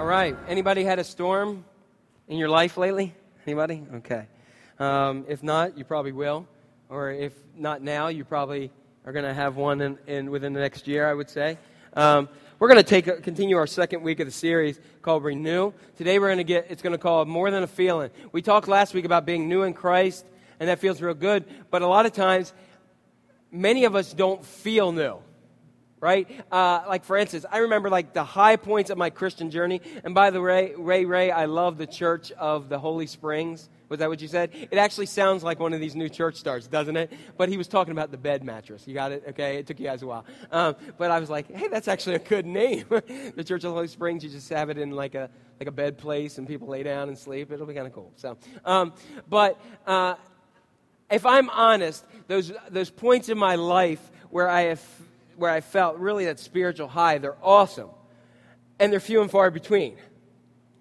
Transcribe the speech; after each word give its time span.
All 0.00 0.06
right. 0.06 0.34
Anybody 0.48 0.82
had 0.82 0.98
a 0.98 1.04
storm 1.04 1.62
in 2.26 2.38
your 2.38 2.48
life 2.48 2.78
lately? 2.78 3.14
Anybody? 3.46 3.82
Okay. 3.96 4.28
Um, 4.78 5.26
if 5.28 5.42
not, 5.42 5.76
you 5.76 5.84
probably 5.84 6.12
will. 6.12 6.48
Or 6.88 7.10
if 7.10 7.34
not 7.54 7.82
now, 7.82 8.08
you 8.08 8.24
probably 8.24 8.70
are 9.04 9.12
going 9.12 9.26
to 9.26 9.34
have 9.34 9.56
one 9.56 9.82
in, 9.82 9.98
in, 10.06 10.30
within 10.30 10.54
the 10.54 10.60
next 10.60 10.88
year, 10.88 11.06
I 11.06 11.12
would 11.12 11.28
say. 11.28 11.58
Um, 11.92 12.30
we're 12.58 12.68
going 12.68 12.82
to 12.82 12.82
take 12.82 13.22
continue 13.22 13.58
our 13.58 13.66
second 13.66 14.02
week 14.02 14.20
of 14.20 14.26
the 14.26 14.32
series 14.32 14.80
called 15.02 15.22
Renew. 15.22 15.74
Today 15.98 16.18
we're 16.18 16.28
going 16.28 16.38
to 16.38 16.44
get 16.44 16.68
it's 16.70 16.80
going 16.80 16.94
to 16.94 16.98
call 16.98 17.26
More 17.26 17.50
Than 17.50 17.62
a 17.62 17.66
Feeling. 17.66 18.10
We 18.32 18.40
talked 18.40 18.68
last 18.68 18.94
week 18.94 19.04
about 19.04 19.26
being 19.26 19.50
new 19.50 19.64
in 19.64 19.74
Christ, 19.74 20.24
and 20.58 20.70
that 20.70 20.78
feels 20.78 21.02
real 21.02 21.12
good. 21.12 21.44
But 21.70 21.82
a 21.82 21.86
lot 21.86 22.06
of 22.06 22.14
times, 22.14 22.54
many 23.52 23.84
of 23.84 23.94
us 23.94 24.14
don't 24.14 24.42
feel 24.46 24.92
new 24.92 25.18
right? 26.00 26.28
Uh, 26.50 26.82
like 26.88 27.04
for 27.04 27.16
instance, 27.16 27.44
I 27.50 27.58
remember 27.58 27.90
like 27.90 28.12
the 28.12 28.24
high 28.24 28.56
points 28.56 28.90
of 28.90 28.98
my 28.98 29.10
Christian 29.10 29.50
journey. 29.50 29.80
And 30.02 30.14
by 30.14 30.30
the 30.30 30.40
way, 30.40 30.72
Ray 30.76 31.04
Ray, 31.04 31.30
I 31.30 31.44
love 31.44 31.78
the 31.78 31.86
Church 31.86 32.32
of 32.32 32.68
the 32.68 32.78
Holy 32.78 33.06
Springs. 33.06 33.68
Was 33.88 33.98
that 33.98 34.08
what 34.08 34.22
you 34.22 34.28
said? 34.28 34.50
It 34.70 34.78
actually 34.78 35.06
sounds 35.06 35.42
like 35.42 35.58
one 35.58 35.72
of 35.72 35.80
these 35.80 35.96
new 35.96 36.08
church 36.08 36.36
starts, 36.36 36.68
doesn't 36.68 36.96
it? 36.96 37.12
But 37.36 37.48
he 37.48 37.56
was 37.56 37.66
talking 37.66 37.90
about 37.90 38.12
the 38.12 38.16
bed 38.16 38.44
mattress. 38.44 38.86
You 38.86 38.94
got 38.94 39.10
it? 39.10 39.24
Okay, 39.30 39.56
it 39.56 39.66
took 39.66 39.80
you 39.80 39.86
guys 39.86 40.02
a 40.02 40.06
while. 40.06 40.24
Um, 40.52 40.76
but 40.96 41.10
I 41.10 41.18
was 41.18 41.28
like, 41.28 41.52
hey, 41.52 41.66
that's 41.66 41.88
actually 41.88 42.14
a 42.14 42.20
good 42.20 42.46
name. 42.46 42.86
the 42.88 43.44
Church 43.44 43.64
of 43.64 43.70
the 43.70 43.72
Holy 43.72 43.88
Springs. 43.88 44.22
You 44.22 44.30
just 44.30 44.48
have 44.50 44.70
it 44.70 44.78
in 44.78 44.92
like 44.92 45.14
a 45.14 45.28
like 45.58 45.68
a 45.68 45.72
bed 45.72 45.98
place, 45.98 46.38
and 46.38 46.46
people 46.46 46.68
lay 46.68 46.82
down 46.82 47.08
and 47.08 47.18
sleep. 47.18 47.52
It'll 47.52 47.66
be 47.66 47.74
kind 47.74 47.86
of 47.86 47.92
cool. 47.92 48.12
So, 48.16 48.38
um, 48.64 48.94
but 49.28 49.60
uh, 49.86 50.14
if 51.10 51.26
I'm 51.26 51.50
honest, 51.50 52.04
those 52.28 52.52
those 52.70 52.90
points 52.90 53.28
in 53.28 53.36
my 53.36 53.56
life 53.56 54.10
where 54.30 54.48
I 54.48 54.62
have 54.62 54.80
where 55.40 55.50
I 55.50 55.62
felt 55.62 55.96
really 55.96 56.26
that 56.26 56.38
spiritual 56.38 56.86
high, 56.86 57.16
they're 57.16 57.36
awesome. 57.42 57.88
And 58.78 58.92
they're 58.92 59.00
few 59.00 59.22
and 59.22 59.30
far 59.30 59.50
between. 59.50 59.96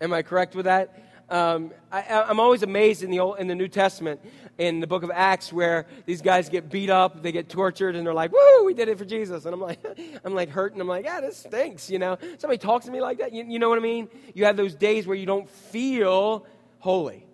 Am 0.01 0.11
I 0.11 0.21
correct 0.21 0.53
with 0.53 0.65
that? 0.65 1.01
Um, 1.29 1.71
I, 1.91 2.25
am 2.29 2.41
always 2.41 2.61
amazed 2.61 3.01
in 3.01 3.09
the, 3.09 3.19
Old, 3.21 3.39
in 3.39 3.47
the 3.47 3.55
New 3.55 3.69
Testament, 3.69 4.19
in 4.57 4.81
the 4.81 4.87
book 4.87 5.03
of 5.03 5.11
Acts, 5.13 5.53
where 5.53 5.85
these 6.05 6.21
guys 6.21 6.49
get 6.49 6.69
beat 6.69 6.89
up, 6.89 7.21
they 7.21 7.31
get 7.31 7.47
tortured, 7.47 7.95
and 7.95 8.05
they're 8.05 8.13
like, 8.13 8.31
"Woo, 8.31 8.65
we 8.65 8.73
did 8.73 8.89
it 8.89 8.97
for 8.97 9.05
Jesus!" 9.05 9.45
And 9.45 9.53
I'm 9.53 9.61
like, 9.61 9.79
I'm 10.25 10.33
like 10.33 10.49
hurting. 10.49 10.81
I'm 10.81 10.87
like, 10.87 11.05
"Yeah, 11.05 11.21
this 11.21 11.37
stinks." 11.37 11.89
You 11.89 11.99
know, 11.99 12.17
somebody 12.39 12.57
talks 12.57 12.85
to 12.85 12.91
me 12.91 12.99
like 12.99 13.19
that. 13.19 13.31
You, 13.31 13.45
you 13.47 13.59
know 13.59 13.69
what 13.69 13.77
I 13.77 13.81
mean? 13.81 14.09
You 14.33 14.45
have 14.45 14.57
those 14.57 14.73
days 14.73 15.05
where 15.05 15.15
you 15.15 15.27
don't 15.27 15.47
feel 15.47 16.47
holy. 16.79 17.25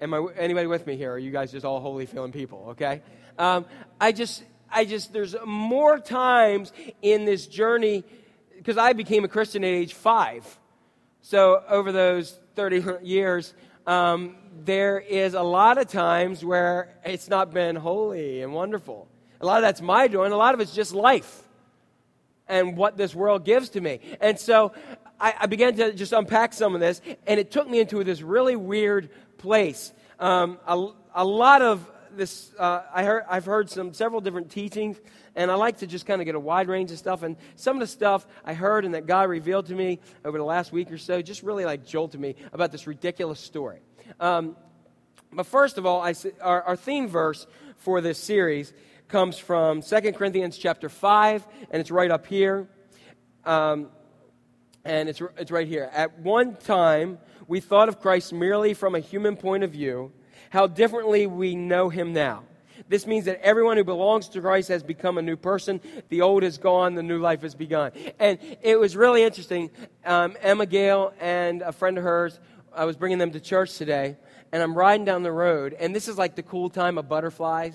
Am 0.00 0.12
I 0.12 0.26
anybody 0.36 0.66
with 0.66 0.84
me 0.84 0.96
here? 0.96 1.12
Are 1.12 1.18
you 1.18 1.30
guys 1.30 1.52
just 1.52 1.64
all 1.64 1.78
holy 1.78 2.06
feeling 2.06 2.32
people? 2.32 2.66
Okay. 2.70 3.00
Um, 3.38 3.64
I 4.00 4.10
just 4.10 4.42
I 4.72 4.84
just, 4.84 5.12
there's 5.12 5.36
more 5.44 5.98
times 5.98 6.72
in 7.02 7.24
this 7.24 7.46
journey, 7.46 8.04
because 8.56 8.76
I 8.76 8.92
became 8.92 9.24
a 9.24 9.28
Christian 9.28 9.64
at 9.64 9.68
age 9.68 9.94
five. 9.94 10.58
So 11.20 11.62
over 11.68 11.92
those 11.92 12.38
30 12.56 12.84
years, 13.02 13.54
um, 13.86 14.36
there 14.64 14.98
is 14.98 15.34
a 15.34 15.42
lot 15.42 15.78
of 15.78 15.88
times 15.88 16.44
where 16.44 16.88
it's 17.04 17.28
not 17.28 17.52
been 17.52 17.76
holy 17.76 18.42
and 18.42 18.52
wonderful. 18.52 19.08
A 19.40 19.46
lot 19.46 19.56
of 19.56 19.62
that's 19.62 19.80
my 19.80 20.08
doing, 20.08 20.32
a 20.32 20.36
lot 20.36 20.54
of 20.54 20.60
it's 20.60 20.74
just 20.74 20.92
life 20.94 21.42
and 22.48 22.76
what 22.76 22.96
this 22.96 23.14
world 23.14 23.44
gives 23.44 23.70
to 23.70 23.80
me. 23.80 24.00
And 24.20 24.38
so 24.38 24.72
I, 25.20 25.34
I 25.40 25.46
began 25.46 25.74
to 25.76 25.92
just 25.92 26.12
unpack 26.12 26.52
some 26.52 26.74
of 26.74 26.80
this, 26.80 27.00
and 27.26 27.40
it 27.40 27.50
took 27.50 27.68
me 27.68 27.80
into 27.80 28.02
this 28.04 28.22
really 28.22 28.56
weird 28.56 29.10
place. 29.38 29.92
Um, 30.20 30.58
a, 30.66 30.86
a 31.14 31.24
lot 31.24 31.62
of 31.62 31.88
this, 32.16 32.52
uh, 32.58 32.82
I 32.92 33.04
heard, 33.04 33.24
I've 33.28 33.44
heard 33.44 33.70
some 33.70 33.92
several 33.92 34.20
different 34.20 34.50
teachings, 34.50 34.98
and 35.34 35.50
I 35.50 35.54
like 35.54 35.78
to 35.78 35.86
just 35.86 36.06
kind 36.06 36.20
of 36.20 36.26
get 36.26 36.34
a 36.34 36.40
wide 36.40 36.68
range 36.68 36.90
of 36.90 36.98
stuff. 36.98 37.22
And 37.22 37.36
some 37.56 37.76
of 37.76 37.80
the 37.80 37.86
stuff 37.86 38.26
I 38.44 38.54
heard 38.54 38.84
and 38.84 38.94
that 38.94 39.06
God 39.06 39.28
revealed 39.28 39.66
to 39.66 39.74
me 39.74 40.00
over 40.24 40.38
the 40.38 40.44
last 40.44 40.72
week 40.72 40.90
or 40.90 40.98
so 40.98 41.22
just 41.22 41.42
really 41.42 41.64
like 41.64 41.86
jolted 41.86 42.20
me 42.20 42.36
about 42.52 42.72
this 42.72 42.86
ridiculous 42.86 43.40
story. 43.40 43.80
Um, 44.20 44.56
but 45.32 45.46
first 45.46 45.78
of 45.78 45.86
all, 45.86 46.02
I, 46.02 46.14
our, 46.40 46.62
our 46.62 46.76
theme 46.76 47.08
verse 47.08 47.46
for 47.78 48.00
this 48.00 48.18
series 48.18 48.72
comes 49.08 49.38
from 49.38 49.82
2 49.82 50.12
Corinthians 50.12 50.56
chapter 50.58 50.88
5, 50.88 51.46
and 51.70 51.80
it's 51.80 51.90
right 51.90 52.10
up 52.10 52.26
here. 52.26 52.68
Um, 53.44 53.88
and 54.84 55.08
it's, 55.08 55.22
it's 55.38 55.50
right 55.50 55.68
here. 55.68 55.88
At 55.92 56.18
one 56.18 56.56
time, 56.56 57.18
we 57.46 57.60
thought 57.60 57.88
of 57.88 58.00
Christ 58.00 58.32
merely 58.32 58.74
from 58.74 58.94
a 58.94 59.00
human 59.00 59.36
point 59.36 59.64
of 59.64 59.70
view 59.70 60.12
how 60.52 60.66
differently 60.66 61.26
we 61.26 61.54
know 61.54 61.88
him 61.88 62.12
now. 62.12 62.42
This 62.86 63.06
means 63.06 63.24
that 63.24 63.40
everyone 63.40 63.78
who 63.78 63.84
belongs 63.84 64.28
to 64.28 64.40
Christ 64.42 64.68
has 64.68 64.82
become 64.82 65.16
a 65.16 65.22
new 65.22 65.36
person. 65.36 65.80
The 66.10 66.20
old 66.20 66.44
is 66.44 66.58
gone, 66.58 66.94
the 66.94 67.02
new 67.02 67.18
life 67.18 67.40
has 67.40 67.54
begun. 67.54 67.92
And 68.18 68.38
it 68.60 68.78
was 68.78 68.94
really 68.94 69.22
interesting. 69.22 69.70
Um, 70.04 70.36
Emma 70.42 70.66
Gale 70.66 71.14
and 71.20 71.62
a 71.62 71.72
friend 71.72 71.96
of 71.96 72.04
hers, 72.04 72.38
I 72.74 72.84
was 72.84 72.98
bringing 72.98 73.16
them 73.16 73.30
to 73.30 73.40
church 73.40 73.78
today, 73.78 74.18
and 74.52 74.62
I'm 74.62 74.74
riding 74.74 75.06
down 75.06 75.22
the 75.22 75.32
road, 75.32 75.74
and 75.80 75.96
this 75.96 76.06
is 76.06 76.18
like 76.18 76.36
the 76.36 76.42
cool 76.42 76.68
time 76.68 76.98
of 76.98 77.08
butterflies. 77.08 77.74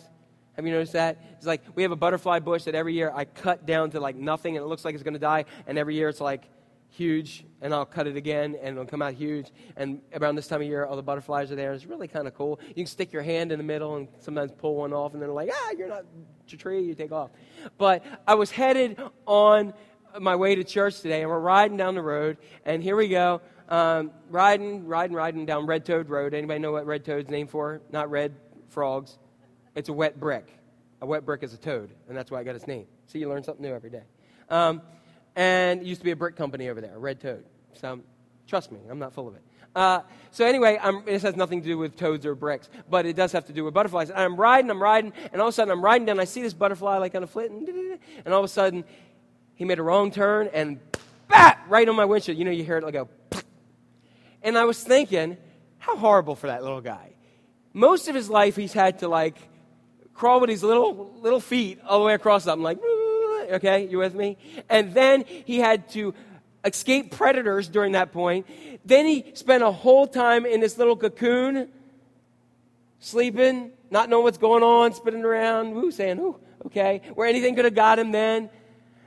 Have 0.55 0.63
you 0.63 0.71
noticed 0.71 0.93
that? 0.93 1.17
It's 1.37 1.47
like 1.47 1.63
we 1.73 1.81
have 1.81 1.91
a 1.91 1.95
butterfly 1.95 2.39
bush 2.39 2.65
that 2.65 2.75
every 2.75 2.93
year 2.93 3.11
I 3.11 3.25
cut 3.25 3.65
down 3.65 3.89
to 3.91 3.99
like 3.99 4.15
nothing, 4.15 4.55
and 4.55 4.63
it 4.63 4.67
looks 4.67 4.85
like 4.85 4.93
it's 4.93 5.03
going 5.03 5.15
to 5.15 5.19
die, 5.19 5.45
and 5.65 5.79
every 5.79 5.95
year 5.95 6.09
it's 6.09 6.21
like 6.21 6.43
huge, 6.89 7.45
and 7.61 7.73
I'll 7.73 7.85
cut 7.85 8.07
it 8.07 8.15
again, 8.15 8.55
and 8.61 8.77
it'll 8.77 8.85
come 8.85 9.01
out 9.01 9.13
huge. 9.13 9.51
And 9.75 10.01
around 10.13 10.35
this 10.35 10.47
time 10.47 10.61
of 10.61 10.67
year, 10.67 10.85
all 10.85 10.95
the 10.95 11.03
butterflies 11.03 11.51
are 11.51 11.55
there. 11.55 11.73
It's 11.73 11.85
really 11.85 12.07
kind 12.07 12.27
of 12.27 12.33
cool. 12.33 12.59
You 12.67 12.75
can 12.75 12.85
stick 12.85 13.11
your 13.13 13.21
hand 13.21 13.51
in 13.51 13.57
the 13.57 13.63
middle 13.63 13.95
and 13.95 14.07
sometimes 14.19 14.51
pull 14.51 14.75
one 14.75 14.93
off, 14.93 15.13
and 15.13 15.21
they're 15.21 15.29
like, 15.29 15.49
ah, 15.51 15.71
you're 15.77 15.87
not 15.87 16.05
a 16.51 16.55
tree, 16.55 16.81
you 16.83 16.95
take 16.95 17.11
off. 17.11 17.31
But 17.77 18.03
I 18.25 18.35
was 18.35 18.51
headed 18.51 18.99
on 19.25 19.73
my 20.19 20.35
way 20.35 20.55
to 20.55 20.63
church 20.63 21.01
today, 21.01 21.21
and 21.21 21.29
we're 21.29 21.39
riding 21.39 21.77
down 21.77 21.95
the 21.95 22.01
road, 22.01 22.37
and 22.65 22.81
here 22.81 22.95
we 22.95 23.07
go. 23.07 23.41
Um, 23.69 24.11
riding, 24.29 24.87
riding, 24.87 25.15
riding 25.15 25.45
down 25.45 25.65
Red 25.65 25.85
Toad 25.85 26.09
Road. 26.09 26.33
Anybody 26.33 26.59
know 26.59 26.71
what 26.71 26.85
Red 26.85 27.03
Toad's 27.03 27.29
named 27.29 27.49
for? 27.49 27.81
Not 27.91 28.09
red 28.09 28.33
frogs. 28.69 29.17
It's 29.75 29.89
a 29.89 29.93
wet 29.93 30.19
brick. 30.19 30.47
A 31.01 31.05
wet 31.05 31.25
brick 31.25 31.43
is 31.43 31.53
a 31.53 31.57
toad, 31.57 31.91
and 32.07 32.17
that's 32.17 32.31
why 32.31 32.39
I 32.39 32.43
got 32.43 32.55
its 32.55 32.65
name. 32.65 32.87
See, 33.05 33.19
you 33.19 33.29
learn 33.29 33.43
something 33.43 33.63
new 33.63 33.75
every 33.75 33.89
day. 33.89 34.03
Um, 34.49 34.81
and 35.37 35.85
used 35.85 36.01
to 36.01 36.05
be 36.05 36.11
a 36.11 36.15
brick 36.15 36.35
company 36.35 36.67
over 36.67 36.81
there, 36.81 36.97
Red 36.97 37.21
Toad. 37.21 37.45
So 37.75 38.01
trust 38.47 38.71
me, 38.71 38.79
I'm 38.89 38.99
not 38.99 39.13
full 39.13 39.27
of 39.27 39.35
it. 39.35 39.43
Uh, 39.75 40.01
so 40.31 40.43
anyway, 40.43 40.79
I'm, 40.81 41.05
this 41.05 41.21
has 41.21 41.35
nothing 41.35 41.61
to 41.61 41.67
do 41.67 41.77
with 41.77 41.95
toads 41.95 42.25
or 42.25 42.33
bricks, 42.33 42.67
but 42.89 43.05
it 43.05 43.15
does 43.15 43.31
have 43.33 43.45
to 43.45 43.53
do 43.53 43.63
with 43.63 43.75
butterflies. 43.75 44.09
And 44.09 44.19
I'm 44.19 44.35
riding, 44.35 44.71
I'm 44.71 44.81
riding, 44.81 45.13
and 45.31 45.39
all 45.39 45.49
of 45.49 45.51
a 45.51 45.55
sudden 45.55 45.71
I'm 45.71 45.85
riding 45.85 46.05
down. 46.05 46.19
I 46.19 46.23
see 46.23 46.41
this 46.41 46.53
butterfly 46.53 46.97
like 46.97 47.13
on 47.13 47.21
a 47.21 47.27
flint, 47.27 47.69
and 48.25 48.33
all 48.33 48.39
of 48.39 48.45
a 48.45 48.49
sudden 48.49 48.83
he 49.53 49.63
made 49.63 49.77
a 49.77 49.83
wrong 49.83 50.09
turn 50.09 50.49
and 50.51 50.79
bat 51.27 51.59
right 51.69 51.87
on 51.87 51.95
my 51.95 52.05
windshield. 52.05 52.39
You 52.39 52.45
know, 52.45 52.51
you 52.51 52.63
hear 52.63 52.77
it 52.77 52.83
like 52.83 52.93
go. 52.93 53.07
And 54.43 54.57
I 54.57 54.65
was 54.65 54.81
thinking, 54.81 55.35
how 55.77 55.97
horrible 55.97 56.35
for 56.35 56.47
that 56.47 56.63
little 56.63 56.79
guy. 56.79 57.15
Most 57.73 58.07
of 58.07 58.15
his 58.15 58.29
life, 58.29 58.55
he's 58.55 58.71
had 58.71 58.99
to 58.99 59.07
like 59.07 59.35
crawl 60.13 60.39
with 60.39 60.49
his 60.49 60.63
little 60.63 61.13
little 61.21 61.39
feet 61.39 61.79
all 61.85 61.99
the 61.99 62.05
way 62.05 62.13
across 62.13 62.45
something, 62.45 62.63
like 62.63 62.79
Okay, 63.53 63.87
you 63.87 63.97
with 63.97 64.15
me? 64.15 64.37
And 64.69 64.93
then 64.93 65.25
he 65.27 65.59
had 65.59 65.89
to 65.89 66.13
escape 66.63 67.15
predators 67.15 67.67
during 67.67 67.93
that 67.93 68.11
point. 68.11 68.45
Then 68.85 69.05
he 69.05 69.31
spent 69.33 69.63
a 69.63 69.71
whole 69.71 70.07
time 70.07 70.45
in 70.45 70.59
this 70.59 70.77
little 70.77 70.95
cocoon, 70.95 71.69
sleeping, 72.99 73.71
not 73.89 74.09
knowing 74.09 74.23
what's 74.23 74.37
going 74.37 74.63
on, 74.63 74.93
spinning 74.93 75.23
around, 75.23 75.73
woo, 75.73 75.91
saying, 75.91 76.19
ooh, 76.19 76.35
okay, 76.65 77.01
where 77.15 77.27
anything 77.27 77.55
could 77.55 77.65
have 77.65 77.75
got 77.75 77.99
him 77.99 78.11
then. 78.11 78.49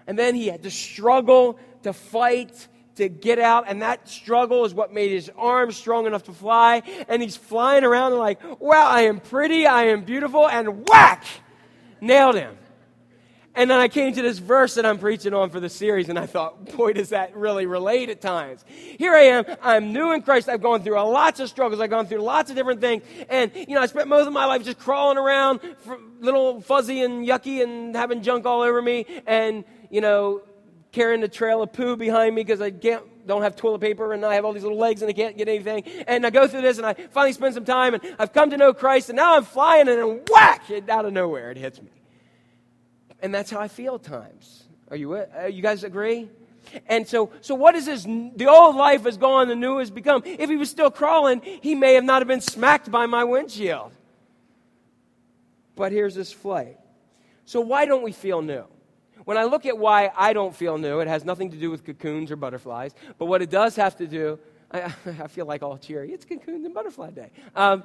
And 0.06 0.19
then 0.19 0.34
he 0.34 0.47
had 0.47 0.62
to 0.62 0.71
struggle 0.71 1.59
to 1.83 1.93
fight 1.93 2.69
to 2.97 3.09
get 3.09 3.39
out, 3.39 3.65
and 3.67 3.83
that 3.83 4.09
struggle 4.09 4.65
is 4.65 4.75
what 4.75 4.93
made 4.93 5.11
his 5.11 5.31
arms 5.37 5.77
strong 5.77 6.07
enough 6.07 6.25
to 6.25 6.33
fly. 6.33 6.83
And 7.09 7.22
he's 7.22 7.37
flying 7.37 7.84
around 7.84 8.17
like, 8.17 8.41
wow, 8.61 8.87
I 8.87 9.03
am 9.03 9.21
pretty, 9.21 9.67
I 9.67 9.84
am 9.84 10.05
beautiful, 10.05 10.49
and 10.49 10.87
whack! 10.89 11.25
Nailed 12.01 12.34
him. 12.34 12.57
And 13.55 13.69
then 13.69 13.81
I 13.81 13.88
came 13.88 14.12
to 14.15 14.22
this 14.22 14.38
verse 14.38 14.75
that 14.75 14.87
I'm 14.87 14.99
preaching 14.99 15.34
on 15.34 15.50
for 15.50 15.59
the 15.59 15.69
series, 15.69 16.09
and 16.09 16.19
I 16.19 16.27
thought, 16.27 16.77
boy, 16.77 16.92
does 16.92 17.09
that 17.09 17.34
really 17.34 17.66
relate 17.66 18.09
at 18.09 18.21
times. 18.21 18.65
Here 18.69 19.13
I 19.13 19.22
am. 19.22 19.45
I'm 19.60 19.92
new 19.92 20.13
in 20.13 20.22
Christ. 20.22 20.48
I've 20.48 20.63
gone 20.63 20.83
through 20.83 20.95
lots 20.95 21.41
of 21.41 21.48
struggles. 21.48 21.80
I've 21.80 21.91
gone 21.91 22.07
through 22.07 22.21
lots 22.21 22.51
of 22.51 22.57
different 22.57 22.80
things. 22.80 23.03
And, 23.28 23.51
you 23.54 23.75
know, 23.75 23.80
I 23.80 23.86
spent 23.86 24.09
most 24.09 24.28
of 24.28 24.33
my 24.33 24.45
life 24.45 24.65
just 24.65 24.78
crawling 24.78 25.19
around, 25.19 25.60
little 26.21 26.60
fuzzy 26.60 27.03
and 27.03 27.27
yucky 27.27 27.63
and 27.63 27.95
having 27.95 28.22
junk 28.22 28.47
all 28.47 28.63
over 28.63 28.80
me, 28.80 29.04
and, 29.27 29.65
you 29.91 30.01
know, 30.01 30.42
carrying 30.92 31.22
a 31.22 31.28
trail 31.28 31.63
of 31.63 31.72
poo 31.72 31.97
behind 31.97 32.34
me 32.34 32.42
because 32.42 32.60
I 32.60 32.71
can't 32.71 33.04
don't 33.27 33.42
have 33.42 33.54
toilet 33.54 33.80
paper 33.80 34.13
and 34.13 34.25
I 34.25 34.34
have 34.34 34.45
all 34.45 34.53
these 34.53 34.63
little 34.63 34.78
legs 34.78 35.03
and 35.03 35.09
I 35.09 35.13
can't 35.13 35.36
get 35.36 35.47
anything. 35.48 35.84
And 36.09 36.27
I 36.27 36.30
go 36.30 36.48
through 36.48 36.63
this 36.63 36.78
and 36.78 36.86
I 36.86 36.95
finally 36.95 37.33
spend 37.33 37.54
some 37.54 37.65
time 37.65 37.95
and 37.95 38.03
I've 38.19 38.33
come 38.33 38.51
to 38.51 38.57
know 38.57 38.72
Christ 38.72 39.09
and 39.09 39.16
now 39.16 39.36
I'm 39.36 39.45
flying 39.45 39.89
and 39.89 39.98
then 39.98 40.21
whack, 40.28 40.65
out 40.89 41.04
of 41.04 41.13
nowhere 41.13 41.51
it 41.53 41.57
hits 41.57 41.80
me. 41.80 41.91
And 43.22 43.34
that's 43.34 43.51
how 43.51 43.61
I 43.61 43.69
feel 43.69 43.97
at 43.97 44.03
times. 44.03 44.65
Are 44.91 44.97
you, 44.97 45.15
uh, 45.15 45.47
you 45.47 45.63
guys 45.63 45.84
agree? 45.84 46.28
And 46.87 47.07
so, 47.07 47.31
so 47.41 47.55
what 47.55 47.75
is 47.75 47.87
this? 47.87 48.05
The 48.05 48.47
old 48.49 48.77
life 48.77 49.07
is 49.07 49.17
gone, 49.17 49.49
the 49.49 49.57
new 49.57 49.78
has 49.78 49.91
become. 49.91 50.22
If 50.25 50.49
he 50.51 50.57
was 50.57 50.71
still 50.71 50.91
crawling, 50.91 51.41
he 51.43 51.75
may 51.75 51.95
have 51.95 52.05
not 52.05 52.21
have 52.21 52.28
been 52.28 52.41
smacked 52.41 52.91
by 52.91 53.07
my 53.07 53.25
windshield. 53.25 53.93
But 55.75 55.93
here's 55.93 56.15
this 56.15 56.33
flight. 56.33 56.78
So 57.45 57.61
why 57.61 57.87
don't 57.87 58.03
we 58.03 58.13
feel 58.13 58.43
new? 58.43 58.65
When 59.25 59.37
I 59.37 59.45
look 59.45 59.66
at 59.66 59.77
why 59.77 60.11
I 60.16 60.33
don't 60.33 60.55
feel 60.55 60.78
new, 60.78 61.01
it 61.01 61.09
has 61.09 61.25
nothing 61.25 61.51
to 61.51 61.57
do 61.57 61.71
with 61.71 61.84
cocoons 61.84 62.31
or 62.31 62.37
butterflies. 62.37 62.95
But 63.19 63.27
what 63.27 63.43
it 63.43 63.51
does 63.51 63.77
have 63.77 63.97
to 63.97 64.07
do, 64.07 64.39
I, 64.73 64.93
I 65.07 65.27
feel 65.27 65.47
like 65.47 65.63
all 65.63 65.78
cheery. 65.78 66.13
It's 66.13 66.25
cocoons 66.25 66.65
and 66.65 66.75
butterfly 66.75 67.11
day. 67.11 67.31
Um, 67.57 67.83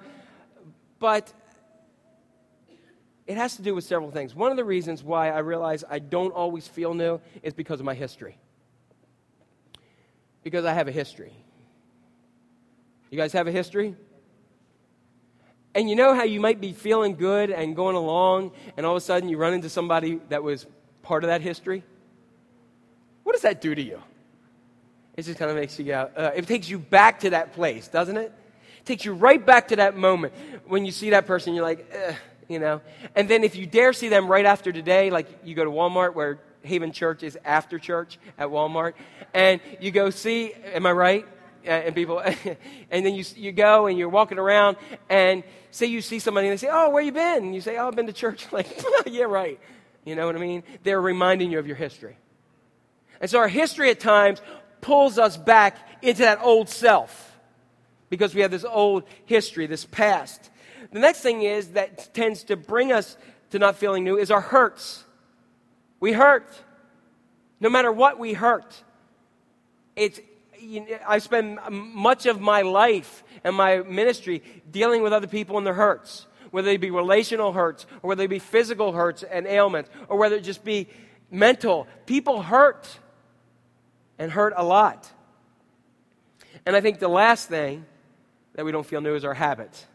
but 1.00 1.32
it 3.28 3.38
has 3.38 3.56
to 3.56 3.62
do 3.62 3.74
with 3.74 3.84
several 3.84 4.12
things. 4.12 4.36
One 4.36 4.52
of 4.52 4.58
the 4.58 4.64
reasons 4.64 5.04
why 5.04 5.30
I 5.30 5.40
realize 5.40 5.84
I 5.90 6.00
don't 6.00 6.32
always 6.32 6.68
feel 6.68 6.94
new 6.94 7.20
is 7.42 7.54
because 7.54 7.80
of 7.80 7.86
my 7.86 7.96
history. 7.96 8.38
Because 10.44 10.64
I 10.64 10.74
have 10.74 10.88
a 10.88 10.92
history. 10.92 11.34
You 13.10 13.18
guys 13.18 13.34
have 13.34 13.48
a 13.48 13.52
history? 13.52 13.96
And 15.74 15.90
you 15.90 15.96
know 15.96 16.14
how 16.14 16.24
you 16.24 16.40
might 16.40 16.62
be 16.62 16.72
feeling 16.72 17.16
good 17.16 17.50
and 17.50 17.76
going 17.76 17.96
along, 17.96 18.52
and 18.78 18.86
all 18.86 18.94
of 18.94 18.98
a 18.98 19.06
sudden 19.06 19.28
you 19.28 19.38
run 19.38 19.54
into 19.54 19.70
somebody 19.70 20.22
that 20.30 20.44
was 20.44 20.68
part 21.02 21.24
of 21.24 21.30
that 21.30 21.42
history? 21.42 21.84
What 23.24 23.34
does 23.34 23.42
that 23.42 23.60
do 23.60 23.74
to 23.74 23.82
you? 23.82 24.02
It 25.18 25.24
just 25.24 25.40
kind 25.40 25.50
of 25.50 25.58
makes 25.58 25.80
you 25.80 25.86
go, 25.86 26.10
uh, 26.16 26.32
it 26.36 26.46
takes 26.46 26.70
you 26.70 26.78
back 26.78 27.22
to 27.22 27.32
that 27.32 27.54
place, 27.54 27.88
doesn't 27.88 28.18
it? 28.18 28.32
It 28.80 28.86
takes 28.86 29.04
you 29.04 29.14
right 29.14 29.44
back 29.44 29.70
to 29.70 29.78
that 29.78 29.98
moment 29.98 30.34
when 30.68 30.86
you 30.86 30.92
see 30.92 31.10
that 31.10 31.26
person, 31.26 31.54
you're 31.56 31.64
like, 31.64 31.92
you 32.48 32.60
know? 32.60 32.82
And 33.16 33.30
then 33.30 33.44
if 33.44 33.56
you 33.56 33.66
dare 33.66 33.94
see 33.94 34.10
them 34.10 34.28
right 34.28 34.46
after 34.46 34.72
today, 34.72 35.10
like 35.10 35.28
you 35.44 35.56
go 35.56 35.64
to 35.64 35.72
Walmart 35.72 36.14
where 36.14 36.40
Haven 36.64 36.92
Church 36.92 37.24
is 37.24 37.38
after 37.46 37.80
church 37.80 38.18
at 38.38 38.50
Walmart, 38.50 38.94
and 39.34 39.62
you 39.80 39.92
go 39.92 40.10
see, 40.10 40.54
am 40.74 40.86
I 40.86 40.92
right? 40.92 41.26
and 41.66 41.96
people, 41.96 42.20
and 42.92 43.06
then 43.06 43.16
you, 43.16 43.24
you 43.36 43.52
go 43.52 43.88
and 43.88 43.98
you're 43.98 44.10
walking 44.10 44.38
around, 44.38 44.78
and 45.10 45.44
say 45.72 45.88
you 45.88 46.02
see 46.02 46.20
somebody 46.20 46.48
and 46.48 46.54
they 46.54 46.58
say, 46.58 46.70
Oh, 46.72 46.90
where 46.90 47.04
you 47.04 47.12
been? 47.12 47.44
And 47.44 47.56
you 47.56 47.62
say, 47.62 47.78
Oh, 47.78 47.88
I've 47.88 47.96
been 47.96 48.08
to 48.08 48.14
church. 48.14 48.48
Like, 48.52 48.68
yeah, 49.06 49.24
right. 49.24 49.60
You 50.06 50.16
know 50.16 50.26
what 50.28 50.36
I 50.36 50.40
mean? 50.40 50.64
They're 50.84 51.02
reminding 51.02 51.52
you 51.52 51.60
of 51.60 51.68
your 51.68 51.76
history. 51.76 52.16
And 53.20 53.30
so 53.30 53.40
our 53.40 53.48
history 53.48 53.90
at 53.90 54.00
times 54.00 54.42
pulls 54.82 55.18
us 55.18 55.36
back 55.36 55.78
into 56.02 56.22
that 56.22 56.40
old 56.42 56.70
self 56.70 57.36
because 58.10 58.36
we 58.36 58.42
have 58.42 58.52
this 58.52 58.64
old 58.64 59.04
history, 59.26 59.66
this 59.66 59.86
past. 59.86 60.50
The 60.96 61.02
next 61.02 61.20
thing 61.20 61.42
is 61.42 61.72
that 61.72 62.14
tends 62.14 62.46
to 62.46 62.56
bring 62.56 62.94
us 62.94 63.18
to 63.50 63.60
not 63.60 63.76
feeling 63.76 64.06
new 64.06 64.18
is 64.18 64.32
our 64.32 64.40
hurts. 64.40 65.04
We 66.00 66.14
hurt. 66.14 66.48
No 67.60 67.70
matter 67.70 67.92
what, 67.92 68.18
we 68.18 68.32
hurt. 68.32 68.82
It's, 69.98 70.22
you 70.58 70.86
know, 70.86 70.98
I 71.06 71.18
spend 71.18 71.60
much 71.70 72.28
of 72.28 72.40
my 72.40 72.62
life 72.62 73.26
and 73.44 73.58
my 73.58 73.80
ministry 73.80 74.42
dealing 74.72 75.04
with 75.04 75.12
other 75.12 75.28
people 75.28 75.58
and 75.58 75.68
their 75.68 75.74
hurts 75.74 76.28
whether 76.52 76.68
they 76.68 76.78
be 76.78 76.92
relational 76.92 77.52
hurts, 77.52 77.86
or 78.02 78.08
whether 78.08 78.20
they 78.20 78.28
be 78.28 78.40
physical 78.40 78.94
hurts 78.94 79.24
and 79.24 79.46
ailments, 79.46 79.90
or 80.08 80.18
whether 80.18 80.38
it 80.38 80.46
just 80.46 80.64
be 80.64 80.88
mental. 81.30 81.86
People 82.06 82.42
hurt 82.42 83.00
and 84.18 84.32
hurt 84.32 84.54
a 84.56 84.64
lot. 84.64 85.12
And 86.66 86.74
I 86.74 86.80
think 86.80 87.00
the 87.00 87.10
last 87.10 87.50
thing 87.50 87.86
that 88.54 88.64
we 88.64 88.72
don't 88.72 88.86
feel 88.86 89.02
new 89.02 89.16
is 89.16 89.26
our 89.26 89.34
habits. 89.34 89.86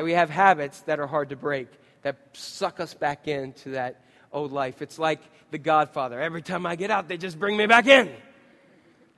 That 0.00 0.04
we 0.04 0.12
have 0.12 0.30
habits 0.30 0.80
that 0.84 0.98
are 0.98 1.06
hard 1.06 1.28
to 1.28 1.36
break, 1.36 1.68
that 2.04 2.16
suck 2.32 2.80
us 2.80 2.94
back 2.94 3.28
into 3.28 3.72
that 3.72 4.00
old 4.32 4.50
life. 4.50 4.80
It's 4.80 4.98
like 4.98 5.20
the 5.50 5.58
Godfather. 5.58 6.18
Every 6.18 6.40
time 6.40 6.64
I 6.64 6.74
get 6.74 6.90
out, 6.90 7.06
they 7.06 7.18
just 7.18 7.38
bring 7.38 7.54
me 7.54 7.66
back 7.66 7.86
in. 7.86 8.10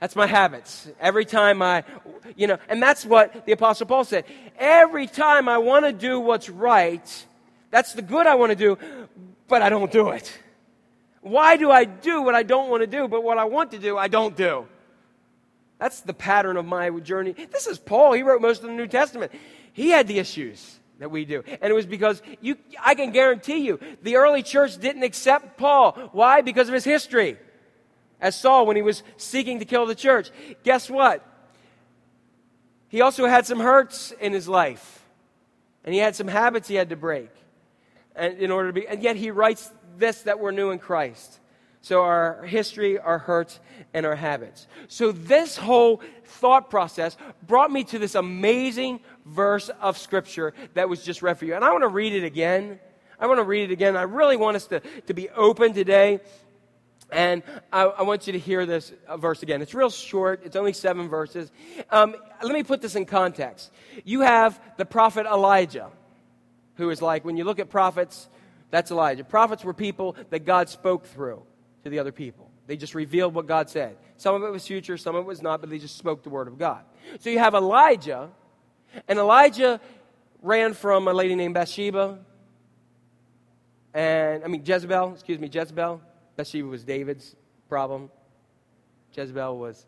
That's 0.01 0.13
my 0.13 0.27
habits. 0.27 0.89
Every 0.99 1.23
time 1.23 1.61
I, 1.61 1.85
you 2.35 2.47
know, 2.47 2.57
and 2.67 2.83
that's 2.83 3.05
what 3.05 3.45
the 3.45 3.53
Apostle 3.53 3.87
Paul 3.87 4.03
said. 4.03 4.25
Every 4.59 5.07
time 5.07 5.47
I 5.47 5.57
want 5.59 5.85
to 5.85 5.93
do 5.93 6.19
what's 6.19 6.49
right, 6.49 7.25
that's 7.71 7.93
the 7.93 8.01
good 8.01 8.27
I 8.27 8.35
want 8.35 8.49
to 8.49 8.57
do, 8.57 8.77
but 9.47 9.61
I 9.61 9.69
don't 9.69 9.89
do 9.89 10.09
it. 10.09 10.37
Why 11.21 11.55
do 11.55 11.71
I 11.71 11.85
do 11.85 12.23
what 12.23 12.35
I 12.35 12.43
don't 12.43 12.69
want 12.69 12.81
to 12.81 12.87
do, 12.87 13.07
but 13.07 13.23
what 13.23 13.37
I 13.37 13.45
want 13.45 13.71
to 13.71 13.79
do, 13.79 13.97
I 13.97 14.09
don't 14.09 14.35
do? 14.35 14.67
That's 15.79 16.01
the 16.01 16.13
pattern 16.13 16.57
of 16.57 16.65
my 16.65 16.89
journey. 16.89 17.31
This 17.31 17.67
is 17.67 17.79
Paul. 17.79 18.11
He 18.11 18.21
wrote 18.21 18.41
most 18.41 18.63
of 18.63 18.67
the 18.67 18.75
New 18.75 18.87
Testament. 18.87 19.31
He 19.73 19.89
had 19.89 20.07
the 20.07 20.19
issues 20.19 20.79
that 20.99 21.11
we 21.11 21.25
do. 21.25 21.43
And 21.47 21.69
it 21.69 21.73
was 21.73 21.85
because 21.85 22.21
you, 22.39 22.55
I 22.81 22.95
can 22.95 23.11
guarantee 23.11 23.57
you, 23.57 23.79
the 24.01 24.15
early 24.15 24.43
church 24.43 24.77
didn't 24.77 25.03
accept 25.03 25.57
Paul. 25.57 25.93
Why? 26.13 26.41
Because 26.41 26.67
of 26.69 26.73
his 26.73 26.85
history 26.85 27.37
as 28.21 28.39
Saul 28.39 28.65
when 28.65 28.77
he 28.77 28.81
was 28.81 29.03
seeking 29.17 29.59
to 29.59 29.65
kill 29.65 29.85
the 29.85 29.95
church. 29.95 30.31
Guess 30.63 30.89
what? 30.89 31.27
He 32.87 33.01
also 33.01 33.25
had 33.27 33.45
some 33.45 33.59
hurts 33.59 34.11
in 34.21 34.33
his 34.33 34.47
life, 34.47 35.03
and 35.83 35.93
he 35.93 35.99
had 35.99 36.15
some 36.15 36.27
habits 36.27 36.67
he 36.67 36.75
had 36.75 36.89
to 36.89 36.95
break. 36.95 37.29
And 38.15 38.37
in 38.37 38.51
order 38.51 38.69
to 38.69 38.73
be, 38.73 38.87
and 38.87 39.01
yet 39.01 39.15
he 39.15 39.31
writes 39.31 39.71
this 39.97 40.21
that 40.21 40.39
we're 40.39 40.51
new 40.51 40.69
in 40.69 40.79
Christ. 40.79 41.39
So 41.83 42.01
our 42.01 42.43
history, 42.45 42.97
our 42.97 43.19
hurts, 43.19 43.59
and 43.93 44.05
our 44.05 44.15
habits. 44.15 44.67
So 44.87 45.11
this 45.11 45.57
whole 45.57 46.01
thought 46.23 46.69
process 46.69 47.17
brought 47.45 47.71
me 47.71 47.83
to 47.83 47.99
this 47.99 48.15
amazing 48.15 49.01
verse 49.25 49.69
of 49.81 49.97
scripture 49.97 50.53
that 50.75 50.87
was 50.87 51.03
just 51.03 51.21
read 51.21 51.37
for 51.37 51.43
you. 51.43 51.55
And 51.55 51.63
I 51.65 51.71
want 51.71 51.83
to 51.83 51.89
read 51.89 52.13
it 52.13 52.23
again. 52.23 52.79
I 53.19 53.27
want 53.27 53.39
to 53.39 53.43
read 53.43 53.69
it 53.69 53.73
again. 53.73 53.97
I 53.97 54.03
really 54.03 54.37
want 54.37 54.55
us 54.55 54.67
to, 54.67 54.79
to 55.07 55.13
be 55.13 55.27
open 55.31 55.73
today 55.73 56.21
and 57.11 57.43
I, 57.71 57.83
I, 57.83 58.01
want 58.03 58.27
you 58.27 58.33
to 58.33 58.39
hear 58.39 58.65
this 58.65 58.91
verse 59.17 59.43
again. 59.43 59.61
It's 59.61 59.75
real 59.75 59.89
short, 59.89 60.41
it's 60.45 60.55
only 60.55 60.73
seven 60.73 61.09
verses. 61.09 61.51
Um, 61.91 62.15
let 62.41 62.53
me 62.53 62.63
put 62.63 62.81
this 62.81 62.95
in 62.95 63.05
context. 63.05 63.71
You 64.03 64.21
have 64.21 64.59
the 64.77 64.85
prophet 64.85 65.27
Elijah, 65.27 65.91
who 66.75 66.89
is 66.89 67.03
like, 67.03 67.23
when 67.23 67.37
you 67.37 67.43
look 67.43 67.59
at 67.59 67.69
prophets, 67.69 68.29
that's 68.71 68.89
Elijah. 68.89 69.23
Prophets 69.23 69.63
were 69.63 69.73
people 69.73 70.15
that 70.31 70.45
God 70.45 70.69
spoke 70.69 71.05
through 71.05 71.43
to 71.83 71.89
the 71.89 71.99
other 71.99 72.11
people. 72.11 72.49
They 72.67 72.77
just 72.77 72.95
revealed 72.95 73.33
what 73.33 73.47
God 73.47 73.69
said. 73.69 73.97
Some 74.17 74.35
of 74.35 74.43
it 74.43 74.51
was 74.51 74.65
future, 74.65 74.97
some 74.97 75.15
of 75.15 75.25
it 75.25 75.27
was 75.27 75.41
not, 75.41 75.59
but 75.61 75.69
they 75.69 75.79
just 75.79 75.97
spoke 75.97 76.23
the 76.23 76.29
word 76.29 76.47
of 76.47 76.57
God. 76.57 76.83
So 77.19 77.29
you 77.29 77.39
have 77.39 77.53
Elijah, 77.53 78.29
and 79.07 79.19
Elijah 79.19 79.81
ran 80.41 80.73
from 80.73 81.07
a 81.07 81.13
lady 81.13 81.35
named 81.35 81.53
Bathsheba, 81.53 82.19
and 83.93 84.43
I 84.43 84.47
mean 84.47 84.63
Jezebel, 84.65 85.13
excuse 85.13 85.39
me, 85.39 85.49
Jezebel 85.51 86.01
Bathsheba 86.35 86.67
was 86.67 86.83
David's 86.83 87.35
problem. 87.69 88.09
Jezebel 89.15 89.57
was. 89.57 89.85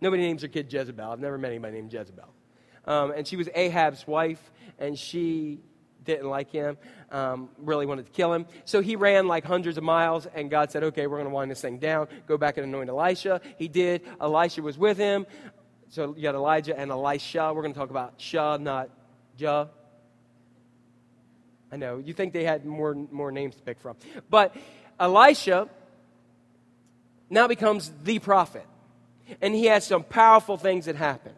Nobody 0.00 0.22
names 0.22 0.42
their 0.42 0.50
kid 0.50 0.72
Jezebel. 0.72 1.10
I've 1.10 1.20
never 1.20 1.38
met 1.38 1.50
anybody 1.50 1.74
named 1.74 1.92
Jezebel. 1.92 2.28
Um, 2.84 3.10
and 3.10 3.26
she 3.26 3.36
was 3.36 3.48
Ahab's 3.54 4.06
wife, 4.06 4.52
and 4.78 4.98
she 4.98 5.60
didn't 6.08 6.30
like 6.30 6.50
him, 6.50 6.76
um, 7.10 7.50
really 7.58 7.86
wanted 7.86 8.06
to 8.06 8.12
kill 8.12 8.32
him. 8.32 8.46
So 8.64 8.80
he 8.80 8.96
ran 8.96 9.28
like 9.28 9.44
hundreds 9.44 9.78
of 9.78 9.84
miles, 9.84 10.26
and 10.34 10.50
God 10.50 10.70
said, 10.70 10.82
Okay, 10.82 11.06
we're 11.06 11.18
going 11.18 11.28
to 11.28 11.34
wind 11.34 11.50
this 11.50 11.60
thing 11.60 11.78
down. 11.78 12.08
Go 12.26 12.38
back 12.38 12.56
and 12.56 12.66
anoint 12.66 12.88
Elisha. 12.88 13.40
He 13.58 13.68
did. 13.68 14.02
Elisha 14.20 14.62
was 14.62 14.78
with 14.78 14.96
him. 14.96 15.26
So 15.90 16.14
you 16.16 16.22
got 16.22 16.34
Elijah 16.34 16.78
and 16.78 16.90
Elisha. 16.90 17.52
We're 17.54 17.62
going 17.62 17.74
to 17.74 17.78
talk 17.78 17.90
about 17.90 18.14
Shah, 18.16 18.56
not 18.56 18.90
Jah. 19.36 19.68
I 21.70 21.76
know. 21.76 21.98
You 21.98 22.14
think 22.14 22.32
they 22.32 22.44
had 22.44 22.64
more, 22.64 22.94
more 22.94 23.30
names 23.30 23.54
to 23.56 23.62
pick 23.62 23.78
from. 23.80 23.96
But 24.30 24.56
Elisha 24.98 25.68
now 27.28 27.46
becomes 27.46 27.92
the 28.02 28.18
prophet. 28.18 28.66
And 29.42 29.54
he 29.54 29.66
has 29.66 29.86
some 29.86 30.04
powerful 30.04 30.56
things 30.56 30.86
that 30.86 30.96
happen. 30.96 31.32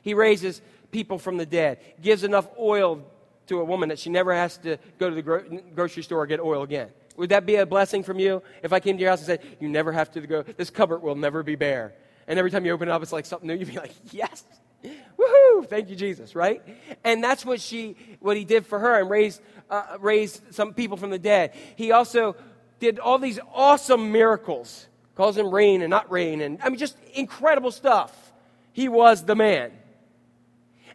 He 0.00 0.14
raises 0.14 0.62
people 0.90 1.18
from 1.18 1.36
the 1.36 1.44
dead, 1.44 1.78
gives 2.00 2.24
enough 2.24 2.48
oil 2.58 3.04
to 3.50 3.60
a 3.60 3.64
woman 3.64 3.88
that 3.88 3.98
she 3.98 4.10
never 4.10 4.32
has 4.32 4.56
to 4.58 4.78
go 4.98 5.08
to 5.08 5.14
the 5.14 5.22
gro- 5.22 5.42
grocery 5.74 6.04
store 6.04 6.22
or 6.22 6.26
get 6.26 6.38
oil 6.38 6.62
again. 6.62 6.88
Would 7.16 7.30
that 7.30 7.44
be 7.44 7.56
a 7.56 7.66
blessing 7.66 8.04
from 8.04 8.20
you? 8.20 8.42
If 8.62 8.72
I 8.72 8.78
came 8.78 8.96
to 8.96 9.00
your 9.00 9.10
house 9.10 9.18
and 9.18 9.26
said, 9.26 9.42
You 9.60 9.68
never 9.68 9.90
have 9.92 10.10
to 10.12 10.20
go, 10.20 10.42
this 10.42 10.70
cupboard 10.70 11.02
will 11.02 11.16
never 11.16 11.42
be 11.42 11.56
bare. 11.56 11.92
And 12.28 12.38
every 12.38 12.52
time 12.52 12.64
you 12.64 12.72
open 12.72 12.88
it 12.88 12.92
up, 12.92 13.02
it's 13.02 13.12
like 13.12 13.26
something 13.26 13.48
new, 13.48 13.54
you'd 13.58 13.68
be 13.68 13.76
like, 13.76 13.92
Yes, 14.12 14.44
woohoo, 14.84 15.68
thank 15.68 15.90
you, 15.90 15.96
Jesus, 15.96 16.36
right? 16.36 16.62
And 17.02 17.22
that's 17.22 17.44
what 17.44 17.60
she, 17.60 17.96
what 18.20 18.36
he 18.36 18.44
did 18.44 18.66
for 18.66 18.78
her 18.78 19.00
and 19.00 19.10
raised, 19.10 19.42
uh, 19.68 19.98
raised 19.98 20.54
some 20.54 20.72
people 20.72 20.96
from 20.96 21.10
the 21.10 21.18
dead. 21.18 21.52
He 21.74 21.90
also 21.90 22.36
did 22.78 23.00
all 23.00 23.18
these 23.18 23.40
awesome 23.52 24.12
miracles, 24.12 24.86
him 25.18 25.50
rain 25.52 25.82
and 25.82 25.90
not 25.90 26.10
rain, 26.10 26.40
and 26.40 26.58
I 26.62 26.68
mean, 26.70 26.78
just 26.78 26.96
incredible 27.14 27.72
stuff. 27.72 28.32
He 28.72 28.88
was 28.88 29.24
the 29.24 29.34
man. 29.34 29.72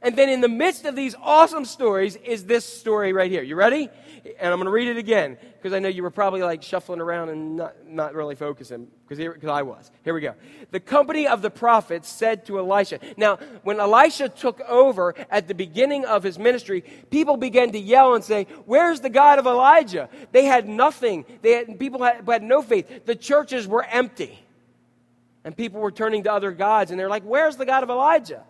And 0.05 0.15
then 0.15 0.29
in 0.29 0.39
the 0.39 0.47
midst 0.47 0.85
of 0.85 0.95
these 0.95 1.15
awesome 1.19 1.65
stories 1.65 2.15
is 2.17 2.45
this 2.45 2.63
story 2.63 3.11
right 3.11 3.31
here. 3.31 3.41
You 3.41 3.55
ready? 3.55 3.89
And 4.39 4.53
I'm 4.53 4.57
going 4.59 4.65
to 4.65 4.71
read 4.71 4.87
it 4.87 4.97
again 4.97 5.35
because 5.57 5.73
I 5.73 5.79
know 5.79 5.87
you 5.87 6.03
were 6.03 6.11
probably 6.11 6.43
like 6.43 6.61
shuffling 6.61 7.01
around 7.01 7.29
and 7.29 7.55
not, 7.55 7.87
not 7.87 8.13
really 8.13 8.35
focusing 8.35 8.87
because 9.09 9.49
I 9.49 9.63
was. 9.63 9.89
Here 10.03 10.13
we 10.13 10.21
go. 10.21 10.35
The 10.69 10.79
company 10.79 11.27
of 11.27 11.41
the 11.41 11.49
prophets 11.49 12.07
said 12.07 12.45
to 12.45 12.59
Elisha. 12.59 12.99
Now, 13.17 13.37
when 13.63 13.79
Elisha 13.79 14.29
took 14.29 14.61
over 14.61 15.15
at 15.31 15.47
the 15.47 15.55
beginning 15.55 16.05
of 16.05 16.21
his 16.21 16.37
ministry, 16.37 16.83
people 17.09 17.35
began 17.35 17.71
to 17.71 17.79
yell 17.79 18.13
and 18.13 18.23
say, 18.23 18.45
Where's 18.67 18.99
the 18.99 19.09
God 19.09 19.39
of 19.39 19.47
Elijah? 19.47 20.07
They 20.31 20.45
had 20.45 20.69
nothing. 20.69 21.25
They 21.41 21.53
had, 21.53 21.79
people 21.79 22.03
had, 22.03 22.29
had 22.29 22.43
no 22.43 22.61
faith. 22.61 23.05
The 23.07 23.15
churches 23.15 23.67
were 23.67 23.83
empty. 23.83 24.39
And 25.43 25.57
people 25.57 25.81
were 25.81 25.91
turning 25.91 26.25
to 26.25 26.31
other 26.31 26.51
gods 26.51 26.91
and 26.91 26.99
they're 26.99 27.09
like, 27.09 27.23
Where's 27.23 27.57
the 27.57 27.65
God 27.65 27.81
of 27.81 27.89
Elijah? 27.89 28.43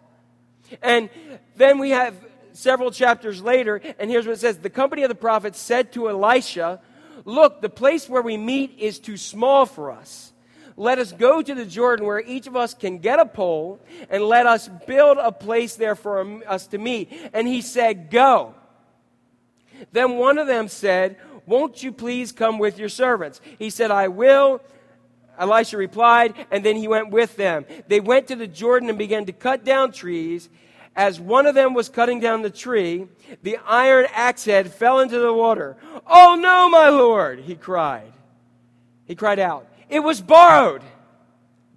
And 0.81 1.10
then 1.55 1.79
we 1.79 1.91
have 1.91 2.15
several 2.53 2.91
chapters 2.91 3.41
later, 3.41 3.81
and 4.00 4.10
here's 4.10 4.25
what 4.25 4.34
it 4.34 4.39
says 4.39 4.57
The 4.57 4.69
company 4.69 5.03
of 5.03 5.10
the 5.10 5.15
prophets 5.15 5.60
said 5.60 5.93
to 5.93 6.10
Elisha, 6.10 6.79
Look, 7.25 7.62
the 7.62 7.69
place 7.69 8.07
where 8.07 8.22
we 8.22 8.38
meet 8.38 8.77
is 8.77 9.00
too 9.00 9.17
small 9.17 9.65
for 9.65 9.91
us. 9.91 10.31
Let 10.77 11.00
us 11.00 11.13
go 11.13 11.41
to 11.41 11.55
the 11.55 11.65
Jordan 11.65 12.05
where 12.05 12.19
each 12.19 12.48
of 12.48 12.55
us 12.55 12.74
can 12.74 12.98
get 13.00 13.19
a 13.19 13.25
pole 13.25 13.79
and 14.10 14.24
let 14.24 14.45
us 14.45 14.69
build 14.86 15.17
a 15.17 15.31
place 15.31 15.75
there 15.75 15.95
for 15.95 16.43
us 16.45 16.67
to 16.67 16.77
meet. 16.77 17.12
And 17.34 17.48
he 17.48 17.62
said, 17.62 18.12
Go. 18.12 18.53
Then 19.91 20.17
one 20.17 20.38
of 20.38 20.48
them 20.48 20.67
said, 20.67 21.17
Won't 21.45 21.81
you 21.81 21.91
please 21.91 22.31
come 22.31 22.60
with 22.60 22.77
your 22.77 22.89
servants? 22.89 23.39
He 23.57 23.69
said, 23.69 23.89
I 23.89 24.10
will. 24.10 24.62
Elisha 25.38 25.77
replied, 25.77 26.34
and 26.51 26.63
then 26.65 26.75
he 26.75 26.88
went 26.88 27.10
with 27.10 27.36
them. 27.36 27.65
They 27.88 28.00
went 28.00 28.27
to 28.27 28.36
the 28.36 28.48
Jordan 28.48 28.89
and 28.89 28.98
began 28.98 29.25
to 29.25 29.32
cut 29.32 29.63
down 29.63 29.92
trees. 29.92 30.50
As 30.96 31.20
one 31.20 31.46
of 31.46 31.56
them 31.56 31.74
was 31.74 31.89
cutting 31.89 32.22
down 32.22 32.42
the 32.42 32.50
tree, 32.50 33.08
the 33.44 33.58
iron 33.65 34.08
axe 34.13 34.46
head 34.46 34.72
fell 34.74 35.00
into 35.00 35.20
the 35.20 35.34
water. 35.34 35.75
Oh 36.08 36.38
no, 36.39 36.70
my 36.70 36.89
lord, 36.89 37.39
he 37.39 37.56
cried. 37.56 38.13
He 39.06 39.15
cried 39.15 39.39
out. 39.39 39.68
It 39.89 40.00
was 40.00 40.22
borrowed. 40.22 40.82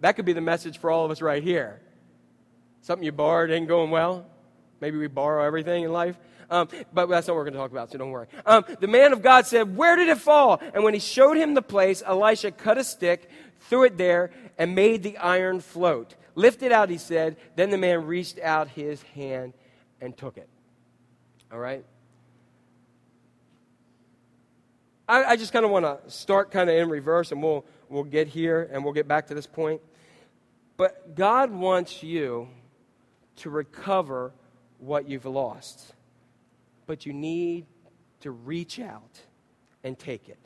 That 0.00 0.12
could 0.12 0.24
be 0.24 0.32
the 0.32 0.40
message 0.40 0.78
for 0.78 0.90
all 0.90 1.04
of 1.04 1.10
us 1.10 1.20
right 1.20 1.42
here. 1.42 1.80
Something 2.82 3.04
you 3.04 3.12
borrowed 3.12 3.50
ain't 3.50 3.66
going 3.66 3.90
well. 3.90 4.24
Maybe 4.80 4.96
we 4.96 5.08
borrow 5.08 5.44
everything 5.44 5.82
in 5.82 5.92
life. 5.92 6.16
Um, 6.50 6.68
but 6.94 7.06
that's 7.06 7.26
not 7.26 7.34
what 7.34 7.40
we're 7.40 7.44
going 7.44 7.54
to 7.54 7.58
talk 7.58 7.72
about, 7.72 7.90
so 7.90 7.98
don't 7.98 8.10
worry. 8.10 8.26
Um, 8.46 8.64
the 8.80 8.86
man 8.86 9.12
of 9.12 9.20
God 9.20 9.46
said, 9.46 9.76
Where 9.76 9.96
did 9.96 10.08
it 10.08 10.18
fall? 10.18 10.60
And 10.72 10.82
when 10.82 10.94
he 10.94 11.00
showed 11.00 11.36
him 11.36 11.54
the 11.54 11.62
place, 11.62 12.02
Elisha 12.06 12.52
cut 12.52 12.78
a 12.78 12.84
stick, 12.84 13.28
threw 13.60 13.84
it 13.84 13.98
there, 13.98 14.30
and 14.56 14.74
made 14.74 15.02
the 15.02 15.16
iron 15.18 15.60
float. 15.60 16.14
Lift 16.34 16.62
it 16.62 16.72
out, 16.72 16.90
he 16.90 16.98
said. 16.98 17.36
Then 17.56 17.70
the 17.70 17.78
man 17.78 18.06
reached 18.06 18.38
out 18.38 18.68
his 18.68 19.02
hand 19.02 19.54
and 20.00 20.16
took 20.16 20.36
it. 20.36 20.48
All 21.52 21.58
right? 21.58 21.84
I, 25.08 25.24
I 25.24 25.36
just 25.36 25.52
kind 25.52 25.64
of 25.64 25.70
want 25.70 25.84
to 25.84 26.10
start 26.10 26.50
kind 26.50 26.68
of 26.68 26.76
in 26.76 26.88
reverse, 26.88 27.32
and 27.32 27.42
we'll, 27.42 27.64
we'll 27.88 28.04
get 28.04 28.28
here 28.28 28.68
and 28.70 28.84
we'll 28.84 28.92
get 28.92 29.08
back 29.08 29.28
to 29.28 29.34
this 29.34 29.46
point. 29.46 29.80
But 30.76 31.14
God 31.16 31.50
wants 31.50 32.02
you 32.02 32.48
to 33.36 33.50
recover 33.50 34.32
what 34.78 35.08
you've 35.08 35.24
lost. 35.24 35.94
But 36.86 37.06
you 37.06 37.12
need 37.12 37.66
to 38.20 38.30
reach 38.30 38.78
out 38.78 39.20
and 39.82 39.98
take 39.98 40.28
it. 40.28 40.38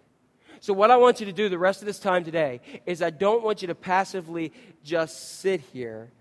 So, 0.63 0.73
what 0.73 0.93
I 0.93 0.97
want 0.97 1.19
you 1.19 1.27
to 1.27 1.33
do 1.33 1.49
the 1.49 1.59
rest 1.59 1.83
of 1.83 1.87
this 1.87 1.99
time 1.99 2.23
today 2.23 2.61
is 2.87 3.03
I 3.03 3.11
don't 3.11 3.43
want 3.43 3.63
you 3.63 3.69
to 3.69 3.75
passively 3.75 4.53
just 4.85 5.41
sit 5.41 5.61
here. 5.61 6.13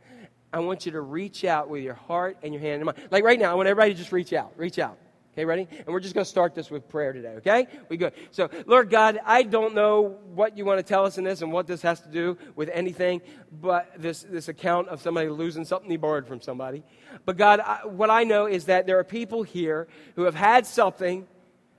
I 0.51 0.61
want 0.61 0.87
you 0.87 0.93
to 0.93 1.01
reach 1.01 1.45
out 1.45 1.69
with 1.69 1.83
your 1.83 1.93
heart 1.93 2.37
and 2.41 2.51
your 2.51 2.59
hand 2.59 2.77
and 2.81 2.85
mind. 2.85 2.97
Like 3.11 3.23
right 3.23 3.37
now, 3.37 3.51
I 3.51 3.53
want 3.53 3.69
everybody 3.69 3.93
to 3.93 3.99
just 3.99 4.11
reach 4.11 4.33
out. 4.33 4.51
Reach 4.57 4.79
out. 4.79 4.97
Okay, 5.33 5.45
ready? 5.45 5.67
And 5.69 5.87
we're 5.89 5.99
just 5.99 6.15
going 6.15 6.23
to 6.23 6.29
start 6.29 6.55
this 6.55 6.71
with 6.71 6.89
prayer 6.89 7.13
today, 7.13 7.35
okay? 7.37 7.67
We 7.87 7.97
good. 7.97 8.13
So, 8.31 8.49
Lord 8.65 8.89
God, 8.89 9.19
I 9.23 9.43
don't 9.43 9.75
know 9.75 10.17
what 10.33 10.57
you 10.57 10.65
want 10.65 10.79
to 10.79 10.83
tell 10.83 11.05
us 11.05 11.19
in 11.19 11.23
this 11.23 11.43
and 11.43 11.51
what 11.51 11.67
this 11.67 11.83
has 11.83 12.01
to 12.01 12.09
do 12.09 12.35
with 12.55 12.69
anything, 12.73 13.21
but 13.61 13.91
this, 13.95 14.23
this 14.23 14.47
account 14.47 14.87
of 14.89 15.03
somebody 15.03 15.29
losing 15.29 15.65
something 15.65 15.89
he 15.89 15.97
borrowed 15.97 16.27
from 16.27 16.41
somebody. 16.41 16.83
But 17.25 17.37
God, 17.37 17.59
I, 17.59 17.85
what 17.85 18.09
I 18.09 18.23
know 18.23 18.47
is 18.47 18.65
that 18.65 18.87
there 18.87 18.97
are 18.97 19.03
people 19.03 19.43
here 19.43 19.87
who 20.15 20.23
have 20.23 20.35
had 20.35 20.65
something, 20.65 21.27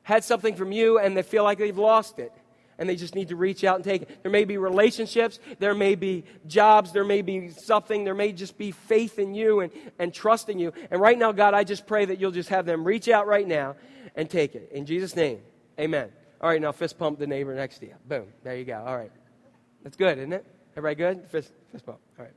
had 0.05 0.23
something 0.23 0.55
from 0.55 0.71
you, 0.71 1.01
and 1.01 1.17
they 1.17 1.25
feel 1.25 1.43
like 1.43 1.59
they've 1.59 1.77
lost 1.77 2.21
it 2.21 2.33
and 2.83 2.91
they 2.91 2.97
just 2.97 3.15
need 3.15 3.29
to 3.29 3.37
reach 3.37 3.63
out 3.63 3.77
and 3.77 3.85
take 3.85 4.03
it. 4.03 4.23
There 4.25 4.33
may 4.33 4.45
be 4.45 4.59
relationships, 4.59 5.39
there 5.61 5.73
may 5.73 5.95
be 5.95 6.25
jobs, 6.49 6.91
there 6.91 7.05
may 7.05 7.23
be 7.23 7.51
something, 7.51 8.03
there 8.03 8.13
may 8.13 8.33
just 8.33 8.59
be 8.59 8.73
faith 8.73 9.21
in 9.21 9.37
you 9.37 9.61
and, 9.61 9.71
and 10.01 10.13
trust 10.13 10.49
in 10.49 10.59
you. 10.59 10.73
And 10.91 11.01
right 11.01 11.17
now, 11.17 11.31
God, 11.31 11.55
I 11.55 11.63
just 11.63 11.87
pray 11.87 12.05
that 12.07 12.19
you'll 12.19 12.33
just 12.33 12.49
have 12.49 12.67
them 12.67 12.83
reach 12.83 13.09
out 13.09 13.29
right 13.29 13.47
now 13.47 13.77
and 14.17 14.29
take 14.29 14.57
it. 14.57 14.71
In 14.73 14.85
Jesus' 14.85 15.15
name, 15.15 15.43
amen. 15.79 16.11
All 16.41 16.51
right, 16.51 16.61
now 16.61 16.73
fist 16.73 16.99
pump 16.99 17.21
the 17.21 17.27
neighbor 17.29 17.55
next 17.55 17.79
to 17.79 17.87
you. 17.87 17.95
Boom. 18.05 18.27
There 18.43 18.57
you 18.57 18.65
go. 18.65 18.83
All 18.85 18.97
right. 18.97 19.13
That's 19.85 19.97
good, 19.97 20.19
isn't 20.19 20.33
it? 20.33 20.45
Everybody 20.77 20.97
good? 20.97 21.31
Fist, 21.31 21.53
fist 21.71 21.87
pump. 21.87 22.01
All 22.19 22.25
right. 22.25 22.35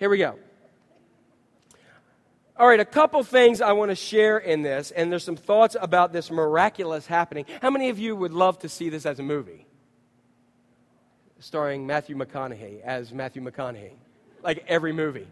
Here 0.00 0.10
we 0.10 0.18
go. 0.18 0.36
All 2.58 2.66
right, 2.66 2.80
a 2.80 2.84
couple 2.84 3.22
things 3.22 3.60
I 3.60 3.70
want 3.72 3.90
to 3.90 3.94
share 3.94 4.38
in 4.38 4.62
this, 4.62 4.90
and 4.90 5.12
there's 5.12 5.22
some 5.22 5.36
thoughts 5.36 5.76
about 5.80 6.12
this 6.12 6.28
miraculous 6.28 7.06
happening. 7.06 7.44
How 7.62 7.70
many 7.70 7.90
of 7.90 8.00
you 8.00 8.16
would 8.16 8.32
love 8.32 8.58
to 8.60 8.68
see 8.68 8.88
this 8.88 9.06
as 9.06 9.20
a 9.20 9.22
movie? 9.22 9.65
Starring 11.38 11.86
Matthew 11.86 12.16
McConaughey 12.16 12.80
as 12.82 13.12
Matthew 13.12 13.42
McConaughey. 13.42 13.92
Like 14.42 14.64
every 14.68 14.92
movie. 14.92 15.26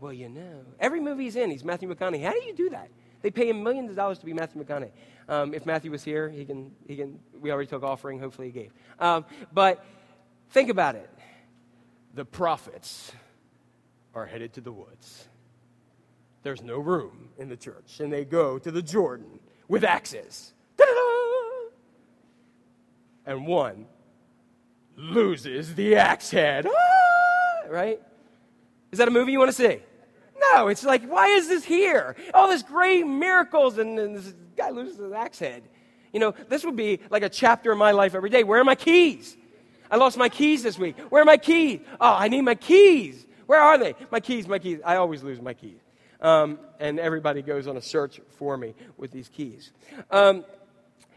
Well, 0.00 0.12
you 0.12 0.28
know, 0.28 0.64
every 0.80 1.00
movie 1.00 1.24
he's 1.24 1.36
in, 1.36 1.50
he's 1.50 1.64
Matthew 1.64 1.92
McConaughey. 1.92 2.22
How 2.22 2.32
do 2.32 2.42
you 2.44 2.54
do 2.54 2.70
that? 2.70 2.88
They 3.22 3.30
pay 3.30 3.48
him 3.48 3.62
millions 3.62 3.88
of 3.90 3.96
dollars 3.96 4.18
to 4.18 4.26
be 4.26 4.34
Matthew 4.34 4.62
McConaughey. 4.62 4.90
Um, 5.28 5.54
if 5.54 5.64
Matthew 5.64 5.90
was 5.90 6.04
here, 6.04 6.28
he 6.28 6.44
can, 6.44 6.72
he 6.86 6.96
can, 6.96 7.18
we 7.40 7.50
already 7.50 7.68
took 7.68 7.82
offering, 7.82 8.18
hopefully 8.18 8.48
he 8.48 8.52
gave. 8.52 8.72
Um, 8.98 9.24
but 9.52 9.82
think 10.50 10.68
about 10.68 10.94
it. 10.96 11.08
The 12.14 12.24
prophets 12.24 13.12
are 14.14 14.26
headed 14.26 14.52
to 14.54 14.60
the 14.60 14.72
woods. 14.72 15.26
There's 16.42 16.62
no 16.62 16.78
room 16.78 17.30
in 17.38 17.48
the 17.48 17.56
church, 17.56 18.00
and 18.00 18.12
they 18.12 18.26
go 18.26 18.58
to 18.58 18.70
the 18.70 18.82
Jordan 18.82 19.40
with 19.68 19.84
axes. 19.84 20.52
And 23.26 23.46
one 23.46 23.86
loses 24.96 25.74
the 25.74 25.96
axe 25.96 26.30
head. 26.30 26.66
Ah! 26.66 27.68
Right? 27.68 28.00
Is 28.92 28.98
that 28.98 29.08
a 29.08 29.10
movie 29.10 29.32
you 29.32 29.38
want 29.38 29.50
to 29.50 29.56
see? 29.56 29.80
No, 30.52 30.68
it's 30.68 30.84
like, 30.84 31.04
why 31.04 31.28
is 31.28 31.48
this 31.48 31.64
here? 31.64 32.16
All 32.32 32.48
this 32.48 32.62
great 32.62 33.06
miracles, 33.06 33.78
and, 33.78 33.98
and 33.98 34.16
this 34.16 34.34
guy 34.56 34.70
loses 34.70 34.98
his 34.98 35.12
axe 35.12 35.38
head. 35.38 35.62
You 36.12 36.20
know, 36.20 36.34
this 36.48 36.64
would 36.64 36.76
be 36.76 37.00
like 37.10 37.22
a 37.22 37.28
chapter 37.28 37.72
in 37.72 37.78
my 37.78 37.90
life 37.90 38.14
every 38.14 38.30
day. 38.30 38.44
Where 38.44 38.60
are 38.60 38.64
my 38.64 38.76
keys? 38.76 39.36
I 39.90 39.96
lost 39.96 40.16
my 40.16 40.28
keys 40.28 40.62
this 40.62 40.78
week. 40.78 40.96
Where 41.10 41.22
are 41.22 41.26
my 41.26 41.36
keys? 41.36 41.80
Oh, 42.00 42.14
I 42.14 42.28
need 42.28 42.42
my 42.42 42.54
keys. 42.54 43.26
Where 43.46 43.60
are 43.60 43.78
they? 43.78 43.94
My 44.10 44.20
keys, 44.20 44.46
my 44.46 44.58
keys. 44.58 44.80
I 44.84 44.96
always 44.96 45.22
lose 45.22 45.40
my 45.40 45.54
keys. 45.54 45.78
Um, 46.20 46.58
and 46.80 46.98
everybody 46.98 47.42
goes 47.42 47.66
on 47.66 47.76
a 47.76 47.82
search 47.82 48.20
for 48.38 48.56
me 48.56 48.74
with 48.96 49.10
these 49.10 49.28
keys. 49.28 49.72
A 50.10 50.16
um, 50.16 50.44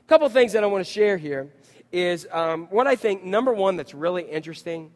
couple 0.08 0.28
things 0.30 0.54
that 0.54 0.64
I 0.64 0.68
want 0.68 0.86
to 0.86 0.92
share 0.92 1.18
here 1.18 1.50
is 1.92 2.28
um, 2.32 2.68
what 2.70 2.88
I 2.88 2.96
think, 2.96 3.24
number 3.24 3.54
one, 3.54 3.78
that's 3.78 3.94
really 3.94 4.24
interesting 4.24 4.92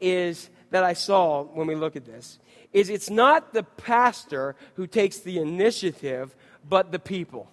is 0.00 0.50
that 0.70 0.84
I 0.84 0.92
saw 0.92 1.42
when 1.42 1.66
we 1.66 1.74
look 1.74 1.96
at 1.96 2.04
this 2.04 2.38
is 2.72 2.88
it's 2.88 3.10
not 3.10 3.52
the 3.52 3.62
pastor 3.62 4.54
who 4.74 4.86
takes 4.86 5.18
the 5.18 5.38
initiative, 5.38 6.34
but 6.68 6.92
the 6.92 6.98
people. 6.98 7.50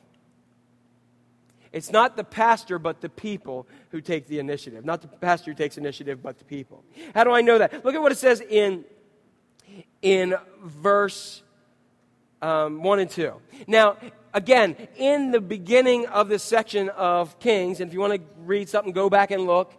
It's 1.71 1.91
not 1.91 2.15
the 2.15 2.23
pastor, 2.23 2.79
but 2.79 3.01
the 3.01 3.09
people 3.09 3.67
who 3.89 4.01
take 4.01 4.27
the 4.27 4.39
initiative. 4.39 4.85
Not 4.85 5.01
the 5.01 5.07
pastor 5.07 5.51
who 5.51 5.55
takes 5.55 5.77
initiative, 5.77 6.21
but 6.21 6.37
the 6.37 6.45
people. 6.45 6.83
How 7.13 7.23
do 7.23 7.31
I 7.31 7.41
know 7.41 7.57
that? 7.57 7.83
Look 7.83 7.95
at 7.95 8.01
what 8.01 8.11
it 8.11 8.17
says 8.17 8.41
in, 8.41 8.85
in 10.01 10.35
verse 10.63 11.43
um, 12.41 12.83
1 12.83 12.99
and 12.99 13.09
2. 13.09 13.33
Now, 13.67 13.97
again, 14.37 14.75
in 14.95 15.31
the 15.31 15.41
beginning 15.41 16.05
of 16.07 16.29
this 16.29 16.43
section 16.43 16.89
of 16.89 17.39
Kings, 17.39 17.79
and 17.79 17.89
if 17.89 17.93
you 17.93 17.99
want 17.99 18.13
to 18.13 18.21
read 18.45 18.69
something, 18.69 18.93
go 18.93 19.09
back 19.09 19.31
and 19.31 19.45
look. 19.45 19.73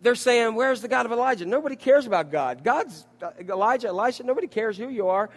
They're 0.00 0.14
saying, 0.14 0.54
Where's 0.54 0.80
the 0.80 0.88
God 0.88 1.04
of 1.04 1.12
Elijah? 1.12 1.44
Nobody 1.44 1.76
cares 1.76 2.06
about 2.06 2.30
God. 2.30 2.62
God's 2.62 3.04
uh, 3.20 3.32
Elijah, 3.40 3.88
Elisha, 3.88 4.22
nobody 4.22 4.46
cares 4.46 4.78
who 4.78 4.88
you 4.88 5.08
are. 5.08 5.30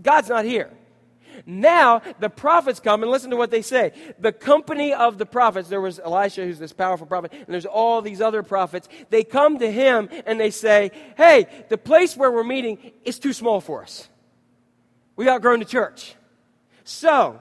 God's 0.00 0.30
not 0.30 0.44
here. 0.44 0.70
Now 1.44 2.02
the 2.18 2.30
prophets 2.30 2.80
come 2.80 3.02
and 3.02 3.12
listen 3.12 3.30
to 3.30 3.36
what 3.36 3.50
they 3.50 3.62
say. 3.62 3.92
The 4.18 4.32
company 4.32 4.94
of 4.94 5.18
the 5.18 5.26
prophets, 5.26 5.68
there 5.68 5.80
was 5.80 5.98
Elisha, 5.98 6.44
who's 6.44 6.58
this 6.58 6.72
powerful 6.72 7.06
prophet, 7.06 7.32
and 7.32 7.46
there's 7.48 7.66
all 7.66 8.00
these 8.00 8.20
other 8.20 8.42
prophets. 8.42 8.88
They 9.10 9.24
come 9.24 9.58
to 9.58 9.70
him 9.70 10.08
and 10.24 10.40
they 10.40 10.50
say, 10.50 10.90
Hey, 11.16 11.46
the 11.68 11.78
place 11.78 12.16
where 12.16 12.30
we're 12.30 12.44
meeting 12.44 12.92
is 13.04 13.18
too 13.18 13.34
small 13.34 13.60
for 13.60 13.82
us. 13.82 14.08
We've 15.16 15.28
outgrown 15.28 15.58
the 15.58 15.66
church. 15.66 16.14
So, 16.90 17.40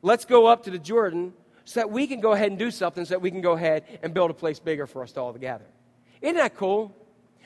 let's 0.00 0.24
go 0.24 0.46
up 0.46 0.62
to 0.62 0.70
the 0.70 0.78
Jordan 0.78 1.34
so 1.66 1.80
that 1.80 1.90
we 1.90 2.06
can 2.06 2.20
go 2.20 2.32
ahead 2.32 2.48
and 2.48 2.58
do 2.58 2.70
something 2.70 3.04
so 3.04 3.10
that 3.10 3.20
we 3.20 3.30
can 3.30 3.42
go 3.42 3.52
ahead 3.52 3.84
and 4.02 4.14
build 4.14 4.30
a 4.30 4.34
place 4.34 4.58
bigger 4.58 4.86
for 4.86 5.02
us 5.02 5.12
to 5.12 5.20
all 5.20 5.34
together. 5.34 5.66
Isn't 6.22 6.36
that 6.36 6.56
cool? 6.56 6.96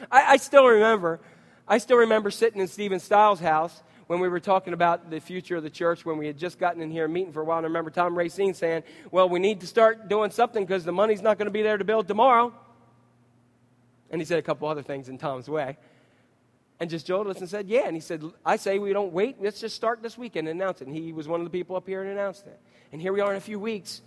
I, 0.08 0.34
I 0.34 0.36
still 0.36 0.64
remember, 0.64 1.18
I 1.66 1.78
still 1.78 1.96
remember 1.96 2.30
sitting 2.30 2.60
in 2.60 2.68
Stephen 2.68 3.00
Stiles' 3.00 3.40
house 3.40 3.82
when 4.06 4.20
we 4.20 4.28
were 4.28 4.38
talking 4.38 4.72
about 4.72 5.10
the 5.10 5.18
future 5.18 5.56
of 5.56 5.64
the 5.64 5.68
church 5.68 6.06
when 6.06 6.16
we 6.16 6.28
had 6.28 6.38
just 6.38 6.60
gotten 6.60 6.80
in 6.80 6.92
here 6.92 7.08
meeting 7.08 7.32
for 7.32 7.42
a 7.42 7.44
while. 7.44 7.58
And 7.58 7.66
I 7.66 7.68
remember 7.68 7.90
Tom 7.90 8.16
Racine 8.16 8.54
saying, 8.54 8.84
Well, 9.10 9.28
we 9.28 9.40
need 9.40 9.62
to 9.62 9.66
start 9.66 10.08
doing 10.08 10.30
something 10.30 10.64
because 10.64 10.84
the 10.84 10.92
money's 10.92 11.22
not 11.22 11.38
going 11.38 11.46
to 11.46 11.52
be 11.52 11.62
there 11.62 11.76
to 11.76 11.84
build 11.84 12.06
tomorrow. 12.06 12.54
And 14.10 14.20
he 14.20 14.24
said 14.24 14.38
a 14.38 14.42
couple 14.42 14.68
other 14.68 14.82
things 14.82 15.08
in 15.08 15.18
Tom's 15.18 15.48
way. 15.48 15.76
And 16.84 16.90
just 16.90 17.06
Joel 17.06 17.30
us 17.30 17.38
and 17.40 17.48
said, 17.48 17.66
Yeah. 17.66 17.86
And 17.86 17.96
he 17.96 18.00
said, 18.00 18.22
I 18.44 18.56
say 18.56 18.78
we 18.78 18.92
don't 18.92 19.10
wait. 19.10 19.36
Let's 19.40 19.58
just 19.58 19.74
start 19.74 20.02
this 20.02 20.18
weekend 20.18 20.48
and 20.48 20.60
announce 20.60 20.82
it. 20.82 20.86
And 20.86 20.94
he 20.94 21.14
was 21.14 21.26
one 21.26 21.40
of 21.40 21.44
the 21.44 21.50
people 21.50 21.76
up 21.76 21.88
here 21.88 22.02
and 22.02 22.10
announced 22.10 22.46
it. 22.46 22.60
And 22.92 23.00
here 23.00 23.10
we 23.10 23.22
are 23.22 23.30
in 23.30 23.38
a 23.38 23.40
few 23.40 23.58
weeks, 23.58 24.02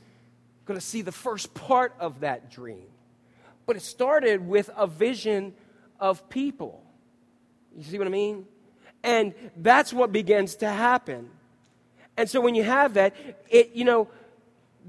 going 0.65 0.79
to 0.79 0.85
see 0.85 1.01
the 1.01 1.11
first 1.11 1.55
part 1.55 1.95
of 1.99 2.19
that 2.19 2.51
dream. 2.51 2.85
But 3.65 3.77
it 3.77 3.81
started 3.81 4.47
with 4.47 4.69
a 4.77 4.85
vision 4.85 5.55
of 5.99 6.29
people. 6.29 6.83
You 7.75 7.83
see 7.83 7.97
what 7.97 8.05
I 8.05 8.11
mean? 8.11 8.45
And 9.03 9.33
that's 9.55 9.91
what 9.91 10.11
begins 10.11 10.57
to 10.57 10.69
happen. 10.69 11.31
And 12.15 12.29
so 12.29 12.41
when 12.41 12.53
you 12.53 12.63
have 12.63 12.93
that, 12.93 13.15
it, 13.49 13.71
you 13.73 13.85
know, 13.85 14.07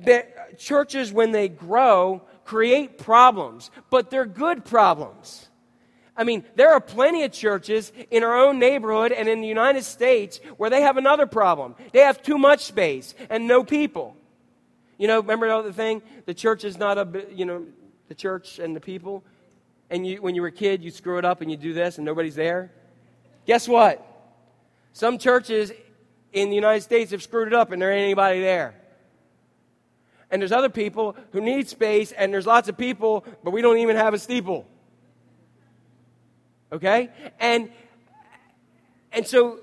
that 0.01 0.59
churches, 0.59 1.11
when 1.11 1.33
they 1.33 1.49
grow, 1.49 2.21
create 2.45 2.99
problems, 2.99 3.71
but 3.89 4.11
they're 4.11 4.27
good 4.27 4.67
problems. 4.67 5.49
I 6.19 6.25
mean, 6.25 6.45
there 6.57 6.73
are 6.73 6.81
plenty 6.81 7.23
of 7.23 7.31
churches 7.31 7.93
in 8.11 8.25
our 8.25 8.37
own 8.37 8.59
neighborhood 8.59 9.13
and 9.13 9.29
in 9.29 9.41
the 9.41 9.47
United 9.47 9.85
States 9.85 10.41
where 10.57 10.69
they 10.69 10.83
have 10.83 10.97
another 10.97 11.27
problem. 11.27 11.77
They 11.93 12.01
have 12.01 12.21
too 12.21 12.37
much 12.37 12.65
space 12.65 13.15
and 13.31 13.47
no 13.47 13.63
people. 13.63 14.17
You 14.99 15.07
know, 15.07 15.21
remember 15.21 15.47
the 15.47 15.57
other 15.57 15.73
thing? 15.73 16.03
The 16.27 16.35
church 16.35 16.65
is 16.65 16.77
not 16.77 16.99
a, 16.99 17.25
you 17.33 17.45
know, 17.45 17.65
the 18.09 18.17
church 18.17 18.59
and 18.59 18.75
the 18.75 18.81
people. 18.81 19.23
And 19.91 20.05
you, 20.05 20.21
when 20.21 20.35
you 20.35 20.43
were 20.43 20.49
a 20.49 20.53
kid, 20.53 20.83
you 20.83 20.91
screw 20.91 21.19
it 21.19 21.25
up 21.25 21.41
and 21.41 21.53
you 21.53 21.57
do 21.57 21.73
this 21.73 21.99
and 21.99 22.05
nobody's 22.05 22.35
there. 22.35 22.73
Guess 23.47 23.69
what? 23.69 24.05
Some 24.95 25.19
churches 25.19 25.71
in 26.33 26.49
the 26.49 26.57
United 26.57 26.83
States 26.83 27.13
have 27.13 27.23
screwed 27.23 27.47
it 27.47 27.55
up 27.55 27.71
and 27.71 27.81
there 27.81 27.93
ain't 27.93 28.03
anybody 28.03 28.41
there. 28.41 28.75
And 30.33 30.43
there's 30.43 30.53
other 30.53 30.69
people 30.69 31.15
who 31.31 31.41
need 31.41 31.69
space 31.69 32.11
and 32.11 32.35
there's 32.35 32.45
lots 32.47 32.69
of 32.69 32.77
people, 32.77 33.25
but 33.45 33.53
we 33.53 33.63
don't 33.63 33.79
even 33.79 33.95
have 33.95 34.15
a 34.15 34.19
steeple. 34.19 34.67
Okay? 36.73 37.11
And 37.41 37.71
and 39.13 39.27
so 39.27 39.61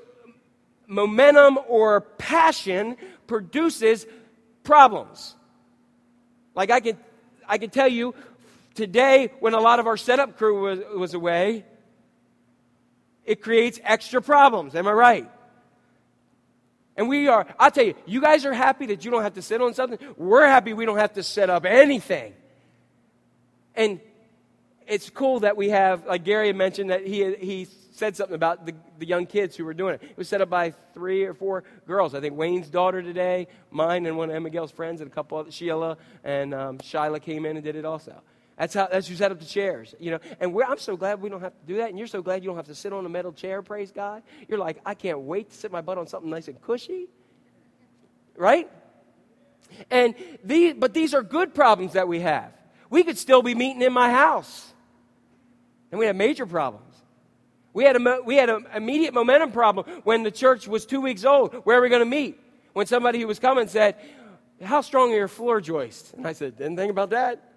momentum 0.87 1.59
or 1.67 2.01
passion 2.01 2.97
produces 3.27 4.05
problems. 4.63 5.35
Like 6.55 6.71
I 6.71 6.79
can 6.79 6.97
I 7.47 7.57
can 7.57 7.69
tell 7.69 7.87
you 7.87 8.15
today 8.73 9.31
when 9.39 9.53
a 9.53 9.59
lot 9.59 9.79
of 9.79 9.87
our 9.87 9.97
setup 9.97 10.37
crew 10.37 10.61
was, 10.61 10.79
was 10.95 11.13
away, 11.13 11.65
it 13.23 13.41
creates 13.41 13.79
extra 13.83 14.21
problems. 14.21 14.75
Am 14.75 14.87
I 14.87 14.91
right? 14.91 15.31
And 16.97 17.09
we 17.09 17.27
are, 17.27 17.45
I'll 17.59 17.71
tell 17.71 17.83
you, 17.83 17.95
you 18.05 18.21
guys 18.21 18.45
are 18.45 18.53
happy 18.53 18.85
that 18.87 19.03
you 19.03 19.11
don't 19.11 19.23
have 19.23 19.33
to 19.33 19.41
sit 19.41 19.61
on 19.61 19.73
something. 19.73 19.99
We're 20.15 20.45
happy 20.45 20.73
we 20.73 20.85
don't 20.85 20.97
have 20.97 21.13
to 21.13 21.23
set 21.23 21.49
up 21.49 21.65
anything. 21.65 22.33
And 23.75 23.99
it's 24.87 25.09
cool 25.09 25.41
that 25.41 25.57
we 25.57 25.69
have, 25.69 26.05
like 26.05 26.23
Gary 26.23 26.53
mentioned, 26.53 26.89
that 26.89 27.05
he, 27.05 27.35
he 27.35 27.67
said 27.91 28.15
something 28.15 28.35
about 28.35 28.65
the, 28.65 28.73
the 28.99 29.05
young 29.05 29.25
kids 29.25 29.55
who 29.55 29.65
were 29.65 29.73
doing 29.73 29.95
it. 29.95 30.03
It 30.03 30.17
was 30.17 30.27
set 30.27 30.41
up 30.41 30.49
by 30.49 30.71
three 30.93 31.23
or 31.23 31.33
four 31.33 31.63
girls. 31.87 32.13
I 32.13 32.19
think 32.19 32.35
Wayne's 32.35 32.69
daughter 32.69 33.01
today, 33.01 33.47
mine, 33.71 34.05
and 34.05 34.17
one 34.17 34.29
of 34.29 34.43
Miguel's 34.43 34.71
friends, 34.71 35.01
and 35.01 35.09
a 35.09 35.13
couple 35.13 35.39
of 35.39 35.53
Sheila 35.53 35.97
and 36.23 36.53
um, 36.53 36.77
Shyla 36.79 37.21
came 37.21 37.45
in 37.45 37.55
and 37.55 37.63
did 37.63 37.75
it 37.75 37.85
also. 37.85 38.21
That's 38.57 38.73
how 38.73 38.87
that's 38.87 39.07
who 39.07 39.15
set 39.15 39.31
up 39.31 39.39
the 39.39 39.45
chairs, 39.45 39.93
you 39.99 40.11
know. 40.11 40.19
And 40.39 40.55
I'm 40.65 40.77
so 40.77 40.95
glad 40.95 41.21
we 41.21 41.29
don't 41.29 41.41
have 41.41 41.59
to 41.59 41.65
do 41.65 41.77
that. 41.77 41.89
And 41.89 41.97
you're 41.97 42.07
so 42.07 42.21
glad 42.21 42.41
you 42.41 42.49
don't 42.49 42.55
have 42.55 42.67
to 42.67 42.75
sit 42.75 42.93
on 42.93 43.05
a 43.05 43.09
metal 43.09 43.33
chair. 43.33 43.61
Praise 43.61 43.91
God. 43.91 44.23
You're 44.47 44.59
like, 44.59 44.79
I 44.85 44.93
can't 44.93 45.19
wait 45.19 45.49
to 45.49 45.57
sit 45.57 45.71
my 45.71 45.81
butt 45.81 45.97
on 45.97 46.07
something 46.07 46.29
nice 46.29 46.47
and 46.47 46.61
cushy, 46.61 47.07
right? 48.37 48.69
And 49.91 50.15
these, 50.43 50.73
but 50.73 50.93
these 50.93 51.13
are 51.13 51.21
good 51.21 51.53
problems 51.53 51.93
that 51.93 52.07
we 52.07 52.21
have. 52.21 52.53
We 52.89 53.03
could 53.03 53.17
still 53.17 53.41
be 53.41 53.55
meeting 53.55 53.81
in 53.81 53.91
my 53.91 54.09
house 54.09 54.73
and 55.91 55.99
we 55.99 56.05
had 56.05 56.15
major 56.15 56.45
problems. 56.45 56.95
We 57.73 57.83
had, 57.83 57.97
a, 57.97 58.19
we 58.25 58.35
had 58.37 58.49
an 58.49 58.67
immediate 58.73 59.13
momentum 59.13 59.51
problem 59.51 59.85
when 60.03 60.23
the 60.23 60.31
church 60.31 60.67
was 60.67 60.85
two 60.85 61.01
weeks 61.01 61.25
old. 61.25 61.53
Where 61.65 61.77
are 61.77 61.81
we 61.81 61.89
going 61.89 62.01
to 62.01 62.05
meet? 62.05 62.39
When 62.71 62.85
somebody 62.85 63.19
who 63.19 63.27
was 63.27 63.39
coming 63.39 63.67
said, 63.67 63.95
How 64.63 64.81
strong 64.81 65.11
are 65.11 65.15
your 65.15 65.27
floor 65.27 65.59
joists? 65.59 66.13
And 66.13 66.25
I 66.25 66.33
said, 66.33 66.57
Didn't 66.57 66.77
think 66.77 66.89
about 66.89 67.09
that. 67.09 67.51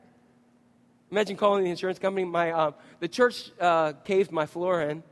Imagine 1.11 1.37
calling 1.37 1.64
the 1.64 1.70
insurance 1.70 1.99
company. 1.99 2.25
My, 2.25 2.50
uh, 2.50 2.73
the 3.00 3.08
church 3.08 3.50
uh, 3.61 3.92
caved 4.04 4.30
my 4.30 4.47
floor 4.47 4.82
in. 4.82 5.02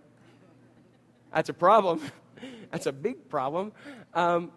That's 1.33 1.49
a 1.49 1.55
problem. 1.55 2.01
That's 2.71 2.87
a 2.87 2.93
big 2.93 3.29
problem. 3.29 3.73
Um, 4.13 4.51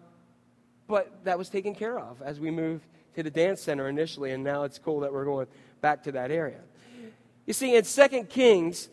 but 0.88 1.24
that 1.24 1.38
was 1.38 1.48
taken 1.48 1.74
care 1.74 1.98
of 1.98 2.20
as 2.22 2.40
we 2.40 2.50
moved 2.50 2.84
to 3.14 3.22
the 3.22 3.30
dance 3.30 3.62
center 3.62 3.88
initially, 3.88 4.32
and 4.32 4.42
now 4.42 4.64
it's 4.64 4.78
cool 4.78 5.00
that 5.00 5.12
we're 5.12 5.24
going 5.24 5.46
back 5.80 6.02
to 6.04 6.12
that 6.12 6.30
area. 6.30 6.60
You 7.46 7.52
see, 7.52 7.74
in 7.74 7.84
2 7.84 8.24
Kings, 8.24 8.88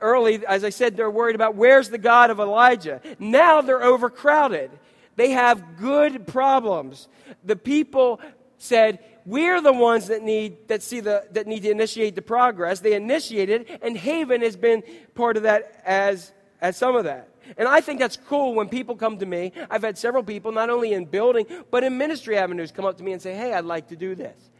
early, 0.00 0.46
as 0.46 0.64
I 0.64 0.70
said, 0.70 0.96
they're 0.96 1.10
worried 1.10 1.34
about 1.34 1.54
where's 1.54 1.88
the 1.90 1.98
God 1.98 2.30
of 2.30 2.40
Elijah. 2.40 3.00
Now 3.18 3.60
they're 3.60 3.82
overcrowded. 3.82 4.70
They 5.16 5.30
have 5.30 5.76
good 5.76 6.26
problems. 6.26 7.08
The 7.44 7.56
people 7.56 8.20
said, 8.58 9.00
we're 9.28 9.60
the 9.60 9.72
ones 9.72 10.08
that 10.08 10.22
need 10.22 10.68
that 10.68 10.82
see 10.82 11.00
the 11.00 11.26
that 11.32 11.46
need 11.46 11.62
to 11.64 11.70
initiate 11.70 12.14
the 12.14 12.22
progress. 12.22 12.80
They 12.80 12.94
initiated, 12.94 13.78
and 13.82 13.94
Haven 13.94 14.40
has 14.40 14.56
been 14.56 14.82
part 15.14 15.36
of 15.36 15.42
that 15.42 15.82
as 15.84 16.32
as 16.62 16.78
some 16.78 16.96
of 16.96 17.04
that. 17.04 17.28
And 17.58 17.68
I 17.68 17.80
think 17.80 17.98
that's 17.98 18.16
cool 18.16 18.54
when 18.54 18.68
people 18.68 18.96
come 18.96 19.18
to 19.18 19.26
me. 19.26 19.52
I've 19.70 19.82
had 19.82 19.98
several 19.98 20.22
people, 20.22 20.52
not 20.52 20.70
only 20.70 20.92
in 20.92 21.04
building, 21.04 21.46
but 21.70 21.84
in 21.84 21.98
ministry 21.98 22.38
avenues, 22.38 22.72
come 22.72 22.84
up 22.84 22.96
to 22.98 23.04
me 23.04 23.12
and 23.12 23.20
say, 23.20 23.34
Hey, 23.34 23.52
I'd 23.52 23.64
like 23.64 23.88
to 23.88 23.96
do 23.96 24.14
this. 24.14 24.50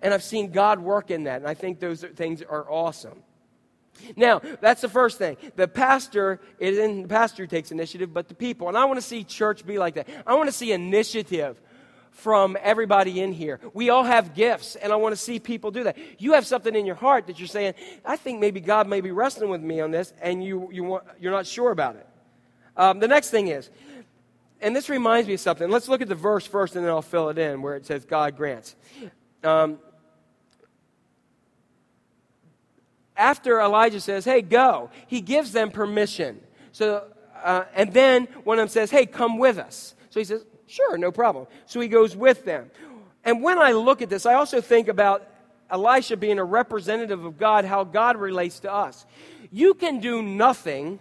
And 0.00 0.14
I've 0.14 0.22
seen 0.22 0.52
God 0.52 0.80
work 0.80 1.10
in 1.10 1.24
that. 1.24 1.36
And 1.36 1.46
I 1.46 1.54
think 1.54 1.80
those 1.80 2.02
things 2.02 2.42
are 2.42 2.70
awesome. 2.70 3.22
Now, 4.16 4.40
that's 4.60 4.80
the 4.80 4.88
first 4.88 5.18
thing. 5.18 5.36
The 5.56 5.66
pastor 5.66 6.40
isn't 6.58 7.02
the 7.02 7.08
pastor 7.08 7.46
takes 7.46 7.72
initiative, 7.72 8.14
but 8.14 8.28
the 8.28 8.34
people. 8.34 8.68
And 8.68 8.76
I 8.76 8.84
want 8.84 8.98
to 8.98 9.06
see 9.06 9.24
church 9.24 9.66
be 9.66 9.78
like 9.78 9.94
that. 9.94 10.08
I 10.26 10.34
want 10.34 10.48
to 10.48 10.52
see 10.52 10.72
initiative 10.72 11.60
from 12.10 12.56
everybody 12.62 13.20
in 13.20 13.32
here. 13.32 13.60
We 13.74 13.90
all 13.90 14.02
have 14.02 14.34
gifts, 14.34 14.74
and 14.76 14.92
I 14.92 14.96
want 14.96 15.12
to 15.12 15.20
see 15.20 15.38
people 15.38 15.70
do 15.70 15.84
that. 15.84 15.96
You 16.18 16.32
have 16.32 16.46
something 16.46 16.74
in 16.74 16.84
your 16.84 16.96
heart 16.96 17.28
that 17.28 17.38
you're 17.38 17.46
saying, 17.46 17.74
I 18.04 18.16
think 18.16 18.40
maybe 18.40 18.60
God 18.60 18.88
may 18.88 19.00
be 19.00 19.12
wrestling 19.12 19.50
with 19.50 19.60
me 19.60 19.80
on 19.80 19.92
this, 19.92 20.12
and 20.20 20.42
you, 20.42 20.68
you 20.72 20.82
want, 20.82 21.04
you're 21.20 21.32
not 21.32 21.46
sure 21.46 21.70
about 21.70 21.94
it. 21.96 22.06
Um, 22.76 22.98
the 22.98 23.08
next 23.08 23.30
thing 23.30 23.48
is, 23.48 23.70
and 24.60 24.74
this 24.74 24.88
reminds 24.88 25.28
me 25.28 25.34
of 25.34 25.40
something. 25.40 25.70
Let's 25.70 25.88
look 25.88 26.02
at 26.02 26.08
the 26.08 26.16
verse 26.16 26.44
first, 26.44 26.74
and 26.74 26.84
then 26.84 26.90
I'll 26.90 27.02
fill 27.02 27.28
it 27.28 27.38
in 27.38 27.62
where 27.62 27.76
it 27.76 27.86
says 27.86 28.04
God 28.04 28.36
grants. 28.36 28.74
Um, 29.44 29.78
after 33.18 33.60
Elijah 33.60 34.00
says, 34.00 34.24
hey, 34.24 34.40
go, 34.40 34.90
he 35.08 35.20
gives 35.20 35.52
them 35.52 35.70
permission. 35.70 36.40
So, 36.72 37.04
uh, 37.42 37.64
and 37.74 37.92
then 37.92 38.26
one 38.44 38.58
of 38.58 38.62
them 38.62 38.68
says, 38.68 38.90
hey, 38.90 39.04
come 39.04 39.38
with 39.38 39.58
us. 39.58 39.94
So 40.10 40.20
he 40.20 40.24
says, 40.24 40.46
sure, 40.66 40.96
no 40.96 41.10
problem. 41.10 41.46
So 41.66 41.80
he 41.80 41.88
goes 41.88 42.16
with 42.16 42.44
them. 42.44 42.70
And 43.24 43.42
when 43.42 43.58
I 43.58 43.72
look 43.72 44.00
at 44.00 44.08
this, 44.08 44.24
I 44.24 44.34
also 44.34 44.60
think 44.60 44.88
about 44.88 45.28
Elisha 45.68 46.16
being 46.16 46.38
a 46.38 46.44
representative 46.44 47.24
of 47.24 47.36
God, 47.36 47.64
how 47.64 47.84
God 47.84 48.16
relates 48.16 48.60
to 48.60 48.72
us. 48.72 49.04
You 49.50 49.74
can 49.74 50.00
do 50.00 50.22
nothing 50.22 51.00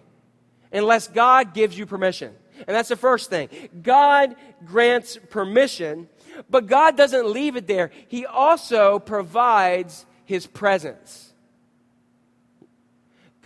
unless 0.74 1.08
God 1.08 1.54
gives 1.54 1.78
you 1.78 1.86
permission. 1.86 2.36
And 2.58 2.76
that's 2.76 2.90
the 2.90 2.96
first 2.96 3.30
thing. 3.30 3.50
God 3.84 4.36
grants 4.66 5.18
permission, 5.30 6.10
but 6.50 6.66
God 6.66 6.98
doesn't 6.98 7.28
leave 7.28 7.56
it 7.56 7.68
there. 7.68 7.92
He 8.08 8.26
also 8.26 9.00
provides 9.00 10.06
his 10.26 10.48
presence. 10.48 11.27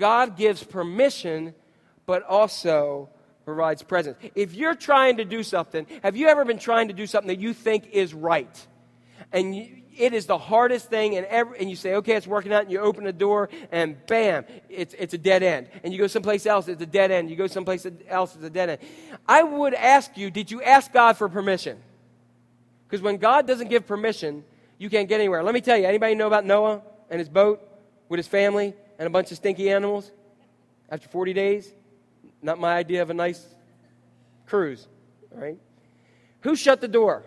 God 0.01 0.35
gives 0.35 0.63
permission, 0.63 1.53
but 2.07 2.23
also 2.23 3.07
provides 3.45 3.83
presence. 3.83 4.17
If 4.33 4.55
you're 4.55 4.73
trying 4.73 5.17
to 5.17 5.25
do 5.25 5.43
something, 5.43 5.85
have 6.01 6.17
you 6.17 6.27
ever 6.27 6.43
been 6.43 6.57
trying 6.57 6.87
to 6.87 6.93
do 6.95 7.05
something 7.05 7.27
that 7.27 7.39
you 7.39 7.53
think 7.53 7.87
is 7.91 8.11
right? 8.11 8.67
And 9.31 9.55
you, 9.55 9.67
it 9.95 10.13
is 10.13 10.25
the 10.25 10.39
hardest 10.39 10.89
thing, 10.89 11.17
and, 11.17 11.27
every, 11.27 11.59
and 11.59 11.69
you 11.69 11.75
say, 11.75 11.93
okay, 11.97 12.15
it's 12.15 12.25
working 12.25 12.51
out, 12.51 12.63
and 12.63 12.71
you 12.71 12.79
open 12.79 13.03
the 13.03 13.13
door, 13.13 13.49
and 13.71 13.95
bam, 14.07 14.45
it's, 14.69 14.95
it's 14.97 15.13
a 15.13 15.19
dead 15.19 15.43
end. 15.43 15.67
And 15.83 15.93
you 15.93 15.99
go 15.99 16.07
someplace 16.07 16.47
else, 16.47 16.67
it's 16.67 16.81
a 16.81 16.87
dead 16.87 17.11
end. 17.11 17.29
You 17.29 17.35
go 17.35 17.45
someplace 17.45 17.85
else, 18.07 18.33
it's 18.33 18.43
a 18.43 18.49
dead 18.49 18.71
end. 18.71 18.79
I 19.27 19.43
would 19.43 19.75
ask 19.75 20.17
you, 20.17 20.31
did 20.31 20.49
you 20.49 20.63
ask 20.63 20.91
God 20.91 21.15
for 21.15 21.29
permission? 21.29 21.77
Because 22.87 23.03
when 23.03 23.17
God 23.17 23.45
doesn't 23.45 23.69
give 23.69 23.85
permission, 23.85 24.45
you 24.79 24.89
can't 24.89 25.07
get 25.07 25.19
anywhere. 25.19 25.43
Let 25.43 25.53
me 25.53 25.61
tell 25.61 25.77
you, 25.77 25.85
anybody 25.85 26.15
know 26.15 26.25
about 26.25 26.43
Noah 26.43 26.81
and 27.11 27.19
his 27.19 27.29
boat 27.29 27.61
with 28.09 28.17
his 28.17 28.27
family? 28.27 28.73
And 29.01 29.07
a 29.07 29.09
bunch 29.09 29.31
of 29.31 29.37
stinky 29.37 29.71
animals 29.71 30.11
after 30.87 31.09
40 31.09 31.33
days? 31.33 31.73
Not 32.43 32.59
my 32.59 32.75
idea 32.75 33.01
of 33.01 33.09
a 33.09 33.15
nice 33.15 33.43
cruise, 34.45 34.87
right? 35.31 35.57
Who 36.41 36.55
shut 36.55 36.81
the 36.81 36.87
door? 36.87 37.23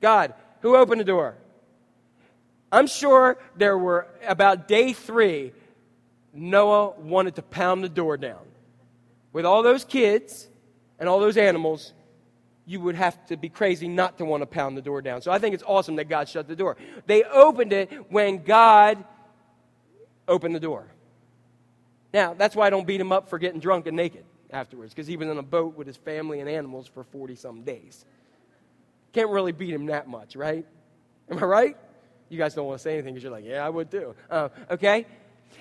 God. 0.00 0.32
Who 0.62 0.76
opened 0.76 0.98
the 0.98 1.04
door? 1.04 1.36
I'm 2.72 2.86
sure 2.86 3.36
there 3.54 3.76
were 3.76 4.06
about 4.26 4.66
day 4.66 4.94
three, 4.94 5.52
Noah 6.32 6.98
wanted 6.98 7.34
to 7.34 7.42
pound 7.42 7.84
the 7.84 7.90
door 7.90 8.16
down. 8.16 8.46
With 9.34 9.44
all 9.44 9.62
those 9.62 9.84
kids 9.84 10.48
and 10.98 11.06
all 11.06 11.20
those 11.20 11.36
animals, 11.36 11.92
you 12.64 12.80
would 12.80 12.94
have 12.94 13.26
to 13.26 13.36
be 13.36 13.50
crazy 13.50 13.88
not 13.88 14.16
to 14.16 14.24
want 14.24 14.40
to 14.40 14.46
pound 14.46 14.74
the 14.78 14.82
door 14.82 15.02
down. 15.02 15.20
So 15.20 15.32
I 15.32 15.38
think 15.38 15.52
it's 15.52 15.64
awesome 15.66 15.96
that 15.96 16.08
God 16.08 16.30
shut 16.30 16.48
the 16.48 16.56
door. 16.56 16.78
They 17.04 17.24
opened 17.24 17.74
it 17.74 17.90
when 18.10 18.42
God 18.42 19.04
open 20.30 20.52
the 20.52 20.60
door. 20.60 20.86
Now, 22.14 22.34
that's 22.34 22.56
why 22.56 22.66
I 22.66 22.70
don't 22.70 22.86
beat 22.86 23.00
him 23.00 23.12
up 23.12 23.28
for 23.28 23.38
getting 23.38 23.60
drunk 23.60 23.86
and 23.86 23.96
naked 23.96 24.24
afterwards, 24.50 24.94
because 24.94 25.06
he 25.06 25.16
was 25.16 25.28
in 25.28 25.36
a 25.36 25.42
boat 25.42 25.76
with 25.76 25.86
his 25.86 25.96
family 25.96 26.40
and 26.40 26.48
animals 26.48 26.86
for 26.86 27.04
40 27.04 27.36
some 27.36 27.62
days. 27.62 28.04
Can't 29.12 29.30
really 29.30 29.52
beat 29.52 29.74
him 29.74 29.86
that 29.86 30.08
much, 30.08 30.34
right? 30.34 30.66
Am 31.30 31.38
I 31.38 31.42
right? 31.42 31.76
You 32.28 32.38
guys 32.38 32.54
don't 32.54 32.66
want 32.66 32.78
to 32.78 32.82
say 32.82 32.94
anything 32.94 33.14
because 33.14 33.22
you're 33.22 33.32
like, 33.32 33.44
yeah, 33.44 33.64
I 33.64 33.68
would 33.68 33.90
too. 33.90 34.14
Uh, 34.30 34.48
okay? 34.70 35.06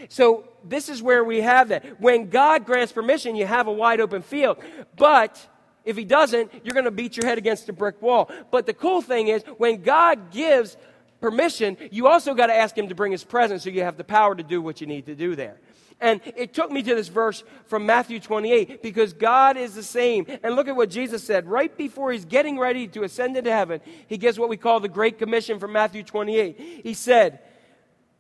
So, 0.08 0.48
this 0.64 0.88
is 0.88 1.02
where 1.02 1.24
we 1.24 1.42
have 1.42 1.70
that. 1.70 2.00
When 2.00 2.30
God 2.30 2.66
grants 2.66 2.92
permission, 2.92 3.36
you 3.36 3.46
have 3.46 3.68
a 3.68 3.72
wide 3.72 4.00
open 4.00 4.22
field. 4.22 4.58
But 4.96 5.46
If 5.86 5.98
he 5.98 6.06
doesn't, 6.06 6.52
you're 6.64 6.74
going 6.74 6.86
to 6.86 6.92
beat 6.92 7.18
your 7.18 7.26
head 7.26 7.38
against 7.38 7.70
a 7.70 7.74
brick 7.74 8.02
wall. 8.02 8.30
But 8.52 8.66
the 8.66 8.74
cool 8.74 9.02
thing 9.02 9.30
is, 9.30 9.44
when 9.58 9.82
God 9.82 10.30
gives 10.32 10.78
permission, 11.22 11.78
you 11.92 12.08
also 12.08 12.34
got 12.34 12.48
to 12.48 12.56
ask 12.56 12.78
him 12.78 12.90
to 12.90 12.96
bring 12.96 13.12
his 13.12 13.24
presence 13.24 13.64
so 13.64 13.70
you 13.70 13.84
have 13.84 13.98
the 13.98 14.04
power 14.04 14.36
to 14.36 14.44
do 14.44 14.62
what 14.62 14.82
you 14.82 14.88
need 14.88 15.06
to 15.08 15.16
do 15.16 15.36
there. 15.36 15.60
And 16.02 16.22
it 16.38 16.54
took 16.54 16.72
me 16.72 16.82
to 16.82 16.96
this 16.96 17.10
verse 17.10 17.44
from 17.66 17.86
Matthew 17.86 18.20
28 18.22 18.82
because 18.82 19.12
God 19.12 19.58
is 19.58 19.76
the 19.76 19.84
same. 19.84 20.26
And 20.44 20.56
look 20.56 20.70
at 20.70 20.76
what 20.76 20.90
Jesus 20.90 21.24
said. 21.24 21.46
Right 21.46 21.76
before 21.76 22.14
he's 22.14 22.24
getting 22.24 22.58
ready 22.58 22.88
to 22.90 23.04
ascend 23.04 23.36
into 23.36 23.52
heaven, 23.52 23.82
he 24.08 24.18
gives 24.18 24.40
what 24.40 24.48
we 24.48 24.56
call 24.56 24.80
the 24.80 24.88
Great 24.88 25.18
Commission 25.18 25.60
from 25.60 25.74
Matthew 25.74 26.04
28. 26.04 26.82
He 26.84 26.94
said, 26.94 27.40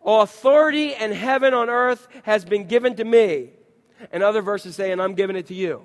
Authority 0.05 0.93
and 0.93 1.13
heaven 1.13 1.53
on 1.53 1.69
earth 1.69 2.07
has 2.23 2.43
been 2.43 2.65
given 2.65 2.95
to 2.95 3.05
me. 3.05 3.51
And 4.11 4.23
other 4.23 4.41
verses 4.41 4.75
say, 4.75 4.91
and 4.91 5.01
I'm 5.01 5.13
giving 5.13 5.35
it 5.35 5.47
to 5.47 5.53
you. 5.53 5.83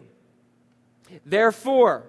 Therefore, 1.27 2.05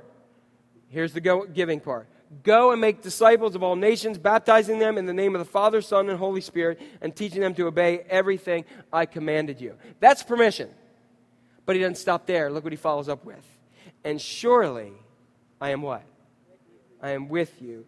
here's 0.89 1.13
the 1.13 1.47
giving 1.53 1.79
part 1.79 2.07
Go 2.43 2.71
and 2.71 2.81
make 2.81 3.01
disciples 3.01 3.55
of 3.55 3.63
all 3.63 3.75
nations, 3.75 4.17
baptizing 4.17 4.79
them 4.79 4.97
in 4.97 5.05
the 5.05 5.13
name 5.13 5.35
of 5.35 5.39
the 5.39 5.45
Father, 5.45 5.81
Son, 5.81 6.09
and 6.09 6.17
Holy 6.17 6.41
Spirit, 6.41 6.81
and 7.01 7.15
teaching 7.15 7.41
them 7.41 7.53
to 7.55 7.67
obey 7.67 7.99
everything 8.09 8.65
I 8.91 9.05
commanded 9.05 9.61
you. 9.61 9.75
That's 9.99 10.23
permission. 10.23 10.69
But 11.65 11.75
he 11.75 11.81
doesn't 11.81 11.95
stop 11.95 12.25
there. 12.25 12.51
Look 12.51 12.63
what 12.63 12.73
he 12.73 12.77
follows 12.77 13.09
up 13.09 13.25
with. 13.25 13.43
And 14.03 14.19
surely 14.19 14.93
I 15.61 15.69
am 15.69 15.81
what? 15.81 16.03
I 17.01 17.11
am 17.11 17.29
with 17.29 17.61
you 17.61 17.85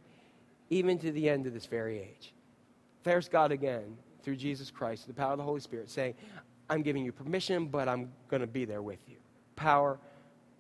even 0.70 1.00
to 1.00 1.12
the 1.12 1.30
end 1.30 1.48
of 1.48 1.54
this 1.54 1.66
very 1.66 2.00
age. 2.00 2.34
There's 3.04 3.30
God 3.30 3.52
again 3.52 3.98
through 4.22 4.36
Jesus 4.36 4.70
Christ, 4.70 5.08
the 5.08 5.14
power 5.14 5.32
of 5.32 5.38
the 5.38 5.44
Holy 5.44 5.62
Spirit, 5.62 5.90
saying, 5.90 6.14
I'm 6.70 6.82
giving 6.82 7.04
you 7.04 7.12
permission, 7.12 7.68
but 7.68 7.88
I'm 7.88 8.12
going 8.30 8.42
to 8.42 8.48
be 8.48 8.66
there 8.66 8.82
with 8.82 9.00
you. 9.08 9.16
Power, 9.56 9.98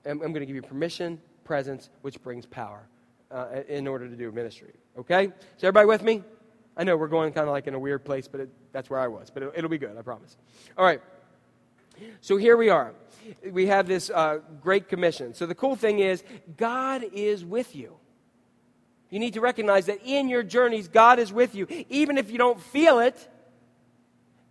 I'm, 0.06 0.22
I'm 0.22 0.32
going 0.32 0.36
to 0.36 0.46
give 0.46 0.56
you 0.56 0.62
permission, 0.62 1.20
presence, 1.44 1.90
which 2.02 2.22
brings 2.24 2.46
power 2.46 2.88
uh, 3.32 3.62
in 3.68 3.88
order 3.88 4.08
to 4.08 4.16
do 4.16 4.32
ministry. 4.32 4.74
Okay? 4.98 5.26
Is 5.26 5.64
everybody 5.64 5.88
with 5.88 6.04
me? 6.04 6.24
I 6.76 6.84
know 6.84 6.96
we're 6.96 7.08
going 7.08 7.34
kind 7.34 7.48
of 7.48 7.52
like 7.52 7.68
in 7.68 7.74
a 7.74 7.80
weird 7.80 8.06
place, 8.06 8.28
but 8.28 8.42
it, 8.42 8.50
that's 8.72 8.90
where 8.90 9.00
I 9.00 9.08
was. 9.08 9.30
But 9.30 9.44
it, 9.44 9.54
it'll 9.56 9.70
be 9.70 9.78
good, 9.78 9.98
I 9.98 10.02
promise. 10.02 10.38
All 10.78 10.86
right. 10.86 11.02
So 12.22 12.38
here 12.38 12.56
we 12.56 12.70
are. 12.70 12.94
We 13.50 13.68
have 13.68 13.88
this 13.88 14.10
uh, 14.10 14.40
great 14.62 14.88
commission. 14.88 15.34
So 15.34 15.46
the 15.46 15.56
cool 15.56 15.76
thing 15.76 16.00
is, 16.00 16.24
God 16.56 17.04
is 17.14 17.44
with 17.44 17.76
you. 17.76 17.98
You 19.10 19.20
need 19.20 19.34
to 19.34 19.42
recognize 19.42 19.86
that 19.88 20.00
in 20.06 20.30
your 20.30 20.44
journeys, 20.44 20.88
God 20.88 21.20
is 21.20 21.32
with 21.32 21.56
you. 21.56 21.68
Even 21.90 22.18
if 22.18 22.30
you 22.30 22.38
don't 22.38 22.62
feel 22.62 23.00
it, 23.00 23.28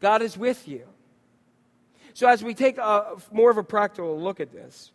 God 0.01 0.23
is 0.23 0.37
with 0.37 0.67
you. 0.67 0.87
So 2.15 2.27
as 2.27 2.43
we 2.43 2.55
take 2.55 2.79
a, 2.79 3.17
more 3.31 3.51
of 3.51 3.59
a 3.59 3.63
practical 3.63 4.19
look 4.19 4.41
at 4.41 4.51
this, 4.51 4.91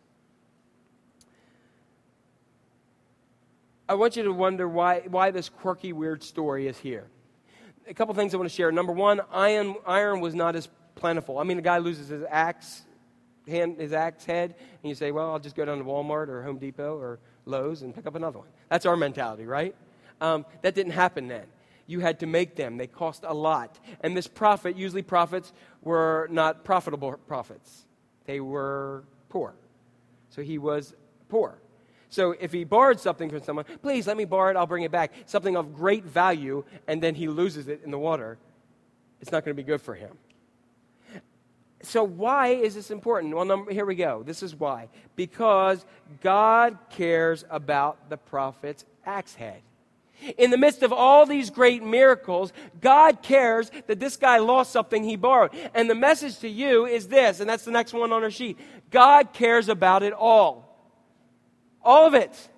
I 3.91 3.95
want 3.95 4.15
you 4.15 4.23
to 4.23 4.31
wonder 4.31 4.69
why, 4.69 5.01
why 5.09 5.31
this 5.31 5.49
quirky, 5.49 5.91
weird 5.91 6.23
story 6.23 6.67
is 6.67 6.77
here. 6.77 7.07
A 7.89 7.93
couple 7.93 8.15
things 8.15 8.33
I 8.33 8.37
want 8.37 8.49
to 8.49 8.55
share. 8.55 8.71
Number 8.71 8.93
one, 8.93 9.19
iron, 9.33 9.75
iron 9.85 10.21
was 10.21 10.33
not 10.33 10.55
as 10.55 10.69
plentiful. 10.95 11.39
I 11.39 11.43
mean, 11.43 11.57
a 11.59 11.61
guy 11.61 11.79
loses 11.79 12.07
his 12.07 12.23
axe, 12.29 12.83
hand, 13.49 13.81
his 13.81 13.91
axe 13.91 14.23
head, 14.23 14.55
and 14.81 14.89
you 14.89 14.95
say, 14.95 15.11
well, 15.11 15.29
I'll 15.29 15.39
just 15.39 15.57
go 15.57 15.65
down 15.65 15.77
to 15.79 15.83
Walmart 15.83 16.29
or 16.29 16.41
Home 16.41 16.57
Depot 16.57 16.97
or 16.97 17.19
Lowe's 17.43 17.81
and 17.81 17.93
pick 17.93 18.07
up 18.07 18.15
another 18.15 18.39
one. 18.39 18.47
That's 18.69 18.85
our 18.85 18.95
mentality, 18.95 19.45
right? 19.45 19.75
Um, 20.21 20.45
that 20.61 20.73
didn't 20.73 20.93
happen 20.93 21.27
then. 21.27 21.47
You 21.85 21.99
had 21.99 22.21
to 22.21 22.27
make 22.27 22.55
them. 22.55 22.77
They 22.77 22.87
cost 22.87 23.25
a 23.27 23.33
lot. 23.33 23.77
And 23.99 24.15
this 24.15 24.27
prophet, 24.27 24.77
usually 24.77 25.01
prophets 25.01 25.51
were 25.81 26.29
not 26.31 26.63
profitable 26.63 27.17
prophets. 27.27 27.85
They 28.23 28.39
were 28.39 29.03
poor. 29.27 29.53
So 30.29 30.43
he 30.43 30.59
was 30.59 30.93
poor. 31.27 31.57
So 32.11 32.35
if 32.39 32.51
he 32.51 32.65
borrowed 32.65 32.99
something 32.99 33.29
from 33.29 33.41
someone, 33.41 33.65
please 33.81 34.05
let 34.05 34.17
me 34.17 34.25
borrow 34.25 34.51
it, 34.51 34.57
I'll 34.57 34.67
bring 34.67 34.83
it 34.83 34.91
back. 34.91 35.13
Something 35.25 35.55
of 35.55 35.73
great 35.73 36.03
value, 36.03 36.65
and 36.85 37.01
then 37.01 37.15
he 37.15 37.29
loses 37.29 37.69
it 37.69 37.81
in 37.85 37.89
the 37.89 37.97
water, 37.97 38.37
it's 39.21 39.31
not 39.31 39.45
going 39.45 39.55
to 39.55 39.63
be 39.63 39.65
good 39.65 39.81
for 39.81 39.95
him. 39.95 40.17
So, 41.83 42.03
why 42.03 42.49
is 42.49 42.75
this 42.75 42.91
important? 42.91 43.33
Well, 43.33 43.45
number, 43.45 43.71
here 43.71 43.85
we 43.85 43.95
go. 43.95 44.23
This 44.23 44.43
is 44.43 44.53
why. 44.53 44.89
Because 45.15 45.85
God 46.21 46.77
cares 46.89 47.45
about 47.49 48.09
the 48.09 48.17
prophet's 48.17 48.85
axe 49.05 49.33
head. 49.33 49.61
In 50.37 50.51
the 50.51 50.57
midst 50.57 50.83
of 50.83 50.93
all 50.93 51.25
these 51.25 51.49
great 51.49 51.81
miracles, 51.81 52.53
God 52.79 53.23
cares 53.23 53.71
that 53.87 53.99
this 53.99 54.17
guy 54.17 54.37
lost 54.37 54.71
something 54.71 55.03
he 55.03 55.15
borrowed. 55.15 55.51
And 55.73 55.89
the 55.89 55.95
message 55.95 56.39
to 56.39 56.49
you 56.49 56.85
is 56.85 57.07
this, 57.07 57.39
and 57.39 57.49
that's 57.49 57.65
the 57.65 57.71
next 57.71 57.93
one 57.93 58.11
on 58.11 58.21
our 58.21 58.29
sheet 58.29 58.59
God 58.91 59.33
cares 59.33 59.69
about 59.69 60.03
it 60.03 60.13
all. 60.13 60.70
All 61.83 62.07
of 62.07 62.13
it. 62.13 62.49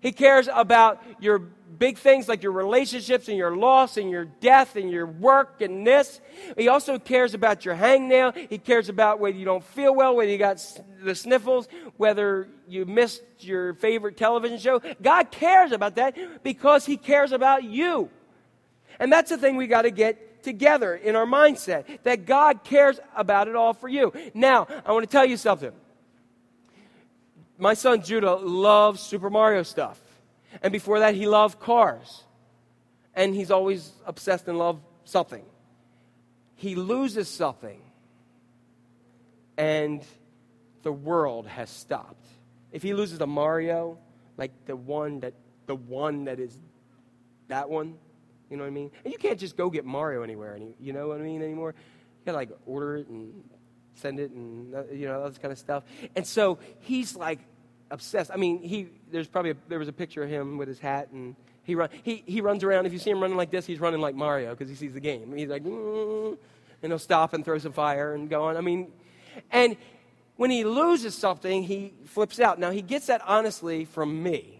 He 0.00 0.12
cares 0.12 0.48
about 0.52 1.02
your 1.20 1.38
big 1.38 1.96
things 1.96 2.28
like 2.28 2.42
your 2.42 2.52
relationships 2.52 3.28
and 3.28 3.36
your 3.36 3.56
loss 3.56 3.96
and 3.96 4.10
your 4.10 4.24
death 4.24 4.76
and 4.76 4.90
your 4.90 5.06
work 5.06 5.60
and 5.60 5.86
this. 5.86 6.20
He 6.56 6.68
also 6.68 6.98
cares 6.98 7.34
about 7.34 7.64
your 7.64 7.74
hangnail. 7.74 8.36
He 8.50 8.58
cares 8.58 8.88
about 8.88 9.20
whether 9.20 9.36
you 9.36 9.44
don't 9.44 9.64
feel 9.64 9.94
well, 9.94 10.14
whether 10.14 10.30
you 10.30 10.38
got 10.38 10.64
the 11.02 11.14
sniffles, 11.14 11.68
whether 11.96 12.48
you 12.68 12.84
missed 12.84 13.22
your 13.40 13.74
favorite 13.74 14.16
television 14.16 14.58
show. 14.58 14.80
God 15.00 15.30
cares 15.30 15.72
about 15.72 15.96
that 15.96 16.42
because 16.42 16.84
He 16.84 16.96
cares 16.96 17.32
about 17.32 17.64
you. 17.64 18.10
And 18.98 19.12
that's 19.12 19.30
the 19.30 19.38
thing 19.38 19.56
we 19.56 19.66
got 19.66 19.82
to 19.82 19.90
get 19.90 20.42
together 20.42 20.94
in 20.94 21.16
our 21.16 21.26
mindset 21.26 22.02
that 22.02 22.26
God 22.26 22.64
cares 22.64 22.98
about 23.16 23.48
it 23.48 23.56
all 23.56 23.72
for 23.72 23.88
you. 23.88 24.12
Now, 24.34 24.66
I 24.84 24.92
want 24.92 25.08
to 25.08 25.10
tell 25.10 25.24
you 25.24 25.36
something 25.36 25.72
my 27.62 27.74
son 27.74 28.02
Judah 28.02 28.34
loves 28.34 29.00
Super 29.00 29.30
Mario 29.30 29.62
stuff. 29.62 30.00
And 30.62 30.72
before 30.72 30.98
that, 30.98 31.14
he 31.14 31.28
loved 31.28 31.60
cars. 31.60 32.24
And 33.14 33.34
he's 33.34 33.52
always 33.52 33.92
obsessed 34.04 34.48
and 34.48 34.58
loved 34.58 34.82
something. 35.04 35.44
He 36.56 36.74
loses 36.74 37.28
something, 37.28 37.80
and 39.56 40.04
the 40.82 40.92
world 40.92 41.46
has 41.46 41.70
stopped. 41.70 42.26
If 42.72 42.82
he 42.82 42.94
loses 42.94 43.20
a 43.20 43.26
Mario, 43.26 43.98
like 44.36 44.52
the 44.66 44.76
one 44.76 45.20
that 45.20 45.34
the 45.66 45.74
one 45.74 46.24
that 46.24 46.40
is 46.40 46.56
that 47.48 47.68
one, 47.68 47.96
you 48.50 48.56
know 48.56 48.62
what 48.62 48.68
I 48.68 48.72
mean? 48.72 48.90
And 49.04 49.12
you 49.12 49.18
can't 49.18 49.38
just 49.38 49.56
go 49.56 49.70
get 49.70 49.84
Mario 49.84 50.22
anywhere, 50.22 50.54
any, 50.54 50.74
you 50.80 50.92
know 50.92 51.08
what 51.08 51.20
I 51.20 51.22
mean 51.22 51.42
anymore. 51.42 51.74
You 51.76 52.26
gotta 52.26 52.38
like 52.38 52.50
order 52.64 52.96
it 52.96 53.08
and 53.08 53.44
send 53.94 54.20
it 54.20 54.30
and 54.30 54.74
uh, 54.74 54.84
you 54.92 55.06
know 55.06 55.20
all 55.20 55.28
this 55.28 55.38
kind 55.38 55.52
of 55.52 55.58
stuff. 55.58 55.84
And 56.16 56.26
so 56.26 56.58
he's 56.80 57.16
like 57.16 57.40
obsessed. 57.92 58.30
I 58.32 58.36
mean, 58.36 58.62
he 58.62 58.88
there's 59.10 59.28
probably 59.28 59.52
a, 59.52 59.56
there 59.68 59.78
was 59.78 59.88
a 59.88 59.92
picture 59.92 60.24
of 60.24 60.30
him 60.30 60.58
with 60.58 60.66
his 60.66 60.80
hat 60.80 61.10
and 61.12 61.36
he 61.62 61.74
run 61.74 61.90
he 62.02 62.24
he 62.26 62.40
runs 62.40 62.64
around. 62.64 62.86
If 62.86 62.92
you 62.92 62.98
see 62.98 63.10
him 63.10 63.20
running 63.20 63.36
like 63.36 63.50
this, 63.50 63.66
he's 63.66 63.78
running 63.78 64.00
like 64.00 64.14
Mario 64.14 64.50
because 64.50 64.68
he 64.68 64.74
sees 64.74 64.94
the 64.94 65.00
game. 65.00 65.32
He's 65.36 65.48
like, 65.48 65.62
mm, 65.62 66.36
and 66.82 66.92
he'll 66.92 66.98
stop 66.98 67.34
and 67.34 67.44
throw 67.44 67.58
some 67.58 67.72
fire 67.72 68.14
and 68.14 68.28
go 68.28 68.44
on. 68.44 68.56
I 68.56 68.60
mean, 68.60 68.90
and 69.50 69.76
when 70.36 70.50
he 70.50 70.64
loses 70.64 71.14
something, 71.14 71.62
he 71.62 71.92
flips 72.06 72.40
out. 72.40 72.58
Now 72.58 72.70
he 72.70 72.82
gets 72.82 73.06
that 73.06 73.22
honestly 73.26 73.84
from 73.84 74.22
me. 74.22 74.58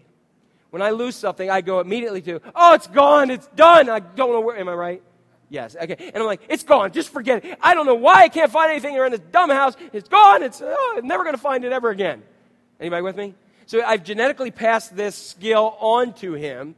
When 0.69 0.81
I 0.81 0.89
lose 0.89 1.15
something, 1.15 1.51
I 1.51 1.61
go 1.61 1.81
immediately 1.81 2.21
to, 2.23 2.41
oh, 2.55 2.73
it's 2.73 2.87
gone, 2.87 3.29
it's 3.29 3.45
done. 3.47 3.89
I 3.89 3.99
don't 3.99 4.31
know 4.31 4.39
where. 4.39 4.57
Am 4.57 4.67
I 4.67 4.73
right? 4.73 5.03
Yes. 5.47 5.75
Okay. 5.75 5.95
And 5.99 6.17
I'm 6.17 6.25
like, 6.25 6.41
it's 6.49 6.63
gone. 6.63 6.91
Just 6.91 7.09
forget 7.09 7.45
it. 7.45 7.59
I 7.61 7.75
don't 7.75 7.85
know 7.85 7.93
why 7.93 8.23
I 8.23 8.29
can't 8.29 8.51
find 8.51 8.71
anything 8.71 8.97
around 8.97 9.11
this 9.11 9.21
dumb 9.31 9.51
house. 9.51 9.75
It's 9.91 10.09
gone. 10.09 10.41
It's 10.41 10.63
oh, 10.65 10.95
I'm 10.97 11.05
never 11.05 11.23
going 11.23 11.35
to 11.35 11.41
find 11.41 11.63
it 11.63 11.71
ever 11.71 11.91
again. 11.91 12.23
Anybody 12.83 13.01
with 13.01 13.15
me? 13.15 13.33
So 13.65 13.81
I've 13.81 14.03
genetically 14.03 14.51
passed 14.51 14.93
this 14.93 15.15
skill 15.15 15.77
on 15.79 16.11
to 16.15 16.33
him, 16.33 16.75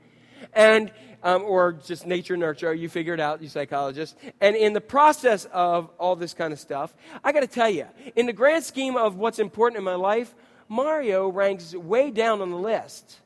and 0.53 0.91
um, 1.23 1.41
or 1.41 1.73
just 1.73 2.05
nature 2.05 2.37
nurture. 2.37 2.75
You 2.75 2.89
figure 2.89 3.15
it 3.15 3.19
out, 3.19 3.41
you 3.41 3.49
psychologist. 3.49 4.15
And 4.39 4.55
in 4.55 4.73
the 4.73 4.81
process 4.81 5.45
of 5.45 5.89
all 5.97 6.15
this 6.15 6.35
kind 6.35 6.53
of 6.53 6.59
stuff, 6.59 6.93
I 7.23 7.31
got 7.31 7.39
to 7.39 7.47
tell 7.47 7.71
you, 7.71 7.87
in 8.15 8.27
the 8.27 8.33
grand 8.33 8.63
scheme 8.63 8.97
of 8.97 9.15
what's 9.15 9.39
important 9.39 9.79
in 9.79 9.83
my 9.83 9.95
life, 9.95 10.35
Mario 10.69 11.27
ranks 11.27 11.73
way 11.73 12.11
down 12.11 12.39
on 12.39 12.51
the 12.51 12.59
list. 12.59 13.21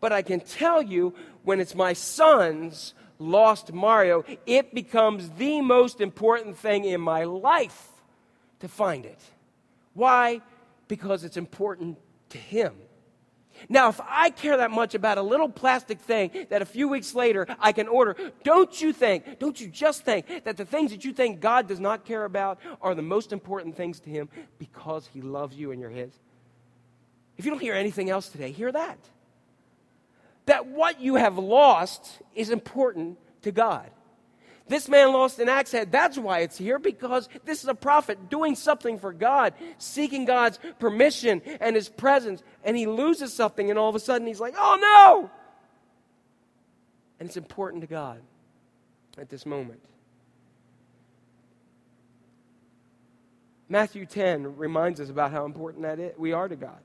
But 0.00 0.10
I 0.10 0.22
can 0.22 0.40
tell 0.40 0.82
you, 0.82 1.14
when 1.44 1.60
it's 1.60 1.76
my 1.76 1.92
son's 1.92 2.94
lost 3.20 3.72
Mario, 3.72 4.24
it 4.44 4.74
becomes 4.74 5.30
the 5.30 5.60
most 5.60 6.00
important 6.00 6.58
thing 6.58 6.84
in 6.84 7.00
my 7.00 7.22
life 7.22 7.92
to 8.58 8.66
find 8.66 9.06
it. 9.06 9.20
Why? 9.92 10.40
Because 10.88 11.22
it's 11.22 11.36
important 11.36 11.96
to 12.34 12.38
Him. 12.38 12.74
Now, 13.68 13.88
if 13.88 14.00
I 14.06 14.30
care 14.30 14.56
that 14.58 14.70
much 14.70 14.94
about 14.94 15.16
a 15.16 15.22
little 15.22 15.48
plastic 15.48 16.00
thing 16.00 16.46
that 16.50 16.60
a 16.60 16.66
few 16.66 16.88
weeks 16.88 17.14
later 17.14 17.46
I 17.58 17.72
can 17.72 17.88
order, 17.88 18.16
don't 18.42 18.80
you 18.80 18.92
think, 18.92 19.38
don't 19.38 19.58
you 19.60 19.68
just 19.68 20.04
think 20.04 20.44
that 20.44 20.56
the 20.56 20.64
things 20.64 20.90
that 20.90 21.04
you 21.04 21.12
think 21.12 21.40
God 21.40 21.66
does 21.66 21.80
not 21.80 22.04
care 22.04 22.24
about 22.24 22.58
are 22.82 22.94
the 22.94 23.02
most 23.02 23.32
important 23.32 23.76
things 23.76 24.00
to 24.00 24.10
Him 24.10 24.28
because 24.58 25.06
He 25.06 25.22
loves 25.22 25.56
you 25.56 25.70
and 25.70 25.80
you're 25.80 25.90
His? 25.90 26.12
If 27.36 27.44
you 27.44 27.50
don't 27.50 27.60
hear 27.60 27.74
anything 27.74 28.10
else 28.10 28.28
today, 28.28 28.50
hear 28.50 28.70
that. 28.72 28.98
That 30.46 30.66
what 30.66 31.00
you 31.00 31.14
have 31.14 31.38
lost 31.38 32.20
is 32.34 32.50
important 32.50 33.18
to 33.42 33.52
God. 33.52 33.90
This 34.66 34.88
man 34.88 35.12
lost 35.12 35.38
an 35.38 35.48
axe 35.48 35.72
head. 35.72 35.92
That's 35.92 36.16
why 36.16 36.40
it's 36.40 36.56
here, 36.56 36.78
because 36.78 37.28
this 37.44 37.62
is 37.62 37.68
a 37.68 37.74
prophet 37.74 38.30
doing 38.30 38.54
something 38.54 38.98
for 38.98 39.12
God, 39.12 39.52
seeking 39.76 40.24
God's 40.24 40.58
permission 40.78 41.42
and 41.60 41.76
his 41.76 41.88
presence, 41.88 42.42
and 42.64 42.76
he 42.76 42.86
loses 42.86 43.32
something, 43.34 43.68
and 43.68 43.78
all 43.78 43.90
of 43.90 43.94
a 43.94 44.00
sudden 44.00 44.26
he's 44.26 44.40
like, 44.40 44.54
oh 44.56 44.78
no! 44.80 45.30
And 47.20 47.28
it's 47.28 47.36
important 47.36 47.82
to 47.82 47.86
God 47.86 48.22
at 49.18 49.28
this 49.28 49.44
moment. 49.44 49.80
Matthew 53.68 54.06
10 54.06 54.56
reminds 54.56 55.00
us 55.00 55.10
about 55.10 55.30
how 55.30 55.44
important 55.44 55.82
that 55.82 55.98
is, 55.98 56.12
we 56.16 56.32
are 56.32 56.48
to 56.48 56.56
God. 56.56 56.80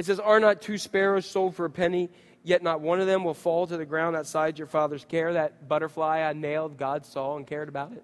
It 0.00 0.06
says, 0.06 0.18
Are 0.18 0.40
not 0.40 0.62
two 0.62 0.78
sparrows 0.78 1.26
sold 1.26 1.54
for 1.54 1.66
a 1.66 1.70
penny? 1.70 2.08
Yet 2.42 2.62
not 2.62 2.80
one 2.80 3.02
of 3.02 3.06
them 3.06 3.22
will 3.22 3.34
fall 3.34 3.66
to 3.66 3.76
the 3.76 3.84
ground 3.84 4.16
outside 4.16 4.56
your 4.58 4.66
father's 4.66 5.04
care. 5.04 5.34
That 5.34 5.68
butterfly 5.68 6.20
I 6.22 6.32
nailed, 6.32 6.78
God 6.78 7.04
saw 7.04 7.36
and 7.36 7.46
cared 7.46 7.68
about 7.68 7.92
it. 7.92 8.02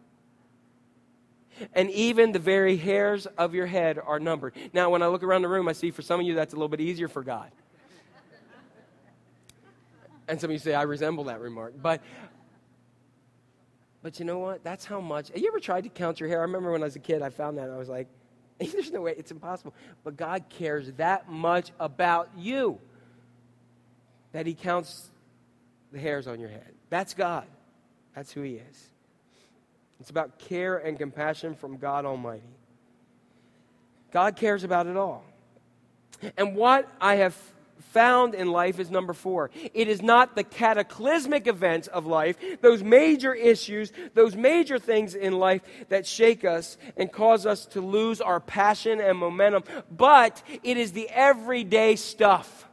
And 1.72 1.90
even 1.90 2.32
the 2.32 2.38
very 2.38 2.76
hairs 2.76 3.24
of 3.38 3.54
your 3.54 3.64
head 3.64 3.98
are 3.98 4.20
numbered. 4.20 4.52
Now, 4.74 4.90
when 4.90 5.00
I 5.00 5.06
look 5.06 5.22
around 5.22 5.40
the 5.40 5.48
room, 5.48 5.68
I 5.68 5.72
see 5.72 5.90
for 5.90 6.02
some 6.02 6.20
of 6.20 6.26
you 6.26 6.34
that's 6.34 6.52
a 6.52 6.56
little 6.56 6.68
bit 6.68 6.82
easier 6.82 7.08
for 7.08 7.22
God. 7.22 7.50
And 10.28 10.38
some 10.38 10.50
of 10.50 10.52
you 10.52 10.58
say, 10.58 10.74
I 10.74 10.82
resemble 10.82 11.24
that 11.24 11.40
remark. 11.40 11.72
But, 11.80 12.02
but 14.02 14.18
you 14.18 14.26
know 14.26 14.38
what? 14.38 14.62
That's 14.62 14.84
how 14.84 15.00
much. 15.00 15.28
Have 15.28 15.38
you 15.38 15.48
ever 15.48 15.60
tried 15.60 15.84
to 15.84 15.88
count 15.88 16.20
your 16.20 16.28
hair? 16.28 16.40
I 16.40 16.42
remember 16.42 16.72
when 16.72 16.82
I 16.82 16.84
was 16.84 16.96
a 16.96 16.98
kid, 16.98 17.22
I 17.22 17.30
found 17.30 17.56
that. 17.56 17.70
I 17.70 17.78
was 17.78 17.88
like, 17.88 18.08
there's 18.72 18.90
no 18.90 19.02
way, 19.02 19.14
it's 19.16 19.30
impossible. 19.30 19.74
But 20.04 20.16
God 20.16 20.44
cares 20.48 20.92
that 20.92 21.28
much 21.30 21.72
about 21.78 22.30
you 22.36 22.78
that 24.32 24.46
He 24.46 24.54
counts 24.54 25.10
the 25.92 25.98
hairs 25.98 26.26
on 26.26 26.40
your 26.40 26.48
head. 26.48 26.72
That's 26.90 27.14
God. 27.14 27.46
That's 28.14 28.32
who 28.32 28.42
He 28.42 28.54
is. 28.54 28.90
It's 30.00 30.10
about 30.10 30.38
care 30.38 30.76
and 30.78 30.98
compassion 30.98 31.54
from 31.54 31.78
God 31.78 32.04
Almighty. 32.04 32.42
God 34.12 34.36
cares 34.36 34.64
about 34.64 34.86
it 34.86 34.96
all. 34.96 35.24
And 36.36 36.54
what 36.54 36.88
I 37.00 37.16
have 37.16 37.36
found 37.90 38.34
in 38.34 38.50
life 38.50 38.78
is 38.78 38.90
number 38.90 39.12
four. 39.12 39.50
It 39.74 39.88
is 39.88 40.02
not 40.02 40.36
the 40.36 40.44
cataclysmic 40.44 41.46
events 41.46 41.88
of 41.88 42.06
life, 42.06 42.36
those 42.60 42.82
major 42.82 43.34
issues, 43.34 43.92
those 44.14 44.36
major 44.36 44.78
things 44.78 45.14
in 45.14 45.38
life 45.38 45.62
that 45.88 46.06
shake 46.06 46.44
us 46.44 46.76
and 46.96 47.10
cause 47.10 47.46
us 47.46 47.66
to 47.66 47.80
lose 47.80 48.20
our 48.20 48.40
passion 48.40 49.00
and 49.00 49.18
momentum, 49.18 49.64
but 49.90 50.42
it 50.62 50.76
is 50.76 50.92
the 50.92 51.08
everyday 51.10 51.96
stuff 51.96 52.66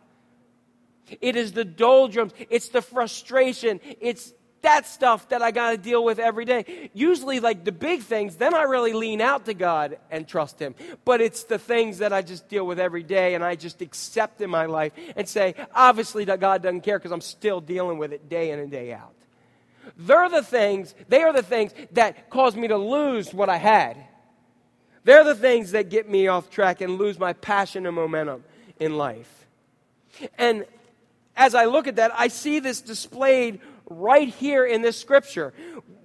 it 1.21 1.35
is 1.35 1.51
the 1.53 1.65
doldrums. 1.65 2.33
It's 2.49 2.69
the 2.69 2.81
frustration. 2.81 3.79
It's 3.99 4.33
that 4.63 4.87
stuff 4.87 5.29
that 5.29 5.41
I 5.41 5.51
got 5.51 5.71
to 5.71 5.77
deal 5.77 6.03
with 6.03 6.19
every 6.19 6.45
day. 6.45 6.89
Usually, 6.93 7.39
like 7.39 7.63
the 7.63 7.71
big 7.71 8.01
things, 8.01 8.35
then 8.35 8.53
I 8.53 8.63
really 8.63 8.93
lean 8.93 9.21
out 9.21 9.45
to 9.45 9.53
God 9.53 9.97
and 10.11 10.27
trust 10.27 10.59
Him. 10.59 10.75
But 11.05 11.21
it's 11.21 11.43
the 11.43 11.59
things 11.59 11.99
that 11.99 12.11
I 12.11 12.21
just 12.21 12.49
deal 12.49 12.65
with 12.65 12.79
every 12.79 13.03
day 13.03 13.35
and 13.35 13.43
I 13.43 13.55
just 13.55 13.81
accept 13.81 14.41
in 14.41 14.49
my 14.49 14.65
life 14.65 14.91
and 15.15 15.27
say, 15.29 15.55
obviously, 15.73 16.25
that 16.25 16.39
God 16.39 16.63
doesn't 16.63 16.81
care 16.81 16.97
because 16.97 17.11
I'm 17.11 17.21
still 17.21 17.61
dealing 17.61 17.97
with 17.97 18.11
it 18.11 18.27
day 18.27 18.51
in 18.51 18.59
and 18.59 18.71
day 18.71 18.91
out. 18.91 19.13
They're 19.97 20.29
the 20.29 20.43
things, 20.43 20.95
they 21.07 21.21
are 21.21 21.33
the 21.33 21.43
things 21.43 21.73
that 21.91 22.29
cause 22.29 22.55
me 22.55 22.67
to 22.69 22.77
lose 22.77 23.33
what 23.33 23.49
I 23.49 23.57
had. 23.57 23.97
They're 25.03 25.23
the 25.23 25.35
things 25.35 25.71
that 25.71 25.89
get 25.89 26.09
me 26.09 26.27
off 26.27 26.49
track 26.49 26.81
and 26.81 26.97
lose 26.97 27.19
my 27.19 27.33
passion 27.33 27.85
and 27.85 27.95
momentum 27.95 28.43
in 28.79 28.97
life. 28.97 29.45
And 30.37 30.65
as 31.35 31.55
I 31.55 31.65
look 31.65 31.87
at 31.87 31.97
that, 31.97 32.11
I 32.15 32.27
see 32.27 32.59
this 32.59 32.81
displayed 32.81 33.59
right 33.89 34.29
here 34.29 34.65
in 34.65 34.81
this 34.81 34.99
scripture. 34.99 35.53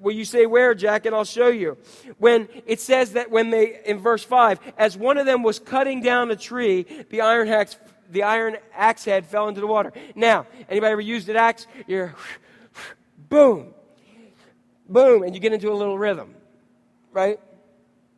Will 0.01 0.15
you 0.15 0.25
say 0.25 0.47
where, 0.47 0.75
Jack? 0.75 1.07
And 1.07 1.15
I'll 1.15 1.25
show 1.25 1.49
you. 1.49 1.77
When 2.19 2.49
it 2.67 2.81
says 2.81 3.13
that 3.13 3.31
when 3.31 3.51
they, 3.51 3.81
in 3.85 3.99
verse 3.99 4.23
5, 4.23 4.61
as 4.79 4.97
one 4.97 5.19
of 5.19 5.27
them 5.27 5.43
was 5.43 5.59
cutting 5.59 6.01
down 6.01 6.31
a 6.31 6.37
tree, 6.37 6.87
the 7.11 7.21
iron 7.21 7.49
axe, 7.49 7.77
the 8.11 8.23
iron 8.23 8.57
axe 8.75 9.05
head 9.05 9.27
fell 9.27 9.49
into 9.49 9.61
the 9.61 9.67
water. 9.67 9.93
Now, 10.15 10.47
anybody 10.69 10.93
ever 10.93 11.01
used 11.01 11.29
an 11.29 11.37
axe? 11.37 11.67
You're 11.87 12.15
boom, 13.29 13.75
boom, 14.89 15.23
and 15.23 15.35
you 15.35 15.41
get 15.41 15.53
into 15.53 15.71
a 15.71 15.75
little 15.75 15.99
rhythm, 15.99 16.35
right? 17.13 17.39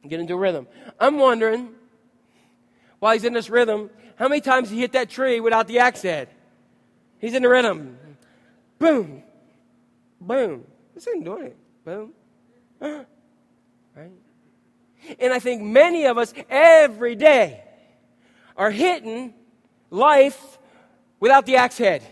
You 0.03 0.11
get 0.11 0.21
into 0.21 0.35
a 0.35 0.39
rhythm. 0.39 0.67
I'm 0.99 1.19
wondering, 1.19 1.71
while 2.99 3.15
he's 3.15 3.25
in 3.25 3.33
this 3.33 3.51
rhythm, 3.51 3.91
how 4.17 4.29
many 4.29 4.41
times 4.41 4.71
he 4.71 4.81
hit 4.81 4.93
that 4.93 5.09
tree 5.09 5.41
without 5.41 5.67
the 5.67 5.79
axe 5.79 6.03
head? 6.03 6.29
He's 7.19 7.35
in 7.35 7.43
the 7.43 7.49
rhythm. 7.49 7.99
Boom. 8.79 9.23
Boom. 10.21 10.65
This 10.95 11.09
ain't 11.09 11.25
doing 11.25 11.47
it. 11.47 11.57
Boom. 11.85 12.13
Right? 13.97 14.13
And 15.19 15.33
I 15.33 15.41
think 15.41 15.63
many 15.63 16.07
of 16.07 16.17
us 16.17 16.33
every 16.49 17.17
day 17.17 17.65
are 18.57 18.71
hitting 18.71 19.35
life 19.91 20.59
without 21.19 21.45
the 21.45 21.57
axe 21.57 21.77
head. 21.77 22.03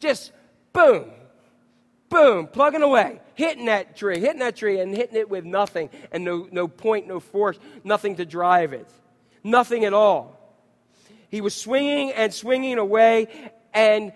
Just 0.00 0.32
boom, 0.72 1.10
boom, 2.08 2.48
plugging 2.48 2.82
away, 2.82 3.20
hitting 3.34 3.66
that 3.66 3.96
tree, 3.96 4.18
hitting 4.18 4.40
that 4.40 4.56
tree, 4.56 4.80
and 4.80 4.94
hitting 4.94 5.16
it 5.16 5.30
with 5.30 5.44
nothing 5.44 5.90
and 6.12 6.24
no, 6.24 6.48
no 6.50 6.66
point, 6.66 7.06
no 7.06 7.20
force, 7.20 7.58
nothing 7.84 8.16
to 8.16 8.26
drive 8.26 8.72
it. 8.72 8.88
Nothing 9.44 9.84
at 9.84 9.94
all. 9.94 10.36
He 11.30 11.40
was 11.40 11.54
swinging 11.54 12.10
and 12.12 12.32
swinging 12.32 12.78
away, 12.78 13.28
and 13.72 14.12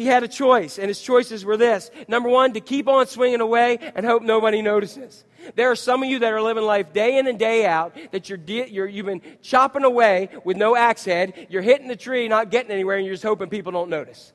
he 0.00 0.06
had 0.06 0.22
a 0.22 0.28
choice, 0.28 0.78
and 0.78 0.88
his 0.88 0.98
choices 0.98 1.44
were 1.44 1.58
this. 1.58 1.90
Number 2.08 2.30
one, 2.30 2.54
to 2.54 2.60
keep 2.60 2.88
on 2.88 3.06
swinging 3.06 3.42
away 3.42 3.76
and 3.94 4.06
hope 4.06 4.22
nobody 4.22 4.62
notices. 4.62 5.26
There 5.56 5.70
are 5.70 5.76
some 5.76 6.02
of 6.02 6.08
you 6.08 6.20
that 6.20 6.32
are 6.32 6.40
living 6.40 6.64
life 6.64 6.94
day 6.94 7.18
in 7.18 7.26
and 7.26 7.38
day 7.38 7.66
out 7.66 7.94
that 8.10 8.30
you're, 8.30 8.38
you're, 8.38 8.86
you've 8.86 9.04
been 9.04 9.20
chopping 9.42 9.84
away 9.84 10.30
with 10.42 10.56
no 10.56 10.74
axe 10.74 11.04
head. 11.04 11.48
You're 11.50 11.60
hitting 11.60 11.86
the 11.86 11.96
tree, 11.96 12.28
not 12.28 12.50
getting 12.50 12.70
anywhere, 12.70 12.96
and 12.96 13.04
you're 13.04 13.12
just 13.12 13.22
hoping 13.22 13.50
people 13.50 13.72
don't 13.72 13.90
notice. 13.90 14.32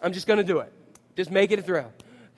I'm 0.00 0.14
just 0.14 0.26
going 0.26 0.38
to 0.38 0.42
do 0.42 0.60
it. 0.60 0.72
Just 1.16 1.30
make 1.30 1.50
it 1.50 1.66
through. 1.66 1.84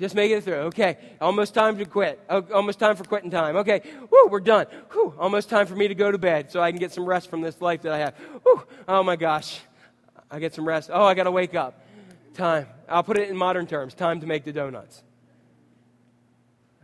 Just 0.00 0.16
make 0.16 0.32
it 0.32 0.42
through. 0.42 0.70
Okay, 0.70 0.98
almost 1.20 1.54
time 1.54 1.78
to 1.78 1.84
quit. 1.84 2.18
almost 2.28 2.80
time 2.80 2.96
for 2.96 3.04
quitting 3.04 3.30
time. 3.30 3.54
Okay, 3.58 3.80
whoo, 4.10 4.26
we're 4.28 4.40
done. 4.40 4.66
Whew, 4.90 5.14
almost 5.20 5.50
time 5.50 5.68
for 5.68 5.76
me 5.76 5.86
to 5.86 5.94
go 5.94 6.10
to 6.10 6.18
bed 6.18 6.50
so 6.50 6.60
I 6.60 6.72
can 6.72 6.80
get 6.80 6.90
some 6.90 7.04
rest 7.04 7.30
from 7.30 7.42
this 7.42 7.60
life 7.60 7.82
that 7.82 7.92
I 7.92 7.98
have. 7.98 8.14
Oh 8.88 9.04
my 9.04 9.14
gosh, 9.14 9.60
I 10.28 10.40
get 10.40 10.52
some 10.52 10.66
rest. 10.66 10.90
Oh, 10.92 11.04
I 11.04 11.14
got 11.14 11.24
to 11.24 11.30
wake 11.30 11.54
up. 11.54 11.86
Time. 12.34 12.66
I'll 12.88 13.02
put 13.02 13.18
it 13.18 13.28
in 13.28 13.36
modern 13.36 13.66
terms 13.66 13.94
time 13.94 14.20
to 14.20 14.26
make 14.26 14.44
the 14.44 14.52
donuts. 14.52 15.02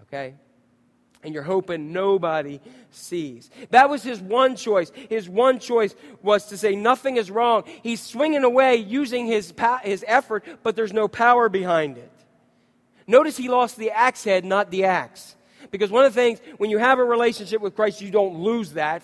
Okay? 0.02 0.34
And 1.22 1.34
you're 1.34 1.42
hoping 1.42 1.92
nobody 1.92 2.60
sees. 2.90 3.50
That 3.70 3.90
was 3.90 4.02
his 4.02 4.20
one 4.20 4.54
choice. 4.54 4.92
His 5.08 5.28
one 5.28 5.58
choice 5.58 5.94
was 6.22 6.46
to 6.46 6.58
say 6.58 6.76
nothing 6.76 7.16
is 7.16 7.30
wrong. 7.30 7.64
He's 7.82 8.00
swinging 8.00 8.44
away 8.44 8.76
using 8.76 9.26
his, 9.26 9.52
his 9.82 10.04
effort, 10.06 10.44
but 10.62 10.76
there's 10.76 10.92
no 10.92 11.08
power 11.08 11.48
behind 11.48 11.98
it. 11.98 12.12
Notice 13.06 13.36
he 13.36 13.48
lost 13.48 13.76
the 13.76 13.90
axe 13.90 14.24
head, 14.24 14.44
not 14.44 14.70
the 14.70 14.84
axe. 14.84 15.36
Because 15.70 15.90
one 15.90 16.04
of 16.04 16.14
the 16.14 16.20
things, 16.20 16.40
when 16.58 16.70
you 16.70 16.78
have 16.78 16.98
a 16.98 17.04
relationship 17.04 17.60
with 17.60 17.74
Christ, 17.74 18.00
you 18.00 18.10
don't 18.10 18.40
lose 18.40 18.72
that. 18.72 19.02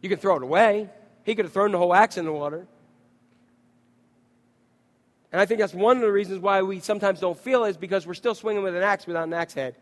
You 0.00 0.08
can 0.08 0.18
throw 0.18 0.36
it 0.36 0.42
away. 0.42 0.88
He 1.24 1.34
could 1.34 1.44
have 1.44 1.52
thrown 1.52 1.72
the 1.72 1.78
whole 1.78 1.94
axe 1.94 2.16
in 2.16 2.24
the 2.24 2.32
water. 2.32 2.66
And 5.32 5.40
I 5.40 5.46
think 5.46 5.60
that's 5.60 5.74
one 5.74 5.96
of 5.96 6.02
the 6.02 6.12
reasons 6.12 6.40
why 6.40 6.62
we 6.62 6.80
sometimes 6.80 7.18
don't 7.18 7.38
feel 7.38 7.64
it 7.64 7.70
is 7.70 7.76
because 7.78 8.06
we're 8.06 8.14
still 8.14 8.34
swinging 8.34 8.62
with 8.62 8.76
an 8.76 8.82
axe 8.82 9.06
without 9.06 9.26
an 9.26 9.32
axe 9.32 9.54
head, 9.54 9.74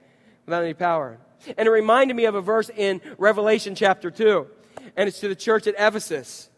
without 0.47 0.63
any 0.63 0.75
power. 0.75 1.19
And 1.59 1.67
it 1.67 1.71
reminded 1.71 2.15
me 2.15 2.27
of 2.27 2.37
a 2.37 2.41
verse 2.41 2.71
in 2.75 3.01
Revelation 3.19 3.75
chapter 3.75 4.11
2, 4.11 4.47
and 4.97 5.09
it's 5.09 5.21
to 5.21 5.29
the 5.29 5.35
church 5.35 5.67
at 5.67 5.75
Ephesus. 5.77 6.49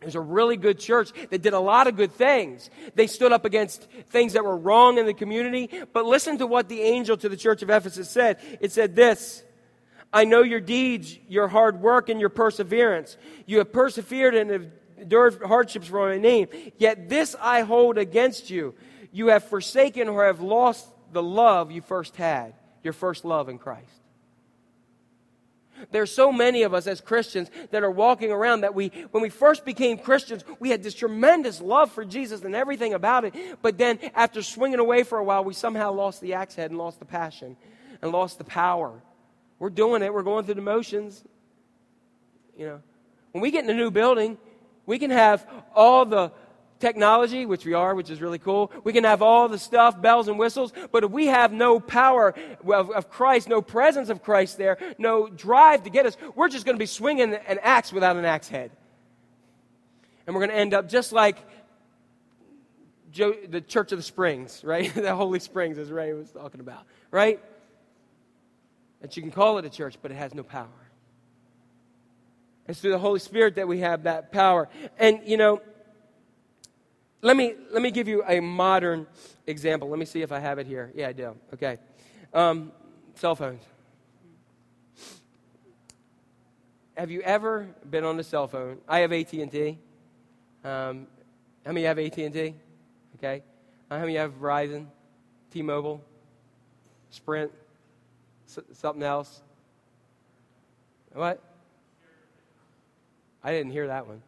It 0.00 0.04
was 0.04 0.14
a 0.14 0.20
really 0.20 0.56
good 0.56 0.78
church 0.78 1.12
that 1.30 1.40
did 1.40 1.52
a 1.52 1.60
lot 1.60 1.86
of 1.86 1.96
good 1.96 2.12
things. 2.12 2.68
They 2.94 3.06
stood 3.06 3.32
up 3.32 3.44
against 3.44 3.88
things 4.10 4.34
that 4.34 4.44
were 4.44 4.56
wrong 4.56 4.98
in 4.98 5.06
the 5.06 5.14
community. 5.14 5.70
But 5.92 6.04
listen 6.04 6.36
to 6.38 6.46
what 6.46 6.68
the 6.68 6.82
angel 6.82 7.16
to 7.16 7.28
the 7.30 7.36
church 7.36 7.62
of 7.62 7.70
Ephesus 7.70 8.10
said. 8.10 8.38
It 8.60 8.72
said 8.72 8.94
this 8.94 9.42
I 10.12 10.24
know 10.24 10.42
your 10.42 10.60
deeds, 10.60 11.18
your 11.28 11.48
hard 11.48 11.80
work, 11.80 12.08
and 12.08 12.20
your 12.20 12.28
perseverance. 12.28 13.16
You 13.46 13.58
have 13.58 13.72
persevered 13.72 14.34
and 14.34 14.50
have 14.50 14.66
endured 14.98 15.42
hardships 15.42 15.88
for 15.88 16.08
my 16.08 16.18
name. 16.18 16.48
Yet 16.78 17.08
this 17.08 17.36
I 17.40 17.62
hold 17.62 17.98
against 17.98 18.50
you. 18.50 18.74
You 19.12 19.28
have 19.28 19.44
forsaken 19.44 20.08
or 20.08 20.26
have 20.26 20.40
lost 20.40 20.86
the 21.12 21.22
love 21.22 21.70
you 21.70 21.80
first 21.80 22.16
had, 22.16 22.54
your 22.82 22.92
first 22.92 23.24
love 23.24 23.48
in 23.48 23.58
Christ. 23.58 23.90
There's 25.90 26.10
so 26.10 26.32
many 26.32 26.62
of 26.62 26.74
us 26.74 26.86
as 26.86 27.00
Christians 27.00 27.50
that 27.70 27.82
are 27.82 27.90
walking 27.90 28.32
around 28.32 28.62
that 28.62 28.74
we, 28.74 28.88
when 29.10 29.22
we 29.22 29.28
first 29.28 29.64
became 29.64 29.98
Christians, 29.98 30.42
we 30.58 30.70
had 30.70 30.82
this 30.82 30.94
tremendous 30.94 31.60
love 31.60 31.92
for 31.92 32.04
Jesus 32.04 32.42
and 32.42 32.54
everything 32.54 32.94
about 32.94 33.24
it. 33.24 33.34
But 33.62 33.76
then 33.76 33.98
after 34.14 34.42
swinging 34.42 34.78
away 34.78 35.02
for 35.02 35.18
a 35.18 35.24
while, 35.24 35.44
we 35.44 35.54
somehow 35.54 35.92
lost 35.92 36.20
the 36.20 36.34
axe 36.34 36.54
head 36.54 36.70
and 36.70 36.78
lost 36.78 36.98
the 36.98 37.04
passion 37.04 37.56
and 38.00 38.10
lost 38.10 38.38
the 38.38 38.44
power. 38.44 39.02
We're 39.58 39.70
doing 39.70 40.02
it. 40.02 40.12
We're 40.12 40.22
going 40.22 40.44
through 40.44 40.54
the 40.54 40.62
motions. 40.62 41.22
You 42.56 42.66
know, 42.66 42.82
when 43.32 43.42
we 43.42 43.50
get 43.50 43.64
in 43.64 43.70
a 43.70 43.74
new 43.74 43.90
building, 43.90 44.38
we 44.86 44.98
can 44.98 45.10
have 45.10 45.46
all 45.74 46.04
the 46.04 46.32
technology, 46.78 47.46
which 47.46 47.64
we 47.64 47.74
are, 47.74 47.94
which 47.94 48.10
is 48.10 48.20
really 48.20 48.38
cool. 48.38 48.70
We 48.84 48.92
can 48.92 49.04
have 49.04 49.22
all 49.22 49.48
the 49.48 49.58
stuff, 49.58 50.00
bells 50.00 50.28
and 50.28 50.38
whistles, 50.38 50.72
but 50.92 51.04
if 51.04 51.10
we 51.10 51.26
have 51.26 51.52
no 51.52 51.80
power 51.80 52.34
of, 52.66 52.90
of 52.90 53.10
Christ, 53.10 53.48
no 53.48 53.62
presence 53.62 54.08
of 54.08 54.22
Christ 54.22 54.58
there, 54.58 54.78
no 54.98 55.28
drive 55.28 55.84
to 55.84 55.90
get 55.90 56.06
us, 56.06 56.16
we're 56.34 56.48
just 56.48 56.64
going 56.64 56.76
to 56.76 56.78
be 56.78 56.86
swinging 56.86 57.34
an 57.34 57.58
axe 57.62 57.92
without 57.92 58.16
an 58.16 58.24
axe 58.24 58.48
head. 58.48 58.70
And 60.26 60.34
we're 60.34 60.40
going 60.40 60.50
to 60.50 60.56
end 60.56 60.74
up 60.74 60.88
just 60.88 61.12
like 61.12 61.38
Joe, 63.10 63.34
the 63.48 63.60
Church 63.60 63.92
of 63.92 63.98
the 63.98 64.02
Springs, 64.02 64.62
right? 64.64 64.92
the 64.94 65.14
Holy 65.14 65.40
Springs, 65.40 65.78
as 65.78 65.90
Ray 65.90 66.12
was 66.12 66.30
talking 66.30 66.60
about, 66.60 66.84
right? 67.10 67.40
That 69.00 69.16
you 69.16 69.22
can 69.22 69.30
call 69.30 69.58
it 69.58 69.64
a 69.64 69.70
church, 69.70 69.96
but 70.02 70.10
it 70.10 70.16
has 70.16 70.34
no 70.34 70.42
power. 70.42 70.68
It's 72.68 72.80
through 72.80 72.90
the 72.90 72.98
Holy 72.98 73.20
Spirit 73.20 73.56
that 73.56 73.68
we 73.68 73.80
have 73.80 74.04
that 74.04 74.32
power. 74.32 74.68
And, 74.98 75.20
you 75.24 75.36
know, 75.36 75.60
let 77.22 77.36
me, 77.36 77.54
let 77.70 77.82
me 77.82 77.90
give 77.90 78.08
you 78.08 78.24
a 78.26 78.40
modern 78.40 79.06
example. 79.46 79.88
Let 79.88 79.98
me 79.98 80.04
see 80.04 80.22
if 80.22 80.32
I 80.32 80.38
have 80.40 80.58
it 80.58 80.66
here. 80.66 80.92
Yeah, 80.94 81.08
I 81.08 81.12
do. 81.12 81.36
Okay. 81.54 81.78
Um, 82.32 82.72
cell 83.14 83.34
phones. 83.34 83.62
Have 86.96 87.10
you 87.10 87.20
ever 87.22 87.68
been 87.88 88.04
on 88.04 88.18
a 88.18 88.24
cell 88.24 88.48
phone? 88.48 88.78
I 88.88 89.00
have 89.00 89.12
AT&T. 89.12 89.78
Um, 90.64 91.06
how 91.64 91.72
many 91.72 91.82
have 91.82 91.98
AT&T? 91.98 92.54
Okay. 93.16 93.42
How 93.90 93.98
many 93.98 94.14
have 94.16 94.32
Verizon, 94.40 94.86
T-Mobile, 95.50 96.02
Sprint, 97.10 97.52
S- 98.48 98.58
something 98.72 99.02
else? 99.02 99.42
What? 101.12 101.42
I 103.46 103.52
didn't 103.52 103.70
hear 103.70 103.86
that 103.86 104.08
one. 104.08 104.22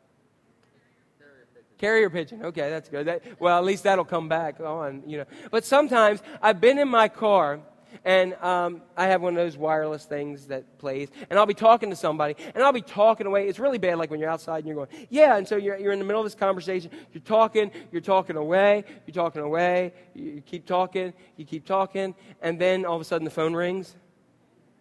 Carrier 1.76 2.08
pigeon. 2.08 2.44
Okay, 2.44 2.70
that's 2.70 2.88
good. 2.88 3.08
That, 3.08 3.22
well, 3.40 3.58
at 3.58 3.64
least 3.64 3.82
that'll 3.82 4.04
come 4.04 4.28
back 4.28 4.60
on, 4.60 5.02
you 5.08 5.18
know. 5.18 5.24
But 5.50 5.64
sometimes 5.64 6.22
I've 6.40 6.60
been 6.60 6.78
in 6.78 6.86
my 6.88 7.08
car 7.08 7.58
and 8.04 8.34
um, 8.34 8.80
I 8.96 9.06
have 9.06 9.20
one 9.20 9.32
of 9.32 9.44
those 9.44 9.56
wireless 9.56 10.04
things 10.04 10.46
that 10.46 10.78
plays, 10.78 11.08
and 11.30 11.38
I'll 11.38 11.46
be 11.46 11.54
talking 11.54 11.90
to 11.90 11.96
somebody, 11.96 12.36
and 12.54 12.62
I'll 12.62 12.72
be 12.72 12.80
talking 12.80 13.26
away. 13.26 13.48
It's 13.48 13.58
really 13.58 13.78
bad, 13.78 13.98
like 13.98 14.08
when 14.08 14.20
you're 14.20 14.30
outside 14.30 14.58
and 14.58 14.66
you're 14.68 14.76
going, 14.76 15.06
yeah, 15.10 15.36
and 15.36 15.48
so 15.48 15.56
you're, 15.56 15.76
you're 15.78 15.92
in 15.92 15.98
the 15.98 16.04
middle 16.04 16.20
of 16.20 16.26
this 16.26 16.36
conversation, 16.36 16.90
you're 17.12 17.20
talking, 17.22 17.72
you're 17.90 18.00
talking 18.00 18.36
away, 18.36 18.84
you're 19.04 19.14
talking 19.14 19.42
away, 19.42 19.94
you, 20.14 20.32
you 20.32 20.40
keep 20.42 20.64
talking, 20.64 21.12
you 21.36 21.44
keep 21.44 21.66
talking, 21.66 22.14
and 22.40 22.60
then 22.60 22.84
all 22.84 22.94
of 22.94 23.00
a 23.00 23.04
sudden 23.04 23.24
the 23.24 23.32
phone 23.32 23.54
rings. 23.54 23.96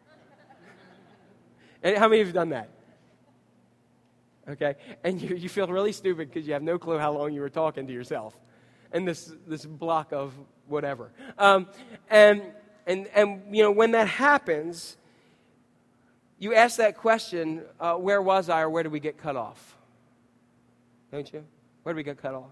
and 1.82 1.98
how 1.98 2.08
many 2.08 2.22
of 2.22 2.28
you 2.28 2.34
have 2.34 2.36
done 2.36 2.50
that? 2.50 2.70
Okay? 4.48 4.76
And 5.04 5.22
you, 5.22 5.36
you 5.36 5.50
feel 5.50 5.68
really 5.68 5.92
stupid 5.92 6.30
because 6.30 6.48
you 6.48 6.54
have 6.54 6.64
no 6.64 6.78
clue 6.78 6.98
how 6.98 7.12
long 7.12 7.34
you 7.34 7.42
were 7.42 7.50
talking 7.50 7.88
to 7.88 7.94
yourself 7.94 8.38
and 8.92 9.08
this, 9.08 9.34
this 9.48 9.66
block 9.66 10.12
of 10.12 10.34
whatever. 10.68 11.12
Um, 11.38 11.68
and, 12.10 12.42
and, 12.86 13.08
and, 13.14 13.56
you 13.56 13.64
know, 13.64 13.72
when 13.72 13.92
that 13.92 14.08
happens, 14.08 14.98
you 16.40 16.54
ask 16.54 16.78
that 16.78 16.98
question 16.98 17.64
uh, 17.80 17.96
where 17.96 18.22
was 18.22 18.50
I 18.50 18.62
or 18.62 18.70
where 18.70 18.84
did 18.84 18.92
we 18.92 19.00
get 19.00 19.18
cut 19.18 19.36
off? 19.36 19.76
Don't 21.12 21.32
you? 21.32 21.44
Where 21.84 21.94
did 21.94 21.98
we 21.98 22.04
get 22.04 22.22
cut 22.22 22.34
off? 22.34 22.52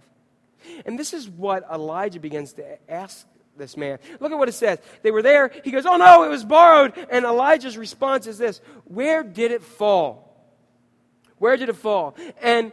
And 0.86 0.98
this 0.98 1.14
is 1.14 1.30
what 1.30 1.66
Elijah 1.72 2.20
begins 2.20 2.54
to 2.54 2.92
ask 2.92 3.28
this 3.58 3.78
man. 3.78 4.00
Look 4.20 4.32
at 4.32 4.38
what 4.38 4.50
it 4.50 4.54
says. 4.54 4.80
They 5.02 5.12
were 5.12 5.22
there. 5.22 5.52
He 5.64 5.72
goes, 5.72 5.86
Oh 5.86 5.98
no, 5.98 6.24
it 6.24 6.30
was 6.30 6.44
borrowed. 6.44 6.94
And 7.10 7.26
Elijah's 7.26 7.78
response 7.78 8.28
is 8.28 8.38
this 8.38 8.60
Where 8.86 9.24
did 9.24 9.52
it 9.52 9.64
fall? 9.64 10.26
Where 11.38 11.58
did 11.58 11.70
it 11.70 11.76
fall? 11.76 12.16
And 12.42 12.72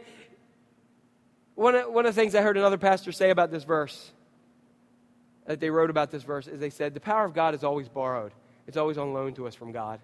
one 1.55 1.75
of, 1.75 1.91
one 1.91 2.05
of 2.05 2.15
the 2.15 2.21
things 2.21 2.35
I 2.35 2.41
heard 2.41 2.57
another 2.57 2.77
pastor 2.77 3.11
say 3.11 3.29
about 3.29 3.51
this 3.51 3.63
verse, 3.63 4.11
that 5.45 5.59
they 5.59 5.69
wrote 5.69 5.89
about 5.89 6.11
this 6.11 6.23
verse, 6.23 6.47
is 6.47 6.59
they 6.59 6.69
said, 6.69 6.93
The 6.93 6.99
power 6.99 7.25
of 7.25 7.33
God 7.33 7.53
is 7.53 7.63
always 7.63 7.89
borrowed, 7.89 8.31
it's 8.67 8.77
always 8.77 8.97
on 8.97 9.13
loan 9.13 9.33
to 9.35 9.47
us 9.47 9.55
from 9.55 9.71
God. 9.71 9.99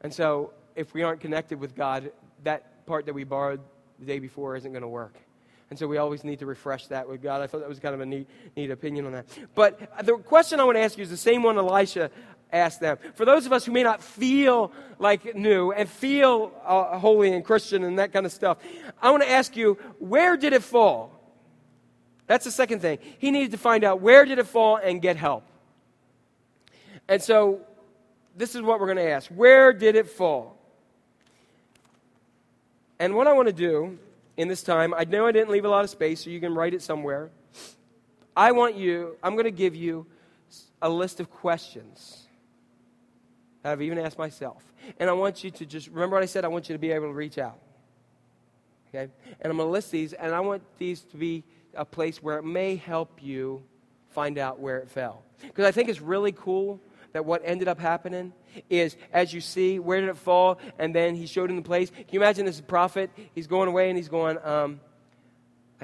And 0.00 0.12
so, 0.12 0.52
if 0.76 0.92
we 0.94 1.02
aren't 1.02 1.20
connected 1.20 1.60
with 1.60 1.74
God, 1.74 2.12
that 2.42 2.86
part 2.86 3.06
that 3.06 3.14
we 3.14 3.24
borrowed 3.24 3.60
the 3.98 4.06
day 4.06 4.18
before 4.18 4.56
isn't 4.56 4.72
going 4.72 4.82
to 4.82 4.88
work. 4.88 5.14
And 5.70 5.78
so 5.78 5.86
we 5.86 5.96
always 5.96 6.24
need 6.24 6.40
to 6.40 6.46
refresh 6.46 6.86
that 6.88 7.08
with 7.08 7.22
God. 7.22 7.40
I 7.40 7.46
thought 7.46 7.60
that 7.60 7.68
was 7.68 7.80
kind 7.80 7.94
of 7.94 8.00
a 8.00 8.06
neat, 8.06 8.28
neat 8.56 8.70
opinion 8.70 9.06
on 9.06 9.12
that. 9.12 9.26
But 9.54 10.04
the 10.04 10.18
question 10.18 10.60
I 10.60 10.64
want 10.64 10.76
to 10.76 10.82
ask 10.82 10.98
you 10.98 11.02
is 11.02 11.10
the 11.10 11.16
same 11.16 11.42
one 11.42 11.56
Elisha 11.56 12.10
ask 12.54 12.78
them. 12.78 12.98
For 13.14 13.24
those 13.24 13.46
of 13.46 13.52
us 13.52 13.64
who 13.64 13.72
may 13.72 13.82
not 13.82 14.02
feel 14.02 14.72
like 14.98 15.34
new 15.34 15.72
and 15.72 15.88
feel 15.88 16.52
uh, 16.64 16.98
holy 16.98 17.32
and 17.32 17.44
Christian 17.44 17.84
and 17.84 17.98
that 17.98 18.12
kind 18.12 18.24
of 18.24 18.32
stuff, 18.32 18.58
I 19.02 19.10
want 19.10 19.22
to 19.22 19.30
ask 19.30 19.56
you, 19.56 19.74
where 19.98 20.36
did 20.36 20.52
it 20.52 20.62
fall? 20.62 21.10
That's 22.26 22.44
the 22.44 22.50
second 22.50 22.80
thing. 22.80 22.98
He 23.18 23.30
needed 23.30 23.50
to 23.50 23.58
find 23.58 23.84
out 23.84 24.00
where 24.00 24.24
did 24.24 24.38
it 24.38 24.46
fall 24.46 24.76
and 24.76 25.02
get 25.02 25.16
help. 25.16 25.44
And 27.08 27.22
so 27.22 27.60
this 28.36 28.54
is 28.54 28.62
what 28.62 28.80
we're 28.80 28.86
going 28.86 28.98
to 28.98 29.10
ask. 29.10 29.28
Where 29.30 29.72
did 29.72 29.96
it 29.96 30.08
fall? 30.08 30.56
And 32.98 33.14
what 33.14 33.26
I 33.26 33.32
want 33.32 33.48
to 33.48 33.52
do 33.52 33.98
in 34.36 34.48
this 34.48 34.62
time, 34.62 34.94
I 34.94 35.04
know 35.04 35.26
I 35.26 35.32
didn't 35.32 35.50
leave 35.50 35.64
a 35.64 35.68
lot 35.68 35.84
of 35.84 35.90
space, 35.90 36.24
so 36.24 36.30
you 36.30 36.40
can 36.40 36.54
write 36.54 36.72
it 36.72 36.80
somewhere. 36.80 37.30
I 38.36 38.52
want 38.52 38.76
you, 38.76 39.16
I'm 39.22 39.34
going 39.34 39.44
to 39.44 39.50
give 39.50 39.74
you 39.74 40.06
a 40.80 40.88
list 40.88 41.20
of 41.20 41.30
questions 41.30 42.23
I've 43.64 43.82
even 43.82 43.98
asked 43.98 44.18
myself. 44.18 44.62
And 44.98 45.08
I 45.08 45.12
want 45.14 45.42
you 45.42 45.50
to 45.50 45.66
just 45.66 45.88
remember 45.88 46.16
what 46.16 46.22
I 46.22 46.26
said. 46.26 46.44
I 46.44 46.48
want 46.48 46.68
you 46.68 46.74
to 46.74 46.78
be 46.78 46.92
able 46.92 47.08
to 47.08 47.14
reach 47.14 47.38
out. 47.38 47.58
Okay? 48.88 49.10
And 49.40 49.50
I'm 49.50 49.56
going 49.56 49.66
to 49.68 49.72
list 49.72 49.90
these, 49.90 50.12
and 50.12 50.34
I 50.34 50.40
want 50.40 50.62
these 50.78 51.00
to 51.02 51.16
be 51.16 51.42
a 51.74 51.84
place 51.84 52.22
where 52.22 52.38
it 52.38 52.44
may 52.44 52.76
help 52.76 53.22
you 53.22 53.62
find 54.10 54.38
out 54.38 54.60
where 54.60 54.78
it 54.78 54.90
fell. 54.90 55.22
Because 55.40 55.64
I 55.64 55.72
think 55.72 55.88
it's 55.88 56.00
really 56.00 56.32
cool 56.32 56.80
that 57.12 57.24
what 57.24 57.42
ended 57.44 57.68
up 57.68 57.80
happening 57.80 58.32
is 58.68 58.96
as 59.12 59.32
you 59.32 59.40
see, 59.40 59.78
where 59.78 60.00
did 60.00 60.10
it 60.10 60.16
fall? 60.16 60.58
And 60.78 60.94
then 60.94 61.14
he 61.14 61.26
showed 61.26 61.50
him 61.50 61.56
the 61.56 61.62
place. 61.62 61.90
Can 61.90 62.06
you 62.10 62.20
imagine 62.20 62.44
this 62.44 62.60
prophet? 62.60 63.10
He's 63.34 63.46
going 63.46 63.68
away 63.68 63.88
and 63.88 63.96
he's 63.96 64.08
going, 64.08 64.38
um, 64.44 64.80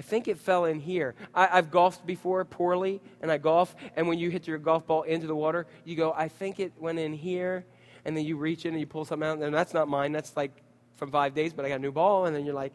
I 0.01 0.03
think 0.03 0.29
it 0.29 0.39
fell 0.39 0.65
in 0.65 0.81
here. 0.81 1.15
I, 1.35 1.45
have 1.49 1.71
golfed 1.71 2.07
before 2.07 2.43
poorly, 2.47 3.03
and 3.21 3.31
I 3.31 3.37
golf, 3.37 3.77
and 3.97 4.09
when 4.09 4.19
you 4.19 4.31
hit 4.31 4.49
your 4.49 4.57
golf 4.57 4.87
ball 4.87 5.03
into 5.03 5.27
the 5.27 5.37
water, 5.37 5.67
you 5.85 5.95
go, 5.95 6.15
I 6.17 6.29
think 6.29 6.59
it 6.59 6.73
went 6.79 6.99
in 6.99 7.13
here, 7.13 7.67
and 8.07 8.17
then 8.17 8.25
you 8.25 8.39
reach 8.39 8.65
in 8.65 8.73
and 8.73 8.81
you 8.81 8.87
pull 8.87 9.05
something 9.05 9.29
out, 9.29 9.43
and 9.43 9.55
that's 9.55 9.75
not 9.75 9.89
mine. 9.89 10.13
That's 10.13 10.35
like 10.39 10.53
from 10.97 11.11
five 11.11 11.35
days, 11.35 11.53
but 11.53 11.67
I 11.67 11.69
got 11.69 11.75
a 11.75 11.81
new 11.81 11.93
ball, 11.93 12.25
and 12.25 12.35
then 12.35 12.47
you're 12.47 12.55
like, 12.55 12.73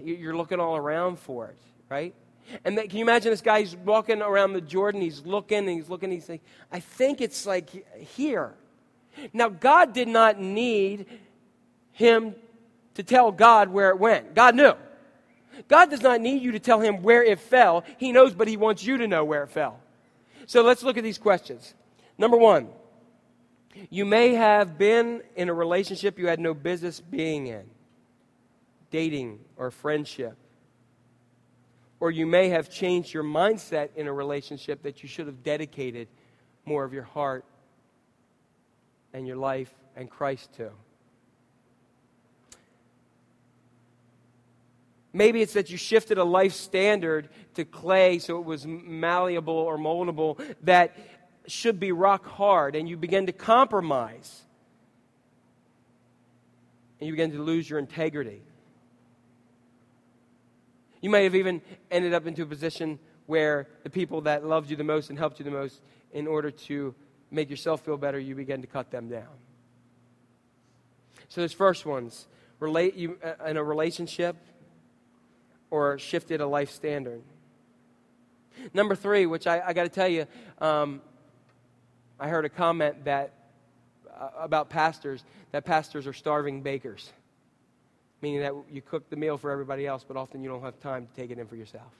you're 0.00 0.36
looking 0.36 0.60
all 0.60 0.76
around 0.76 1.18
for 1.18 1.48
it, 1.48 1.58
right? 1.88 2.14
And 2.64 2.76
can 2.76 2.96
you 2.96 3.02
imagine 3.02 3.32
this 3.32 3.40
guy? 3.40 3.58
He's 3.58 3.74
walking 3.74 4.22
around 4.22 4.52
the 4.52 4.60
Jordan. 4.60 5.00
He's 5.00 5.26
looking 5.26 5.58
and 5.58 5.70
he's 5.70 5.88
looking. 5.88 6.12
He's 6.12 6.26
saying, 6.26 6.42
I 6.70 6.78
think 6.78 7.20
it's 7.20 7.44
like 7.44 7.70
here. 7.98 8.54
Now, 9.32 9.48
God 9.48 9.92
did 9.92 10.06
not 10.06 10.38
need 10.40 11.06
him 11.90 12.36
to 12.94 13.02
tell 13.02 13.32
God 13.32 13.68
where 13.68 13.90
it 13.90 13.98
went. 13.98 14.36
God 14.36 14.54
knew. 14.54 14.74
God 15.68 15.90
does 15.90 16.02
not 16.02 16.20
need 16.20 16.42
you 16.42 16.52
to 16.52 16.60
tell 16.60 16.80
him 16.80 17.02
where 17.02 17.22
it 17.22 17.38
fell. 17.38 17.84
He 17.98 18.12
knows, 18.12 18.34
but 18.34 18.48
he 18.48 18.56
wants 18.56 18.84
you 18.84 18.98
to 18.98 19.08
know 19.08 19.24
where 19.24 19.42
it 19.44 19.50
fell. 19.50 19.80
So 20.46 20.62
let's 20.62 20.82
look 20.82 20.96
at 20.96 21.04
these 21.04 21.18
questions. 21.18 21.74
Number 22.18 22.36
one, 22.36 22.68
you 23.90 24.04
may 24.04 24.34
have 24.34 24.76
been 24.78 25.22
in 25.36 25.48
a 25.48 25.54
relationship 25.54 26.18
you 26.18 26.26
had 26.26 26.40
no 26.40 26.54
business 26.54 27.00
being 27.00 27.46
in, 27.46 27.64
dating 28.90 29.40
or 29.56 29.70
friendship. 29.70 30.36
Or 32.00 32.10
you 32.10 32.26
may 32.26 32.48
have 32.48 32.68
changed 32.68 33.14
your 33.14 33.22
mindset 33.22 33.90
in 33.94 34.08
a 34.08 34.12
relationship 34.12 34.82
that 34.82 35.02
you 35.02 35.08
should 35.08 35.26
have 35.26 35.42
dedicated 35.42 36.08
more 36.64 36.84
of 36.84 36.92
your 36.92 37.04
heart 37.04 37.44
and 39.12 39.26
your 39.26 39.36
life 39.36 39.72
and 39.94 40.10
Christ 40.10 40.52
to. 40.54 40.70
Maybe 45.12 45.42
it's 45.42 45.52
that 45.54 45.70
you 45.70 45.76
shifted 45.76 46.18
a 46.18 46.24
life 46.24 46.54
standard 46.54 47.28
to 47.54 47.64
clay 47.64 48.18
so 48.18 48.38
it 48.38 48.44
was 48.44 48.66
malleable 48.66 49.54
or 49.54 49.76
moldable 49.76 50.42
that 50.62 50.96
should 51.46 51.78
be 51.78 51.92
rock 51.92 52.26
hard, 52.26 52.76
and 52.76 52.88
you 52.88 52.96
begin 52.96 53.26
to 53.26 53.32
compromise. 53.32 54.42
And 57.00 57.06
you 57.06 57.12
begin 57.12 57.32
to 57.32 57.42
lose 57.42 57.68
your 57.68 57.78
integrity. 57.78 58.42
You 61.00 61.10
may 61.10 61.24
have 61.24 61.34
even 61.34 61.60
ended 61.90 62.14
up 62.14 62.26
into 62.26 62.44
a 62.44 62.46
position 62.46 62.98
where 63.26 63.68
the 63.82 63.90
people 63.90 64.20
that 64.22 64.44
loved 64.44 64.70
you 64.70 64.76
the 64.76 64.84
most 64.84 65.10
and 65.10 65.18
helped 65.18 65.38
you 65.40 65.44
the 65.44 65.50
most, 65.50 65.80
in 66.12 66.26
order 66.26 66.50
to 66.50 66.94
make 67.30 67.50
yourself 67.50 67.84
feel 67.84 67.96
better, 67.96 68.18
you 68.18 68.34
begin 68.34 68.60
to 68.60 68.66
cut 68.66 68.90
them 68.90 69.08
down. 69.08 69.28
So, 71.28 71.40
those 71.40 71.52
first 71.52 71.86
ones 71.86 72.26
relate 72.60 72.94
you 72.94 73.18
uh, 73.24 73.44
in 73.46 73.56
a 73.56 73.64
relationship 73.64 74.36
or 75.72 75.98
shifted 75.98 76.42
a 76.42 76.46
life 76.46 76.70
standard. 76.70 77.22
Number 78.74 78.94
three, 78.94 79.24
which 79.24 79.46
I, 79.46 79.62
I 79.68 79.72
got 79.72 79.84
to 79.84 79.88
tell 79.88 80.06
you, 80.06 80.26
um, 80.58 81.00
I 82.20 82.28
heard 82.28 82.44
a 82.44 82.50
comment 82.50 83.06
that 83.06 83.32
uh, 84.06 84.28
about 84.38 84.68
pastors 84.68 85.24
that 85.52 85.64
pastors 85.64 86.06
are 86.06 86.12
starving 86.12 86.60
bakers, 86.62 87.10
meaning 88.20 88.40
that 88.40 88.52
you 88.70 88.82
cook 88.82 89.08
the 89.08 89.16
meal 89.16 89.38
for 89.38 89.50
everybody 89.50 89.86
else, 89.86 90.04
but 90.06 90.18
often 90.18 90.42
you 90.42 90.50
don't 90.50 90.62
have 90.62 90.78
time 90.78 91.06
to 91.06 91.12
take 91.20 91.30
it 91.30 91.38
in 91.38 91.46
for 91.46 91.56
yourself. 91.56 91.92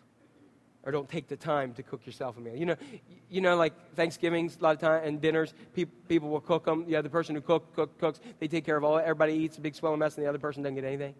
or 0.84 0.90
don't 0.90 1.08
take 1.08 1.28
the 1.28 1.36
time 1.36 1.72
to 1.74 1.82
cook 1.82 2.04
yourself 2.06 2.36
a 2.36 2.40
meal. 2.40 2.56
You 2.56 2.66
know, 2.66 2.76
you 3.30 3.40
know, 3.40 3.56
like 3.56 3.72
Thanksgivings 3.94 4.56
a 4.60 4.62
lot 4.62 4.74
of 4.74 4.80
time 4.80 5.02
and 5.04 5.20
dinners, 5.20 5.54
people, 5.74 5.94
people 6.08 6.28
will 6.28 6.40
cook 6.40 6.64
them. 6.64 6.86
The 6.86 6.96
other 6.96 7.08
person 7.08 7.34
who 7.34 7.40
cook, 7.40 7.74
cook, 7.74 7.98
cooks, 7.98 8.20
they 8.40 8.48
take 8.48 8.64
care 8.64 8.76
of 8.76 8.84
all. 8.84 8.98
Everybody 8.98 9.34
eats 9.34 9.58
a 9.58 9.60
big 9.60 9.74
swelling 9.74 10.00
mess, 10.00 10.16
and 10.16 10.24
the 10.24 10.28
other 10.28 10.38
person 10.38 10.62
doesn't 10.62 10.74
get 10.74 10.84
anything. 10.84 11.14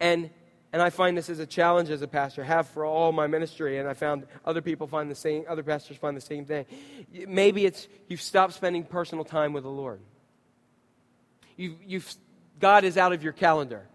And 0.00 0.30
and 0.74 0.82
I 0.82 0.90
find 0.90 1.16
this 1.16 1.30
as 1.30 1.38
a 1.38 1.46
challenge 1.46 1.88
as 1.90 2.02
a 2.02 2.08
pastor, 2.08 2.42
have 2.42 2.66
for 2.66 2.84
all 2.84 3.12
my 3.12 3.28
ministry, 3.28 3.78
and 3.78 3.88
I 3.88 3.94
found 3.94 4.26
other 4.44 4.60
people 4.60 4.88
find 4.88 5.08
the 5.08 5.14
same, 5.14 5.44
other 5.48 5.62
pastors 5.62 5.96
find 5.96 6.16
the 6.16 6.20
same 6.20 6.46
thing. 6.46 6.66
Maybe 7.28 7.64
it's 7.64 7.86
you've 8.08 8.20
stopped 8.20 8.54
spending 8.54 8.82
personal 8.82 9.24
time 9.24 9.52
with 9.52 9.62
the 9.62 9.70
Lord. 9.70 10.00
You've, 11.56 11.76
you've, 11.86 12.14
God 12.58 12.82
is 12.82 12.98
out 12.98 13.12
of 13.12 13.22
your 13.22 13.32
calendar. 13.32 13.86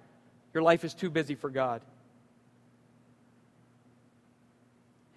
Your 0.54 0.64
life 0.64 0.86
is 0.86 0.94
too 0.94 1.10
busy 1.10 1.36
for 1.36 1.50
God. 1.50 1.82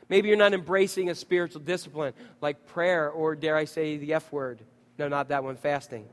Maybe 0.09 0.27
you're 0.27 0.37
not 0.37 0.55
embracing 0.55 1.11
a 1.11 1.15
spiritual 1.15 1.61
discipline 1.61 2.13
like 2.41 2.67
prayer 2.67 3.09
or, 3.09 3.37
dare 3.37 3.57
I 3.57 3.67
say, 3.67 3.99
the 3.99 4.15
F 4.15 4.33
word. 4.33 4.59
No, 4.99 5.07
not 5.07 5.29
that 5.29 5.45
one, 5.45 5.55
fasting. 5.55 6.07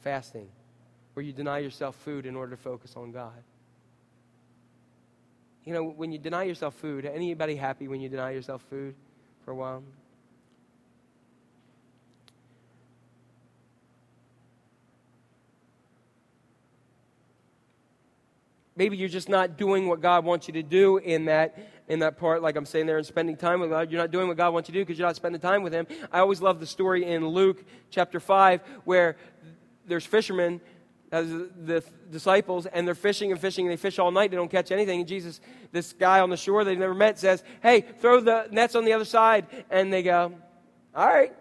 Fasting 0.00 0.48
where 1.16 1.24
you 1.24 1.32
deny 1.32 1.60
yourself 1.60 1.96
food 2.04 2.26
in 2.26 2.36
order 2.36 2.54
to 2.54 2.62
focus 2.62 2.92
on 2.94 3.10
God. 3.10 3.32
You 5.64 5.72
know, 5.72 5.82
when 5.82 6.12
you 6.12 6.18
deny 6.18 6.42
yourself 6.42 6.74
food, 6.74 7.06
anybody 7.06 7.56
happy 7.56 7.88
when 7.88 8.02
you 8.02 8.10
deny 8.10 8.32
yourself 8.32 8.62
food 8.68 8.94
for 9.42 9.52
a 9.52 9.54
while? 9.54 9.82
Maybe 18.76 18.98
you're 18.98 19.08
just 19.08 19.30
not 19.30 19.56
doing 19.56 19.88
what 19.88 20.02
God 20.02 20.22
wants 20.22 20.48
you 20.48 20.52
to 20.52 20.62
do 20.62 20.98
in 20.98 21.24
that 21.24 21.58
in 21.88 22.00
that 22.00 22.18
part, 22.18 22.42
like 22.42 22.56
I'm 22.56 22.66
saying 22.66 22.84
there, 22.84 22.98
and 22.98 23.06
spending 23.06 23.36
time 23.36 23.60
with 23.60 23.70
God. 23.70 23.90
You're 23.90 24.02
not 24.02 24.10
doing 24.10 24.28
what 24.28 24.36
God 24.36 24.52
wants 24.52 24.68
you 24.68 24.74
to 24.74 24.80
do 24.80 24.84
because 24.84 24.98
you're 24.98 25.08
not 25.08 25.16
spending 25.16 25.40
time 25.40 25.62
with 25.62 25.72
Him. 25.72 25.86
I 26.12 26.18
always 26.18 26.42
love 26.42 26.60
the 26.60 26.66
story 26.66 27.06
in 27.06 27.26
Luke 27.26 27.64
chapter 27.88 28.20
5 28.20 28.60
where 28.84 29.16
there's 29.86 30.04
fishermen 30.04 30.60
as 31.12 31.28
the 31.28 31.84
disciples, 32.10 32.66
and 32.66 32.86
they're 32.86 32.94
fishing 32.94 33.30
and 33.30 33.40
fishing, 33.40 33.66
and 33.66 33.72
they 33.72 33.76
fish 33.76 33.98
all 33.98 34.10
night. 34.10 34.30
They 34.30 34.36
don't 34.36 34.50
catch 34.50 34.72
anything. 34.72 35.00
And 35.00 35.08
Jesus, 35.08 35.40
this 35.72 35.92
guy 35.92 36.20
on 36.20 36.30
the 36.30 36.36
shore 36.36 36.64
they've 36.64 36.78
never 36.78 36.94
met, 36.94 37.18
says, 37.18 37.44
Hey, 37.62 37.82
throw 38.00 38.20
the 38.20 38.48
nets 38.50 38.74
on 38.74 38.84
the 38.84 38.92
other 38.92 39.04
side. 39.04 39.46
And 39.70 39.92
they 39.92 40.02
go, 40.02 40.32
All 40.94 41.06
right. 41.06 41.32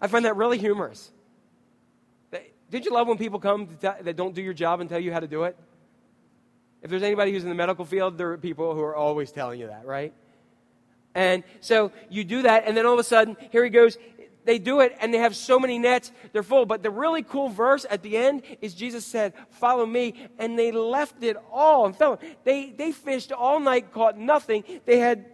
I 0.00 0.06
find 0.06 0.24
that 0.24 0.36
really 0.36 0.58
humorous. 0.58 1.10
Did 2.70 2.84
you 2.84 2.92
love 2.92 3.08
when 3.08 3.16
people 3.16 3.40
come 3.40 3.68
that 3.80 4.14
don't 4.16 4.34
do 4.34 4.42
your 4.42 4.52
job 4.52 4.80
and 4.80 4.90
tell 4.90 5.00
you 5.00 5.12
how 5.12 5.20
to 5.20 5.26
do 5.26 5.44
it? 5.44 5.56
If 6.82 6.90
there's 6.90 7.02
anybody 7.02 7.32
who's 7.32 7.42
in 7.42 7.48
the 7.48 7.54
medical 7.54 7.84
field, 7.84 8.18
there 8.18 8.30
are 8.32 8.38
people 8.38 8.74
who 8.74 8.82
are 8.82 8.94
always 8.94 9.32
telling 9.32 9.58
you 9.58 9.68
that, 9.68 9.86
right? 9.86 10.12
And 11.14 11.42
so 11.60 11.90
you 12.10 12.24
do 12.24 12.42
that, 12.42 12.64
and 12.66 12.76
then 12.76 12.86
all 12.86 12.92
of 12.92 12.98
a 12.98 13.04
sudden, 13.04 13.36
here 13.50 13.64
he 13.64 13.70
goes 13.70 13.96
they 14.48 14.58
do 14.58 14.80
it 14.80 14.96
and 15.02 15.12
they 15.12 15.18
have 15.18 15.36
so 15.36 15.60
many 15.60 15.78
nets, 15.78 16.10
they're 16.32 16.42
full. 16.42 16.64
But 16.64 16.82
the 16.82 16.88
really 16.90 17.22
cool 17.22 17.50
verse 17.50 17.84
at 17.90 18.02
the 18.02 18.16
end 18.16 18.40
is 18.62 18.72
Jesus 18.72 19.04
said, 19.04 19.34
Follow 19.50 19.84
me. 19.84 20.14
And 20.38 20.58
they 20.58 20.72
left 20.72 21.22
it 21.22 21.36
all 21.52 21.84
and 21.84 21.94
fell. 21.94 22.18
They, 22.44 22.70
they 22.70 22.92
fished 22.92 23.30
all 23.30 23.60
night, 23.60 23.92
caught 23.92 24.16
nothing. 24.16 24.64
They 24.86 25.00
had 25.00 25.26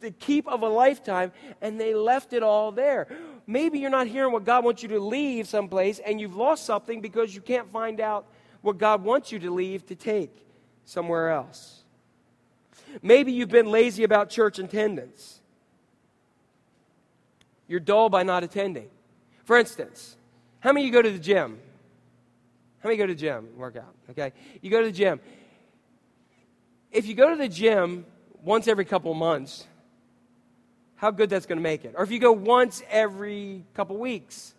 the 0.00 0.10
keep 0.10 0.46
of 0.46 0.60
a 0.60 0.68
lifetime 0.68 1.32
and 1.62 1.80
they 1.80 1.94
left 1.94 2.34
it 2.34 2.42
all 2.42 2.70
there. 2.70 3.06
Maybe 3.46 3.78
you're 3.78 3.88
not 3.88 4.06
hearing 4.06 4.34
what 4.34 4.44
God 4.44 4.66
wants 4.66 4.82
you 4.82 4.90
to 4.90 5.00
leave 5.00 5.48
someplace 5.48 5.98
and 5.98 6.20
you've 6.20 6.36
lost 6.36 6.66
something 6.66 7.00
because 7.00 7.34
you 7.34 7.40
can't 7.40 7.72
find 7.72 8.02
out 8.02 8.26
what 8.60 8.76
God 8.76 9.02
wants 9.02 9.32
you 9.32 9.38
to 9.38 9.50
leave 9.50 9.86
to 9.86 9.94
take 9.94 10.46
somewhere 10.84 11.30
else. 11.30 11.84
Maybe 13.00 13.32
you've 13.32 13.48
been 13.48 13.70
lazy 13.70 14.04
about 14.04 14.28
church 14.28 14.58
attendance. 14.58 15.37
You're 17.68 17.80
dull 17.80 18.08
by 18.08 18.22
not 18.22 18.42
attending. 18.42 18.88
For 19.44 19.56
instance, 19.56 20.16
how 20.60 20.72
many 20.72 20.86
of 20.86 20.86
you 20.86 20.92
go 20.92 21.02
to 21.02 21.10
the 21.10 21.18
gym? 21.18 21.58
How 22.80 22.88
many 22.88 22.96
go 22.96 23.06
to 23.06 23.14
the 23.14 23.20
gym 23.20 23.46
and 23.46 23.56
work 23.56 23.76
out? 23.76 23.94
Okay. 24.10 24.32
You 24.62 24.70
go 24.70 24.80
to 24.80 24.86
the 24.86 24.92
gym. 24.92 25.20
If 26.90 27.06
you 27.06 27.14
go 27.14 27.30
to 27.30 27.36
the 27.36 27.48
gym 27.48 28.06
once 28.42 28.66
every 28.66 28.86
couple 28.86 29.12
months, 29.14 29.66
how 30.96 31.10
good 31.10 31.28
that's 31.28 31.46
going 31.46 31.58
to 31.58 31.62
make 31.62 31.84
it. 31.84 31.94
Or 31.96 32.02
if 32.02 32.10
you 32.10 32.18
go 32.18 32.32
once 32.32 32.82
every 32.90 33.64
couple 33.74 33.96
weeks, 33.98 34.54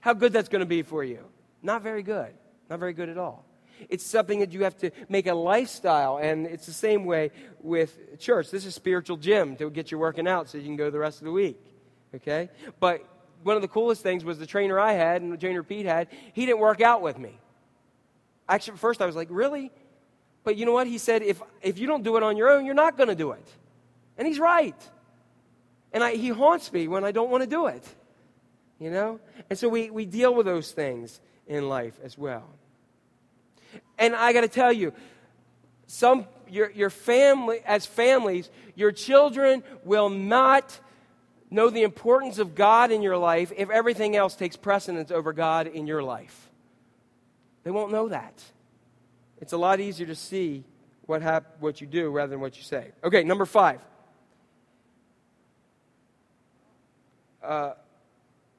how 0.00 0.12
good 0.12 0.32
that's 0.32 0.48
going 0.48 0.60
to 0.60 0.66
be 0.66 0.82
for 0.82 1.04
you. 1.04 1.24
Not 1.62 1.82
very 1.82 2.02
good. 2.02 2.32
Not 2.68 2.80
very 2.80 2.92
good 2.92 3.08
at 3.08 3.18
all. 3.18 3.44
It's 3.88 4.04
something 4.04 4.40
that 4.40 4.52
you 4.52 4.64
have 4.64 4.76
to 4.78 4.90
make 5.08 5.28
a 5.28 5.34
lifestyle, 5.34 6.18
and 6.18 6.46
it's 6.46 6.66
the 6.66 6.72
same 6.72 7.04
way 7.04 7.30
with 7.60 8.18
church. 8.18 8.50
This 8.50 8.66
is 8.66 8.74
spiritual 8.74 9.16
gym 9.16 9.54
to 9.56 9.70
get 9.70 9.92
you 9.92 9.98
working 9.98 10.26
out 10.26 10.48
so 10.48 10.58
you 10.58 10.64
can 10.64 10.76
go 10.76 10.90
the 10.90 10.98
rest 10.98 11.20
of 11.20 11.26
the 11.26 11.32
week 11.32 11.77
okay? 12.14 12.50
But 12.80 13.04
one 13.42 13.56
of 13.56 13.62
the 13.62 13.68
coolest 13.68 14.02
things 14.02 14.24
was 14.24 14.38
the 14.38 14.46
trainer 14.46 14.78
I 14.78 14.92
had 14.92 15.22
and 15.22 15.32
the 15.32 15.36
trainer 15.36 15.62
Pete 15.62 15.86
had, 15.86 16.08
he 16.32 16.46
didn't 16.46 16.60
work 16.60 16.80
out 16.80 17.02
with 17.02 17.18
me. 17.18 17.38
Actually, 18.48 18.74
at 18.74 18.80
first 18.80 19.02
I 19.02 19.06
was 19.06 19.16
like, 19.16 19.28
really? 19.30 19.70
But 20.44 20.56
you 20.56 20.66
know 20.66 20.72
what? 20.72 20.86
He 20.86 20.98
said, 20.98 21.22
if, 21.22 21.42
if 21.62 21.78
you 21.78 21.86
don't 21.86 22.02
do 22.02 22.16
it 22.16 22.22
on 22.22 22.36
your 22.36 22.50
own, 22.50 22.64
you're 22.64 22.74
not 22.74 22.96
going 22.96 23.08
to 23.08 23.14
do 23.14 23.32
it. 23.32 23.46
And 24.16 24.26
he's 24.26 24.38
right. 24.38 24.76
And 25.92 26.02
I, 26.02 26.14
he 26.14 26.28
haunts 26.28 26.72
me 26.72 26.88
when 26.88 27.04
I 27.04 27.12
don't 27.12 27.30
want 27.30 27.42
to 27.42 27.48
do 27.48 27.66
it. 27.66 27.84
You 28.78 28.90
know? 28.90 29.20
And 29.50 29.58
so 29.58 29.68
we, 29.68 29.90
we 29.90 30.06
deal 30.06 30.34
with 30.34 30.46
those 30.46 30.72
things 30.72 31.20
in 31.46 31.68
life 31.68 31.98
as 32.02 32.16
well. 32.16 32.44
And 33.98 34.14
I 34.14 34.32
got 34.32 34.42
to 34.42 34.48
tell 34.48 34.72
you, 34.72 34.92
some 35.86 36.26
your, 36.48 36.70
your 36.70 36.90
family 36.90 37.60
as 37.64 37.86
families, 37.86 38.50
your 38.74 38.92
children 38.92 39.62
will 39.84 40.10
not 40.10 40.78
know 41.50 41.70
the 41.70 41.82
importance 41.82 42.38
of 42.38 42.54
God 42.54 42.90
in 42.90 43.02
your 43.02 43.16
life 43.16 43.52
if 43.56 43.70
everything 43.70 44.16
else 44.16 44.34
takes 44.34 44.56
precedence 44.56 45.10
over 45.10 45.32
God 45.32 45.66
in 45.66 45.86
your 45.86 46.02
life. 46.02 46.48
They 47.64 47.70
won't 47.70 47.92
know 47.92 48.08
that. 48.08 48.42
It's 49.40 49.52
a 49.52 49.58
lot 49.58 49.80
easier 49.80 50.06
to 50.06 50.14
see 50.14 50.64
what, 51.06 51.22
hap- 51.22 51.60
what 51.60 51.80
you 51.80 51.86
do 51.86 52.10
rather 52.10 52.30
than 52.30 52.40
what 52.40 52.56
you 52.56 52.62
say. 52.62 52.92
Okay, 53.02 53.24
number 53.24 53.46
five. 53.46 53.80
Uh, 57.42 57.72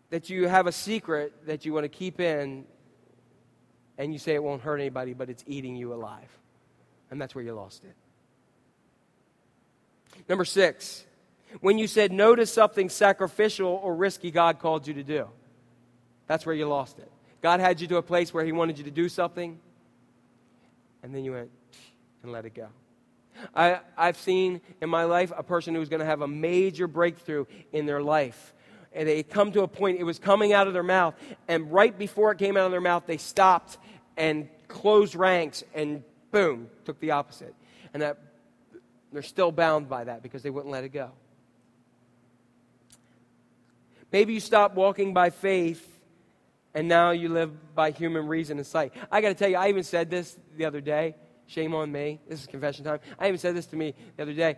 that 0.09 0.29
you 0.29 0.47
have 0.47 0.65
a 0.65 0.71
secret 0.71 1.33
that 1.45 1.65
you 1.65 1.73
want 1.73 1.83
to 1.83 1.89
keep 1.89 2.19
in 2.19 2.65
and 3.97 4.13
you 4.13 4.17
say 4.17 4.33
it 4.33 4.41
won't 4.41 4.61
hurt 4.61 4.79
anybody, 4.79 5.13
but 5.13 5.29
it's 5.29 5.43
eating 5.45 5.75
you 5.75 5.93
alive. 5.93 6.29
And 7.11 7.21
that's 7.21 7.35
where 7.35 7.43
you 7.43 7.53
lost 7.53 7.83
it. 7.83 7.95
Number 10.27 10.45
six, 10.45 11.05
when 11.61 11.77
you 11.77 11.87
said 11.87 12.11
no 12.11 12.35
to 12.35 12.45
something 12.45 12.89
sacrificial 12.89 13.79
or 13.83 13.95
risky 13.95 14.31
God 14.31 14.59
called 14.59 14.87
you 14.87 14.93
to 14.95 15.03
do. 15.03 15.27
That's 16.27 16.45
where 16.45 16.55
you 16.55 16.67
lost 16.67 16.99
it. 16.99 17.11
God 17.41 17.59
had 17.59 17.81
you 17.81 17.87
to 17.87 17.97
a 17.97 18.01
place 18.01 18.33
where 18.33 18.45
He 18.45 18.51
wanted 18.51 18.77
you 18.77 18.83
to 18.85 18.91
do 18.91 19.09
something, 19.09 19.59
and 21.01 21.13
then 21.13 21.23
you 21.23 21.31
went 21.33 21.49
and 22.23 22.31
let 22.31 22.45
it 22.45 22.53
go. 22.53 22.67
I, 23.55 23.79
I've 23.97 24.17
seen 24.17 24.61
in 24.81 24.89
my 24.89 25.05
life 25.05 25.31
a 25.35 25.43
person 25.43 25.73
who's 25.73 25.89
going 25.89 26.01
to 26.01 26.05
have 26.05 26.21
a 26.21 26.27
major 26.27 26.87
breakthrough 26.87 27.45
in 27.71 27.85
their 27.85 28.01
life. 28.01 28.53
And 28.91 29.07
they 29.07 29.23
come 29.23 29.51
to 29.53 29.61
a 29.61 29.67
point, 29.67 29.99
it 29.99 30.03
was 30.03 30.19
coming 30.19 30.51
out 30.51 30.67
of 30.67 30.73
their 30.73 30.83
mouth, 30.83 31.13
and 31.47 31.71
right 31.71 31.97
before 31.97 32.31
it 32.31 32.37
came 32.37 32.57
out 32.57 32.65
of 32.65 32.71
their 32.71 32.81
mouth, 32.81 33.03
they 33.05 33.17
stopped 33.17 33.77
and 34.17 34.49
closed 34.67 35.15
ranks 35.15 35.63
and 35.73 36.03
boom, 36.31 36.69
took 36.85 36.99
the 36.99 37.11
opposite. 37.11 37.55
And 37.93 38.01
that 38.01 38.17
they're 39.11 39.21
still 39.21 39.51
bound 39.51 39.89
by 39.89 40.03
that 40.03 40.21
because 40.21 40.43
they 40.43 40.49
wouldn't 40.49 40.71
let 40.71 40.83
it 40.83 40.89
go. 40.89 41.11
Maybe 44.11 44.33
you 44.33 44.39
stopped 44.39 44.75
walking 44.75 45.13
by 45.13 45.29
faith 45.29 45.85
and 46.73 46.87
now 46.87 47.11
you 47.11 47.29
live 47.29 47.75
by 47.75 47.91
human 47.91 48.27
reason 48.27 48.57
and 48.57 48.65
sight. 48.65 48.93
I 49.11 49.21
got 49.21 49.29
to 49.29 49.35
tell 49.35 49.49
you, 49.49 49.57
I 49.57 49.69
even 49.69 49.83
said 49.83 50.09
this 50.09 50.37
the 50.57 50.65
other 50.65 50.81
day. 50.81 51.15
Shame 51.47 51.73
on 51.73 51.91
me. 51.91 52.19
This 52.27 52.41
is 52.41 52.47
confession 52.47 52.85
time. 52.85 52.99
I 53.17 53.27
even 53.27 53.39
said 53.39 53.55
this 53.55 53.65
to 53.67 53.75
me 53.75 53.95
the 54.17 54.23
other 54.23 54.33
day. 54.33 54.57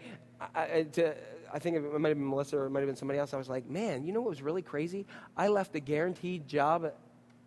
I, 0.53 0.83
to, 0.93 1.15
I 1.53 1.59
think 1.59 1.77
it 1.77 1.99
might 1.99 2.09
have 2.09 2.17
been 2.17 2.29
Melissa 2.29 2.57
or 2.57 2.65
it 2.65 2.69
might 2.69 2.81
have 2.81 2.89
been 2.89 2.95
somebody 2.95 3.19
else. 3.19 3.33
I 3.33 3.37
was 3.37 3.49
like, 3.49 3.69
man, 3.69 4.03
you 4.03 4.11
know 4.11 4.21
what 4.21 4.29
was 4.29 4.41
really 4.41 4.61
crazy? 4.61 5.05
I 5.37 5.47
left 5.47 5.75
a 5.75 5.79
guaranteed 5.79 6.47
job 6.47 6.91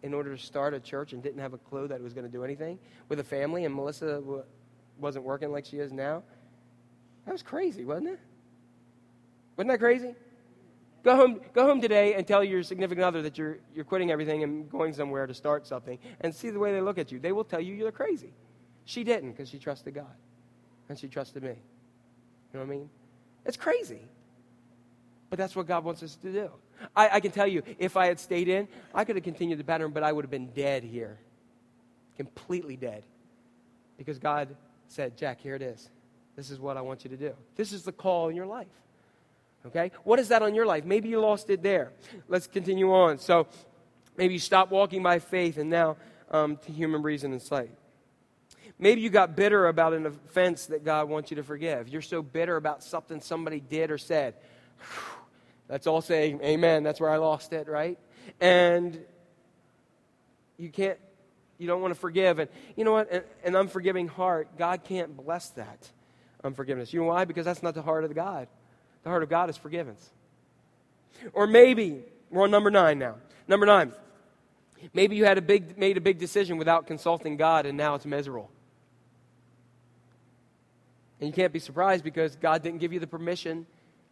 in 0.02 0.12
order 0.12 0.36
to 0.36 0.42
start 0.42 0.74
a 0.74 0.80
church 0.80 1.12
and 1.12 1.22
didn't 1.22 1.40
have 1.40 1.54
a 1.54 1.58
clue 1.58 1.88
that 1.88 1.96
it 1.96 2.02
was 2.02 2.12
going 2.12 2.26
to 2.26 2.30
do 2.30 2.44
anything 2.44 2.78
with 3.08 3.20
a 3.20 3.24
family, 3.24 3.64
and 3.64 3.74
Melissa 3.74 4.16
w- 4.16 4.44
wasn't 4.98 5.24
working 5.24 5.50
like 5.50 5.64
she 5.64 5.78
is 5.78 5.92
now. 5.92 6.22
That 7.24 7.32
was 7.32 7.42
crazy, 7.42 7.86
wasn't 7.86 8.08
it? 8.08 8.20
Wasn't 9.56 9.70
that 9.70 9.78
crazy? 9.78 10.14
Go 11.04 11.16
home, 11.16 11.40
go 11.52 11.66
home 11.66 11.82
today 11.82 12.14
and 12.14 12.26
tell 12.26 12.42
your 12.42 12.62
significant 12.62 13.04
other 13.04 13.20
that 13.22 13.36
you're, 13.36 13.58
you're 13.74 13.84
quitting 13.84 14.10
everything 14.10 14.42
and 14.42 14.70
going 14.70 14.94
somewhere 14.94 15.26
to 15.26 15.34
start 15.34 15.66
something 15.66 15.98
and 16.22 16.34
see 16.34 16.48
the 16.48 16.58
way 16.58 16.72
they 16.72 16.80
look 16.80 16.96
at 16.96 17.12
you. 17.12 17.18
They 17.18 17.32
will 17.32 17.44
tell 17.44 17.60
you 17.60 17.74
you're 17.74 17.92
crazy. 17.92 18.32
She 18.86 19.04
didn't 19.04 19.32
because 19.32 19.50
she 19.50 19.58
trusted 19.58 19.94
God 19.94 20.16
and 20.88 20.98
she 20.98 21.06
trusted 21.06 21.42
me. 21.42 21.50
You 21.50 22.58
know 22.58 22.60
what 22.60 22.72
I 22.72 22.76
mean? 22.78 22.90
It's 23.44 23.58
crazy. 23.58 24.00
But 25.28 25.38
that's 25.38 25.54
what 25.54 25.66
God 25.66 25.84
wants 25.84 26.02
us 26.02 26.16
to 26.16 26.32
do. 26.32 26.50
I, 26.96 27.16
I 27.16 27.20
can 27.20 27.32
tell 27.32 27.46
you, 27.46 27.62
if 27.78 27.96
I 27.98 28.06
had 28.06 28.18
stayed 28.18 28.48
in, 28.48 28.66
I 28.94 29.04
could 29.04 29.16
have 29.16 29.24
continued 29.24 29.58
the 29.58 29.64
pattern, 29.64 29.90
but 29.90 30.02
I 30.02 30.10
would 30.10 30.24
have 30.24 30.30
been 30.30 30.52
dead 30.52 30.84
here. 30.84 31.18
Completely 32.16 32.76
dead. 32.76 33.04
Because 33.98 34.18
God 34.18 34.56
said, 34.88 35.18
Jack, 35.18 35.40
here 35.40 35.54
it 35.54 35.62
is. 35.62 35.90
This 36.34 36.50
is 36.50 36.58
what 36.58 36.76
I 36.76 36.80
want 36.80 37.04
you 37.04 37.10
to 37.10 37.16
do. 37.16 37.34
This 37.56 37.72
is 37.72 37.82
the 37.82 37.92
call 37.92 38.28
in 38.28 38.36
your 38.36 38.46
life. 38.46 38.66
Okay? 39.66 39.92
What 40.04 40.18
is 40.18 40.28
that 40.28 40.42
on 40.42 40.54
your 40.54 40.66
life? 40.66 40.84
Maybe 40.84 41.08
you 41.08 41.20
lost 41.20 41.50
it 41.50 41.62
there. 41.62 41.92
Let's 42.28 42.46
continue 42.46 42.92
on. 42.92 43.18
So 43.18 43.46
maybe 44.16 44.34
you 44.34 44.40
stopped 44.40 44.70
walking 44.70 45.02
by 45.02 45.18
faith 45.18 45.56
and 45.56 45.70
now 45.70 45.96
um, 46.30 46.56
to 46.58 46.72
human 46.72 47.02
reason 47.02 47.32
and 47.32 47.40
sight. 47.40 47.70
Maybe 48.78 49.00
you 49.00 49.08
got 49.08 49.36
bitter 49.36 49.68
about 49.68 49.94
an 49.94 50.06
offense 50.06 50.66
that 50.66 50.84
God 50.84 51.08
wants 51.08 51.30
you 51.30 51.36
to 51.36 51.42
forgive. 51.42 51.88
You're 51.88 52.02
so 52.02 52.22
bitter 52.22 52.56
about 52.56 52.82
something 52.82 53.20
somebody 53.20 53.60
did 53.60 53.90
or 53.90 53.98
said. 53.98 54.34
Let's 55.68 55.86
all 55.86 56.02
say 56.02 56.36
amen. 56.42 56.82
That's 56.82 57.00
where 57.00 57.10
I 57.10 57.16
lost 57.16 57.52
it, 57.52 57.68
right? 57.68 57.98
And 58.40 59.00
you 60.58 60.68
can't, 60.68 60.98
you 61.56 61.66
don't 61.66 61.80
want 61.80 61.94
to 61.94 62.00
forgive. 62.00 62.38
And 62.38 62.50
you 62.76 62.84
know 62.84 62.92
what? 62.92 63.10
An, 63.10 63.22
an 63.44 63.56
unforgiving 63.56 64.08
heart, 64.08 64.58
God 64.58 64.84
can't 64.84 65.16
bless 65.16 65.50
that 65.50 65.90
unforgiveness. 66.42 66.92
You 66.92 67.00
know 67.00 67.06
why? 67.06 67.24
Because 67.24 67.46
that's 67.46 67.62
not 67.62 67.74
the 67.74 67.82
heart 67.82 68.04
of 68.04 68.14
God. 68.14 68.48
The 69.04 69.10
heart 69.10 69.22
of 69.22 69.28
God 69.28 69.48
is 69.50 69.56
forgiveness. 69.56 70.10
Or 71.32 71.46
maybe, 71.46 72.02
we're 72.30 72.42
on 72.44 72.50
number 72.50 72.70
nine 72.70 72.98
now. 72.98 73.16
Number 73.46 73.66
nine, 73.66 73.92
maybe 74.92 75.14
you 75.14 75.24
had 75.24 75.38
a 75.38 75.42
big, 75.42 75.78
made 75.78 75.96
a 75.96 76.00
big 76.00 76.18
decision 76.18 76.56
without 76.56 76.86
consulting 76.86 77.36
God 77.36 77.66
and 77.66 77.76
now 77.76 77.94
it's 77.94 78.06
miserable. 78.06 78.50
And 81.20 81.28
you 81.28 81.34
can't 81.34 81.52
be 81.52 81.58
surprised 81.58 82.02
because 82.02 82.36
God 82.36 82.62
didn't 82.62 82.80
give 82.80 82.92
you 82.92 83.00
the 83.00 83.06
permission 83.06 83.66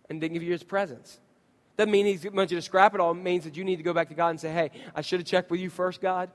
and 0.08 0.20
didn't 0.20 0.34
give 0.34 0.42
you 0.42 0.52
his 0.52 0.62
presence. 0.62 1.18
Doesn't 1.76 1.90
mean 1.90 2.06
he 2.06 2.28
wants 2.28 2.52
you 2.52 2.58
to 2.58 2.62
scrap 2.62 2.94
it 2.94 3.00
all. 3.00 3.12
It 3.12 3.14
means 3.14 3.44
that 3.44 3.56
you 3.56 3.64
need 3.64 3.76
to 3.76 3.82
go 3.82 3.94
back 3.94 4.08
to 4.10 4.14
God 4.14 4.28
and 4.28 4.40
say, 4.40 4.52
hey, 4.52 4.70
I 4.94 5.00
should 5.00 5.20
have 5.20 5.26
checked 5.26 5.50
with 5.50 5.60
you 5.60 5.70
first, 5.70 6.00
God. 6.00 6.30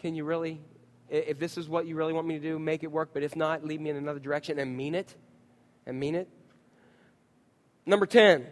Can 0.00 0.14
you 0.14 0.24
really, 0.24 0.60
if 1.08 1.38
this 1.38 1.56
is 1.56 1.68
what 1.68 1.86
you 1.86 1.96
really 1.96 2.12
want 2.12 2.26
me 2.26 2.34
to 2.34 2.40
do, 2.40 2.58
make 2.58 2.82
it 2.82 2.92
work. 2.92 3.10
But 3.14 3.22
if 3.22 3.34
not, 3.34 3.64
lead 3.64 3.80
me 3.80 3.90
in 3.90 3.96
another 3.96 4.20
direction 4.20 4.58
and 4.58 4.76
mean 4.76 4.94
it. 4.94 5.14
And 5.86 5.98
mean 5.98 6.14
it. 6.14 6.28
Number 7.86 8.06
10, 8.06 8.46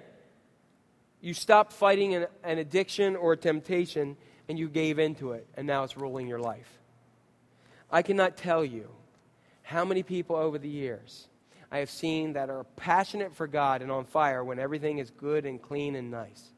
you 1.21 1.35
stopped 1.35 1.73
fighting 1.73 2.15
an, 2.15 2.27
an 2.43 2.59
addiction 2.59 3.17
or 3.17 3.33
a 3.33 3.37
temptation 3.37 4.17
and 4.49 4.59
you 4.59 4.69
gave 4.69 4.99
into 4.99 5.33
it, 5.33 5.47
and 5.57 5.67
now 5.67 5.85
it's 5.85 5.97
ruling 5.97 6.27
your 6.27 6.41
life. 6.41 6.69
I 7.91 8.03
cannot 8.03 8.37
tell 8.37 8.65
you 8.65 8.89
how 9.63 9.85
many 9.85 10.03
people 10.03 10.37
over 10.37 10.59
the 10.59 10.69
years 10.69 11.29
I 11.71 11.79
have 11.79 11.91
seen 11.91 12.35
that 12.35 12.51
are 12.51 12.65
passionate 12.77 13.35
for 13.35 13.47
God 13.47 13.81
and 13.81 13.91
on 13.91 14.05
fire 14.05 14.45
when 14.45 14.59
everything 14.59 14.99
is 14.99 15.11
good 15.11 15.47
and 15.47 15.61
clean 15.61 15.95
and 15.95 16.11
nice. 16.11 16.53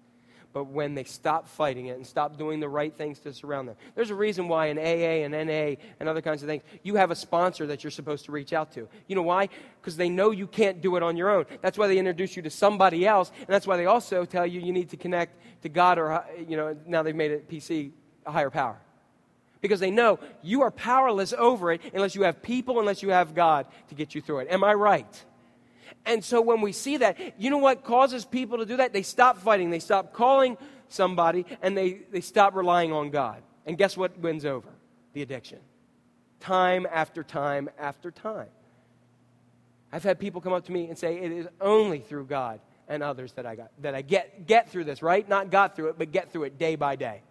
But 0.54 0.68
when 0.68 0.94
they 0.94 1.02
stop 1.02 1.48
fighting 1.48 1.86
it 1.86 1.96
and 1.96 2.06
stop 2.06 2.38
doing 2.38 2.60
the 2.60 2.68
right 2.68 2.96
things 2.96 3.18
to 3.20 3.32
surround 3.32 3.68
them. 3.68 3.74
There's 3.96 4.10
a 4.10 4.14
reason 4.14 4.46
why 4.46 4.66
in 4.66 4.78
AA 4.78 5.24
and 5.24 5.32
NA 5.32 5.82
and 5.98 6.08
other 6.08 6.22
kinds 6.22 6.44
of 6.44 6.48
things, 6.48 6.62
you 6.84 6.94
have 6.94 7.10
a 7.10 7.16
sponsor 7.16 7.66
that 7.66 7.82
you're 7.82 7.90
supposed 7.90 8.24
to 8.26 8.32
reach 8.32 8.52
out 8.52 8.72
to. 8.74 8.88
You 9.08 9.16
know 9.16 9.22
why? 9.22 9.48
Because 9.80 9.96
they 9.96 10.08
know 10.08 10.30
you 10.30 10.46
can't 10.46 10.80
do 10.80 10.94
it 10.94 11.02
on 11.02 11.16
your 11.16 11.28
own. 11.28 11.46
That's 11.60 11.76
why 11.76 11.88
they 11.88 11.98
introduce 11.98 12.36
you 12.36 12.42
to 12.42 12.50
somebody 12.50 13.04
else, 13.04 13.32
and 13.36 13.48
that's 13.48 13.66
why 13.66 13.76
they 13.76 13.86
also 13.86 14.24
tell 14.24 14.46
you 14.46 14.60
you 14.60 14.72
need 14.72 14.90
to 14.90 14.96
connect 14.96 15.62
to 15.62 15.68
God 15.68 15.98
or, 15.98 16.24
you 16.48 16.56
know, 16.56 16.76
now 16.86 17.02
they've 17.02 17.16
made 17.16 17.32
it 17.32 17.50
PC, 17.50 17.90
a 18.24 18.30
higher 18.30 18.50
power 18.50 18.78
because 19.60 19.80
they 19.80 19.90
know 19.90 20.20
you 20.42 20.62
are 20.62 20.70
powerless 20.70 21.32
over 21.32 21.72
it 21.72 21.80
unless 21.94 22.14
you 22.14 22.22
have 22.22 22.42
people, 22.42 22.78
unless 22.78 23.02
you 23.02 23.08
have 23.08 23.34
God 23.34 23.66
to 23.88 23.94
get 23.94 24.14
you 24.14 24.20
through 24.20 24.40
it. 24.40 24.48
Am 24.50 24.62
I 24.62 24.74
right? 24.74 25.24
And 26.06 26.24
so 26.24 26.40
when 26.40 26.60
we 26.60 26.72
see 26.72 26.98
that, 26.98 27.40
you 27.40 27.50
know 27.50 27.58
what 27.58 27.84
causes 27.84 28.24
people 28.24 28.58
to 28.58 28.66
do 28.66 28.76
that? 28.76 28.92
They 28.92 29.02
stop 29.02 29.38
fighting, 29.38 29.70
they 29.70 29.78
stop 29.78 30.12
calling 30.12 30.58
somebody, 30.88 31.46
and 31.62 31.76
they, 31.76 32.00
they 32.10 32.20
stop 32.20 32.54
relying 32.54 32.92
on 32.92 33.10
God. 33.10 33.42
And 33.66 33.78
guess 33.78 33.96
what 33.96 34.18
wins 34.18 34.44
over? 34.44 34.68
The 35.14 35.22
addiction. 35.22 35.58
Time 36.40 36.86
after 36.90 37.22
time 37.22 37.70
after 37.78 38.10
time. 38.10 38.48
I've 39.92 40.02
had 40.02 40.18
people 40.18 40.40
come 40.40 40.52
up 40.52 40.66
to 40.66 40.72
me 40.72 40.88
and 40.88 40.98
say, 40.98 41.18
It 41.18 41.32
is 41.32 41.46
only 41.60 42.00
through 42.00 42.26
God 42.26 42.60
and 42.88 43.02
others 43.02 43.32
that 43.34 43.46
I 43.46 43.54
got 43.54 43.70
that 43.80 43.94
I 43.94 44.02
get 44.02 44.46
get 44.46 44.70
through 44.70 44.84
this, 44.84 45.02
right? 45.02 45.26
Not 45.26 45.50
got 45.50 45.76
through 45.76 45.88
it, 45.88 45.98
but 45.98 46.12
get 46.12 46.32
through 46.32 46.44
it 46.44 46.58
day 46.58 46.76
by 46.76 46.96
day. 46.96 47.22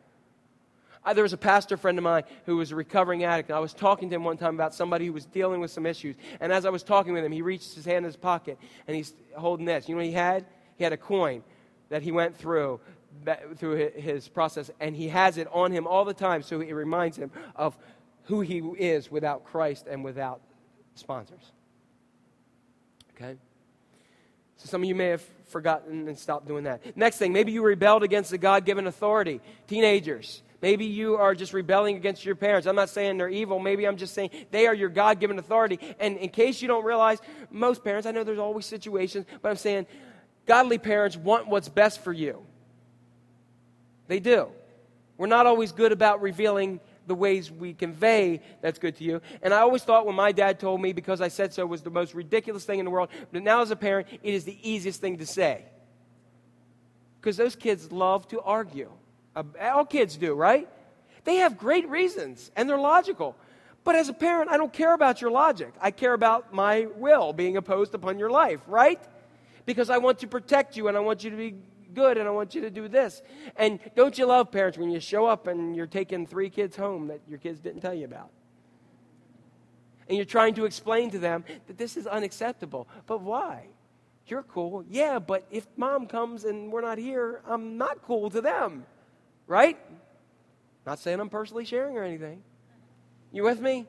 I, 1.05 1.13
there 1.13 1.23
was 1.23 1.33
a 1.33 1.37
pastor 1.37 1.77
friend 1.77 1.97
of 1.97 2.03
mine 2.03 2.23
who 2.45 2.57
was 2.57 2.71
a 2.71 2.75
recovering 2.75 3.23
addict, 3.23 3.49
and 3.49 3.57
I 3.57 3.59
was 3.59 3.73
talking 3.73 4.09
to 4.09 4.15
him 4.15 4.23
one 4.23 4.37
time 4.37 4.55
about 4.55 4.73
somebody 4.73 5.05
who 5.05 5.13
was 5.13 5.25
dealing 5.25 5.59
with 5.59 5.71
some 5.71 5.85
issues. 5.85 6.15
And 6.39 6.51
as 6.51 6.65
I 6.65 6.69
was 6.69 6.83
talking 6.83 7.13
with 7.13 7.23
him, 7.23 7.31
he 7.31 7.41
reached 7.41 7.75
his 7.75 7.85
hand 7.85 7.99
in 7.99 8.03
his 8.05 8.15
pocket, 8.15 8.57
and 8.87 8.95
he's 8.95 9.13
holding 9.35 9.65
this. 9.65 9.89
You 9.89 9.95
know 9.95 9.99
what 9.99 10.07
he 10.07 10.13
had? 10.13 10.45
He 10.77 10.83
had 10.83 10.93
a 10.93 10.97
coin 10.97 11.43
that 11.89 12.01
he 12.01 12.11
went 12.11 12.37
through 12.37 12.79
through 13.57 13.91
his 13.95 14.27
process, 14.27 14.71
and 14.79 14.95
he 14.95 15.07
has 15.07 15.37
it 15.37 15.47
on 15.51 15.71
him 15.71 15.85
all 15.85 16.03
the 16.03 16.13
time, 16.13 16.41
so 16.41 16.61
it 16.61 16.73
reminds 16.73 17.17
him 17.17 17.31
of 17.55 17.77
who 18.23 18.41
he 18.41 18.57
is 18.57 19.11
without 19.11 19.45
Christ 19.45 19.85
and 19.87 20.03
without 20.03 20.41
sponsors. 20.95 21.51
Okay? 23.15 23.37
So 24.57 24.67
some 24.67 24.81
of 24.81 24.87
you 24.87 24.95
may 24.95 25.07
have 25.07 25.23
forgotten 25.47 26.07
and 26.07 26.17
stopped 26.17 26.47
doing 26.47 26.63
that. 26.63 26.97
Next 26.97 27.17
thing, 27.17 27.33
maybe 27.33 27.51
you 27.51 27.61
rebelled 27.63 28.03
against 28.03 28.31
the 28.31 28.37
God 28.37 28.65
given 28.65 28.87
authority. 28.87 29.41
Teenagers, 29.67 30.41
Maybe 30.63 30.85
you 30.85 31.17
are 31.17 31.35
just 31.35 31.51
rebelling 31.51 31.97
against 31.97 32.23
your 32.23 32.35
parents. 32.35 32.67
I'm 32.67 32.75
not 32.77 32.87
saying 32.87 33.17
they're 33.17 33.27
evil. 33.27 33.59
Maybe 33.59 33.85
I'm 33.85 33.97
just 33.97 34.13
saying 34.13 34.29
they 34.49 34.65
are 34.65 34.73
your 34.73 34.87
God 34.87 35.19
given 35.19 35.37
authority. 35.37 35.77
And 35.99 36.15
in 36.15 36.29
case 36.29 36.61
you 36.61 36.69
don't 36.69 36.85
realize, 36.85 37.19
most 37.51 37.83
parents, 37.83 38.07
I 38.07 38.11
know 38.11 38.23
there's 38.23 38.39
always 38.39 38.65
situations, 38.65 39.25
but 39.41 39.49
I'm 39.49 39.57
saying 39.57 39.87
godly 40.45 40.77
parents 40.77 41.17
want 41.17 41.49
what's 41.49 41.67
best 41.67 42.01
for 42.01 42.13
you. 42.13 42.45
They 44.07 44.21
do. 44.21 44.47
We're 45.17 45.27
not 45.27 45.47
always 45.47 45.73
good 45.73 45.91
about 45.91 46.21
revealing 46.21 46.79
the 47.07 47.15
ways 47.15 47.51
we 47.51 47.73
convey 47.73 48.39
that's 48.61 48.79
good 48.79 48.95
to 48.95 49.03
you. 49.03 49.21
And 49.41 49.53
I 49.53 49.59
always 49.59 49.83
thought 49.83 50.05
when 50.05 50.15
my 50.15 50.31
dad 50.31 50.61
told 50.61 50.79
me, 50.79 50.93
because 50.93 51.19
I 51.19 51.27
said 51.27 51.53
so, 51.53 51.65
was 51.65 51.81
the 51.81 51.89
most 51.89 52.13
ridiculous 52.13 52.63
thing 52.63 52.79
in 52.79 52.85
the 52.85 52.91
world. 52.91 53.09
But 53.33 53.43
now 53.43 53.63
as 53.63 53.71
a 53.71 53.75
parent, 53.75 54.07
it 54.23 54.33
is 54.33 54.45
the 54.45 54.57
easiest 54.63 55.01
thing 55.01 55.17
to 55.17 55.25
say. 55.25 55.65
Because 57.19 57.35
those 57.35 57.57
kids 57.57 57.91
love 57.91 58.29
to 58.29 58.39
argue. 58.39 58.89
All 59.35 59.85
kids 59.85 60.17
do, 60.17 60.33
right? 60.33 60.67
They 61.23 61.35
have 61.37 61.57
great 61.57 61.87
reasons 61.89 62.51
and 62.55 62.69
they're 62.69 62.77
logical. 62.77 63.35
But 63.83 63.95
as 63.95 64.09
a 64.09 64.13
parent, 64.13 64.49
I 64.49 64.57
don't 64.57 64.71
care 64.71 64.93
about 64.93 65.21
your 65.21 65.31
logic. 65.31 65.73
I 65.81 65.91
care 65.91 66.13
about 66.13 66.53
my 66.53 66.87
will 66.95 67.33
being 67.33 67.57
opposed 67.57 67.93
upon 67.93 68.17
your 68.17 68.29
life, 68.29 68.61
right? 68.67 69.01
Because 69.65 69.89
I 69.89 69.97
want 69.97 70.19
to 70.19 70.27
protect 70.27 70.77
you 70.77 70.87
and 70.87 70.95
I 70.95 71.01
want 71.01 71.23
you 71.23 71.29
to 71.29 71.35
be 71.35 71.55
good 71.93 72.17
and 72.17 72.27
I 72.27 72.31
want 72.31 72.55
you 72.55 72.61
to 72.61 72.69
do 72.69 72.87
this. 72.87 73.21
And 73.55 73.79
don't 73.95 74.17
you 74.17 74.25
love 74.25 74.51
parents 74.51 74.77
when 74.77 74.89
you 74.89 74.99
show 74.99 75.25
up 75.25 75.47
and 75.47 75.75
you're 75.75 75.87
taking 75.87 76.25
three 76.25 76.49
kids 76.49 76.75
home 76.75 77.07
that 77.07 77.21
your 77.27 77.39
kids 77.39 77.59
didn't 77.59 77.81
tell 77.81 77.93
you 77.93 78.05
about? 78.05 78.29
And 80.07 80.17
you're 80.17 80.25
trying 80.25 80.53
to 80.55 80.65
explain 80.65 81.11
to 81.11 81.19
them 81.19 81.45
that 81.67 81.77
this 81.77 81.95
is 81.95 82.07
unacceptable. 82.07 82.87
But 83.05 83.21
why? 83.21 83.67
You're 84.27 84.43
cool. 84.43 84.83
Yeah, 84.89 85.19
but 85.19 85.45
if 85.51 85.67
mom 85.75 86.07
comes 86.07 86.45
and 86.45 86.71
we're 86.71 86.81
not 86.81 86.97
here, 86.97 87.41
I'm 87.45 87.77
not 87.77 88.01
cool 88.03 88.29
to 88.29 88.41
them. 88.41 88.85
Right? 89.47 89.77
Not 90.85 90.99
saying 90.99 91.19
I'm 91.19 91.29
personally 91.29 91.65
sharing 91.65 91.97
or 91.97 92.03
anything. 92.03 92.43
You 93.31 93.43
with 93.43 93.59
me? 93.59 93.85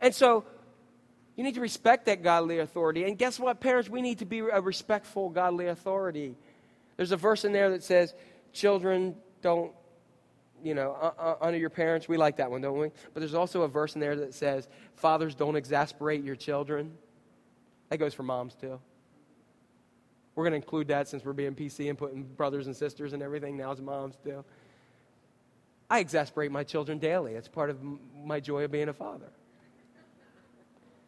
And 0.00 0.14
so, 0.14 0.44
you 1.36 1.44
need 1.44 1.54
to 1.54 1.60
respect 1.60 2.06
that 2.06 2.22
godly 2.22 2.58
authority. 2.58 3.04
And 3.04 3.16
guess 3.16 3.38
what, 3.38 3.60
parents? 3.60 3.88
We 3.88 4.02
need 4.02 4.18
to 4.18 4.26
be 4.26 4.40
a 4.40 4.60
respectful 4.60 5.30
godly 5.30 5.68
authority. 5.68 6.36
There's 6.96 7.12
a 7.12 7.16
verse 7.16 7.46
in 7.46 7.52
there 7.52 7.70
that 7.70 7.82
says, 7.82 8.14
Children 8.52 9.14
don't, 9.42 9.72
you 10.62 10.74
know, 10.74 10.96
uh, 11.00 11.12
uh, 11.18 11.34
honor 11.40 11.56
your 11.56 11.70
parents. 11.70 12.08
We 12.08 12.16
like 12.16 12.36
that 12.38 12.50
one, 12.50 12.60
don't 12.60 12.78
we? 12.78 12.90
But 13.14 13.20
there's 13.20 13.34
also 13.34 13.62
a 13.62 13.68
verse 13.68 13.94
in 13.94 14.00
there 14.00 14.16
that 14.16 14.34
says, 14.34 14.68
Fathers, 14.96 15.34
don't 15.34 15.56
exasperate 15.56 16.24
your 16.24 16.36
children. 16.36 16.92
That 17.88 17.96
goes 17.98 18.12
for 18.12 18.22
moms, 18.22 18.54
too. 18.54 18.80
We're 20.34 20.44
going 20.44 20.52
to 20.52 20.56
include 20.56 20.88
that 20.88 21.08
since 21.08 21.24
we're 21.24 21.32
being 21.32 21.54
PC 21.54 21.88
and 21.88 21.98
putting 21.98 22.22
brothers 22.22 22.66
and 22.66 22.76
sisters 22.76 23.12
and 23.12 23.22
everything 23.22 23.56
now 23.56 23.72
as 23.72 23.80
moms 23.80 24.16
do. 24.24 24.44
I 25.88 25.98
exasperate 25.98 26.52
my 26.52 26.62
children 26.62 26.98
daily. 26.98 27.34
It's 27.34 27.48
part 27.48 27.68
of 27.68 27.78
my 28.24 28.38
joy 28.38 28.64
of 28.64 28.70
being 28.70 28.88
a 28.88 28.92
father. 28.92 29.26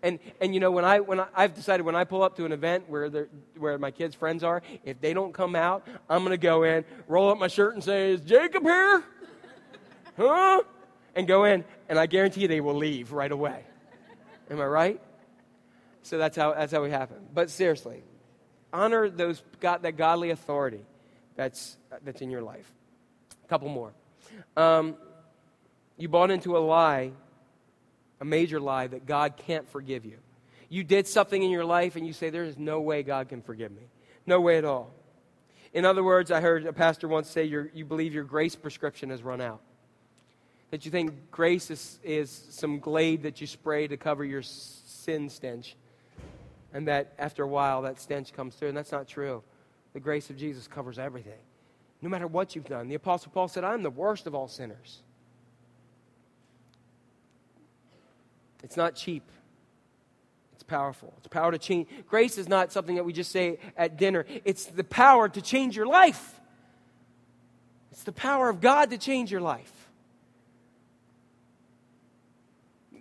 And, 0.03 0.19
and 0.41 0.53
you 0.53 0.59
know, 0.59 0.73
when, 0.73 0.85
I, 0.85 0.99
when 0.99 1.21
I, 1.21 1.27
I've 1.33 1.55
decided 1.55 1.87
when 1.87 1.95
I 1.95 2.03
pull 2.03 2.25
up 2.25 2.37
to 2.37 2.45
an 2.45 2.51
event 2.51 2.89
where, 2.89 3.29
where 3.57 3.79
my 3.79 3.93
kids' 3.93 4.17
friends 4.17 4.43
are, 4.43 4.61
if 4.85 5.01
they 5.01 5.15
don't 5.15 5.33
come 5.33 5.55
out, 5.55 5.87
I'm 6.11 6.25
going 6.25 6.33
to 6.33 6.37
go 6.37 6.65
in, 6.65 6.85
roll 7.07 7.31
up 7.31 7.39
my 7.39 7.47
shirt 7.47 7.75
and 7.75 7.85
say, 7.85 8.11
Is 8.11 8.21
Jacob 8.23 8.65
here? 8.65 9.05
huh? 10.17 10.63
And 11.15 11.29
go 11.29 11.45
in, 11.45 11.65
and 11.89 11.99
I 11.99 12.07
guarantee 12.07 12.49
they 12.49 12.61
will 12.61 12.75
leave 12.75 13.13
right 13.13 13.31
away. 13.31 13.65
Am 14.51 14.61
I 14.61 14.67
right? 14.67 15.01
So 16.03 16.19
that's 16.19 16.37
how, 16.37 16.53
that's 16.55 16.73
how 16.73 16.83
we 16.83 16.91
happen. 16.91 17.19
But 17.33 17.51
seriously, 17.51 18.03
honor 18.73 19.09
those 19.09 19.43
God, 19.61 19.83
that 19.83 19.97
godly 19.97 20.31
authority 20.31 20.85
that's, 21.37 21.77
that's 22.05 22.21
in 22.23 22.31
your 22.31 22.43
life. 22.43 22.71
A 23.45 23.49
couple 23.49 23.69
more. 23.69 23.93
Um, 24.57 24.97
you 25.97 26.09
bought 26.09 26.31
into 26.31 26.57
a 26.57 26.61
lie, 26.61 27.13
a 28.21 28.25
major 28.25 28.61
lie, 28.61 28.87
that 28.87 29.07
God 29.07 29.37
can't 29.37 29.69
forgive 29.69 30.05
you. 30.05 30.19
You 30.69 30.85
did 30.85 31.07
something 31.07 31.43
in 31.43 31.51
your 31.51 31.65
life 31.65 31.97
and 31.97 32.07
you 32.07 32.13
say, 32.13 32.31
There 32.31 32.45
is 32.45 32.57
no 32.57 32.81
way 32.81 33.03
God 33.03 33.29
can 33.29 33.43
forgive 33.43 33.73
me. 33.73 33.83
No 34.27 34.41
way 34.41 34.57
at 34.57 34.65
all. 34.65 34.91
In 35.75 35.85
other 35.85 36.03
words, 36.03 36.31
I 36.31 36.41
heard 36.41 36.67
a 36.67 36.73
pastor 36.73 37.09
once 37.09 37.29
say, 37.29 37.45
You 37.45 37.85
believe 37.85 38.15
your 38.15 38.25
grace 38.25 38.57
prescription 38.57 39.11
has 39.11 39.23
run 39.23 39.41
out. 39.41 39.61
That 40.71 40.87
you 40.87 40.91
think 40.91 41.31
grace 41.31 41.71
is, 41.71 41.99
is 42.03 42.31
some 42.31 42.79
glade 42.79 43.25
that 43.25 43.41
you 43.43 43.47
spray 43.47 43.87
to 43.87 43.99
cover 43.99 44.25
your 44.25 44.41
sin 44.43 45.29
stench. 45.29 45.77
And 46.73 46.89
that 46.89 47.13
after 47.19 47.43
a 47.43 47.49
while 47.49 47.83
that 47.83 48.01
stench 48.01 48.33
comes 48.33 48.55
through. 48.55 48.69
And 48.69 48.77
that's 48.77 48.93
not 48.93 49.07
true. 49.07 49.43
The 49.93 50.01
grace 50.01 50.31
of 50.31 50.37
Jesus 50.37 50.67
covers 50.67 50.99
everything, 50.99 51.41
no 52.01 52.09
matter 52.09 52.27
what 52.27 52.57
you've 52.57 52.69
done. 52.69 52.89
The 52.89 52.95
Apostle 52.95 53.31
Paul 53.33 53.49
said, 53.49 53.65
I'm 53.65 53.83
the 53.83 53.91
worst 53.91 54.27
of 54.27 54.35
all 54.35 54.49
sinners. 54.49 55.01
It's 58.63 58.77
not 58.77 58.95
cheap. 58.95 59.25
It's 60.55 60.63
powerful. 60.63 61.13
It's 61.19 61.29
power 61.29 61.51
to 61.51 61.59
change. 61.59 61.89
Grace 62.09 62.39
is 62.39 62.49
not 62.49 62.73
something 62.73 62.95
that 62.95 63.05
we 63.05 63.13
just 63.13 63.33
say 63.33 63.59
at 63.77 63.99
dinner. 63.99 64.25
It's 64.45 64.67
the 64.67 64.85
power 64.85 65.29
to 65.29 65.43
change 65.43 65.77
your 65.77 65.87
life. 65.87 66.41
It's 67.91 68.05
the 68.05 68.13
power 68.13 68.49
of 68.49 68.61
God 68.61 68.91
to 68.91 68.99
change 68.99 69.31
your 69.31 69.41
life. 69.41 69.71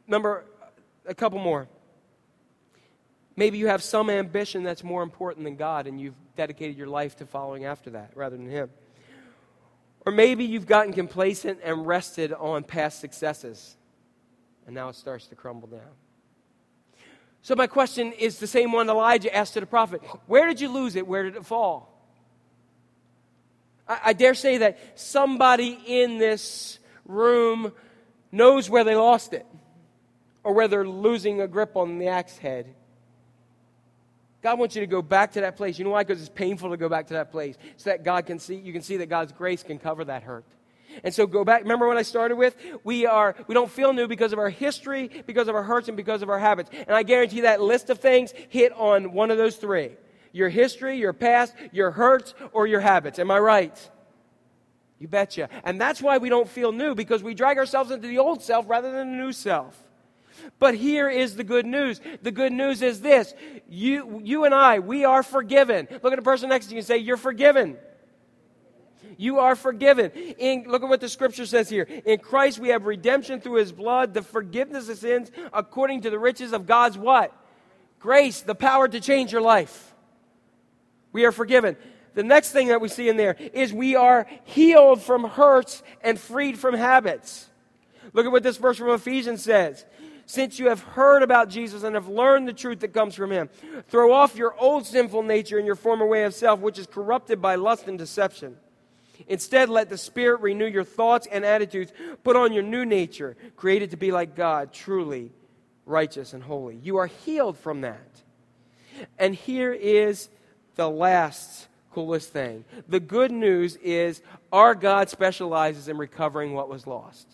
Number 0.07 0.43
a 1.05 1.15
couple 1.15 1.39
more. 1.39 1.67
Maybe 3.41 3.57
you 3.57 3.69
have 3.69 3.81
some 3.81 4.11
ambition 4.11 4.61
that's 4.61 4.83
more 4.83 5.01
important 5.01 5.45
than 5.45 5.55
God 5.55 5.87
and 5.87 5.99
you've 5.99 6.13
dedicated 6.35 6.77
your 6.77 6.85
life 6.85 7.15
to 7.15 7.25
following 7.25 7.65
after 7.65 7.89
that 7.89 8.11
rather 8.13 8.37
than 8.37 8.47
Him. 8.47 8.69
Or 10.05 10.11
maybe 10.11 10.45
you've 10.45 10.67
gotten 10.67 10.93
complacent 10.93 11.57
and 11.63 11.87
rested 11.87 12.33
on 12.33 12.63
past 12.63 12.99
successes 12.99 13.77
and 14.67 14.75
now 14.75 14.89
it 14.89 14.95
starts 14.95 15.25
to 15.25 15.35
crumble 15.35 15.67
down. 15.67 15.89
So, 17.41 17.55
my 17.55 17.65
question 17.65 18.11
is 18.11 18.37
the 18.37 18.45
same 18.45 18.71
one 18.73 18.87
Elijah 18.87 19.35
asked 19.35 19.55
to 19.55 19.59
the 19.59 19.65
prophet 19.65 20.03
Where 20.27 20.47
did 20.47 20.61
you 20.61 20.69
lose 20.69 20.95
it? 20.95 21.07
Where 21.07 21.23
did 21.23 21.35
it 21.35 21.43
fall? 21.43 21.99
I, 23.87 24.01
I 24.05 24.13
dare 24.13 24.35
say 24.35 24.59
that 24.59 24.77
somebody 24.93 25.79
in 25.87 26.19
this 26.19 26.77
room 27.05 27.71
knows 28.31 28.69
where 28.69 28.83
they 28.83 28.95
lost 28.95 29.33
it 29.33 29.47
or 30.43 30.53
where 30.53 30.67
they're 30.67 30.87
losing 30.87 31.41
a 31.41 31.47
grip 31.47 31.75
on 31.75 31.97
the 31.97 32.09
axe 32.09 32.37
head. 32.37 32.75
God 34.41 34.57
wants 34.57 34.75
you 34.75 34.81
to 34.81 34.87
go 34.87 35.01
back 35.01 35.33
to 35.33 35.41
that 35.41 35.55
place. 35.55 35.77
You 35.77 35.85
know 35.85 35.91
why? 35.91 36.03
Because 36.03 36.21
it's 36.21 36.29
painful 36.29 36.71
to 36.71 36.77
go 36.77 36.89
back 36.89 37.07
to 37.07 37.13
that 37.13 37.31
place. 37.31 37.57
So 37.77 37.91
that 37.91 38.03
God 38.03 38.25
can 38.25 38.39
see, 38.39 38.55
you 38.55 38.73
can 38.73 38.81
see 38.81 38.97
that 38.97 39.09
God's 39.09 39.31
grace 39.31 39.63
can 39.63 39.77
cover 39.77 40.05
that 40.05 40.23
hurt. 40.23 40.45
And 41.03 41.13
so 41.13 41.25
go 41.25 41.45
back. 41.45 41.61
Remember 41.61 41.87
what 41.87 41.97
I 41.97 42.01
started 42.01 42.35
with? 42.35 42.55
We 42.83 43.05
are 43.05 43.35
we 43.47 43.53
don't 43.53 43.71
feel 43.71 43.93
new 43.93 44.07
because 44.07 44.33
of 44.33 44.39
our 44.39 44.49
history, 44.49 45.09
because 45.25 45.47
of 45.47 45.55
our 45.55 45.63
hurts, 45.63 45.87
and 45.87 45.95
because 45.95 46.21
of 46.21 46.29
our 46.29 46.39
habits. 46.39 46.69
And 46.73 46.91
I 46.91 47.03
guarantee 47.03 47.41
that 47.41 47.61
list 47.61 47.89
of 47.89 47.99
things 47.99 48.33
hit 48.49 48.73
on 48.73 49.13
one 49.13 49.31
of 49.31 49.37
those 49.37 49.55
three. 49.55 49.91
Your 50.33 50.49
history, 50.49 50.97
your 50.97 51.13
past, 51.13 51.53
your 51.71 51.91
hurts, 51.91 52.33
or 52.51 52.67
your 52.67 52.81
habits. 52.81 53.19
Am 53.19 53.31
I 53.31 53.39
right? 53.39 53.89
You 54.99 55.07
betcha. 55.07 55.49
And 55.63 55.79
that's 55.79 56.01
why 56.01 56.17
we 56.17 56.29
don't 56.29 56.47
feel 56.47 56.71
new, 56.71 56.93
because 56.93 57.23
we 57.23 57.33
drag 57.33 57.57
ourselves 57.57 57.89
into 57.91 58.07
the 58.07 58.19
old 58.19 58.41
self 58.41 58.69
rather 58.69 58.91
than 58.91 59.11
the 59.11 59.17
new 59.17 59.31
self. 59.31 59.81
But 60.59 60.75
here 60.75 61.09
is 61.09 61.35
the 61.35 61.43
good 61.43 61.65
news. 61.65 61.99
The 62.21 62.31
good 62.31 62.53
news 62.53 62.81
is 62.81 63.01
this 63.01 63.33
you, 63.67 64.21
you 64.23 64.45
and 64.45 64.53
I, 64.53 64.79
we 64.79 65.05
are 65.05 65.23
forgiven. 65.23 65.87
Look 66.03 66.13
at 66.13 66.17
the 66.17 66.23
person 66.23 66.49
next 66.49 66.67
to 66.67 66.71
you 66.73 66.79
and 66.79 66.87
say, 66.87 66.97
You're 66.97 67.17
forgiven. 67.17 67.77
You 69.17 69.39
are 69.39 69.55
forgiven. 69.55 70.11
In, 70.11 70.65
look 70.67 70.83
at 70.83 70.89
what 70.89 71.01
the 71.01 71.09
scripture 71.09 71.45
says 71.45 71.69
here. 71.69 71.83
In 72.05 72.19
Christ 72.19 72.59
we 72.59 72.69
have 72.69 72.85
redemption 72.85 73.41
through 73.41 73.55
his 73.59 73.71
blood, 73.71 74.13
the 74.13 74.21
forgiveness 74.21 74.89
of 74.89 74.97
sins 74.97 75.31
according 75.53 76.01
to 76.01 76.09
the 76.09 76.19
riches 76.19 76.53
of 76.53 76.65
God's 76.65 76.97
what? 76.97 77.35
Grace, 77.99 78.41
the 78.41 78.55
power 78.55 78.87
to 78.87 78.99
change 78.99 79.31
your 79.31 79.41
life. 79.41 79.93
We 81.11 81.25
are 81.25 81.31
forgiven. 81.31 81.77
The 82.13 82.23
next 82.23 82.51
thing 82.51 82.69
that 82.69 82.81
we 82.81 82.87
see 82.87 83.09
in 83.09 83.17
there 83.17 83.35
is 83.53 83.71
we 83.73 83.95
are 83.95 84.27
healed 84.43 85.01
from 85.01 85.23
hurts 85.23 85.83
and 86.01 86.19
freed 86.19 86.57
from 86.57 86.75
habits. 86.75 87.47
Look 88.13 88.25
at 88.25 88.31
what 88.31 88.43
this 88.43 88.57
verse 88.57 88.77
from 88.77 88.89
Ephesians 88.89 89.43
says 89.43 89.85
since 90.31 90.57
you 90.57 90.69
have 90.69 90.81
heard 90.81 91.23
about 91.23 91.49
Jesus 91.49 91.83
and 91.83 91.93
have 91.93 92.07
learned 92.07 92.47
the 92.47 92.53
truth 92.53 92.79
that 92.79 92.93
comes 92.93 93.15
from 93.15 93.31
him. 93.31 93.49
Throw 93.89 94.13
off 94.13 94.37
your 94.37 94.55
old 94.57 94.85
sinful 94.85 95.23
nature 95.23 95.57
and 95.57 95.67
your 95.67 95.75
former 95.75 96.05
way 96.07 96.23
of 96.23 96.33
self, 96.33 96.61
which 96.61 96.79
is 96.79 96.87
corrupted 96.87 97.41
by 97.41 97.55
lust 97.55 97.89
and 97.89 97.97
deception. 97.97 98.55
Instead, 99.27 99.67
let 99.67 99.89
the 99.89 99.97
Spirit 99.97 100.39
renew 100.39 100.67
your 100.67 100.85
thoughts 100.85 101.27
and 101.29 101.43
attitudes. 101.43 101.91
Put 102.23 102.37
on 102.37 102.53
your 102.53 102.63
new 102.63 102.85
nature, 102.85 103.35
created 103.57 103.91
to 103.91 103.97
be 103.97 104.13
like 104.13 104.33
God, 104.33 104.71
truly 104.71 105.33
righteous 105.85 106.31
and 106.31 106.41
holy. 106.41 106.77
You 106.77 106.95
are 106.95 107.07
healed 107.07 107.57
from 107.57 107.81
that. 107.81 108.21
And 109.19 109.35
here 109.35 109.73
is 109.73 110.29
the 110.75 110.89
last 110.89 111.67
coolest 111.91 112.31
thing 112.31 112.63
the 112.87 113.01
good 113.01 113.33
news 113.33 113.75
is 113.75 114.21
our 114.49 114.75
God 114.75 115.09
specializes 115.09 115.89
in 115.89 115.97
recovering 115.97 116.53
what 116.53 116.69
was 116.69 116.87
lost. 116.87 117.27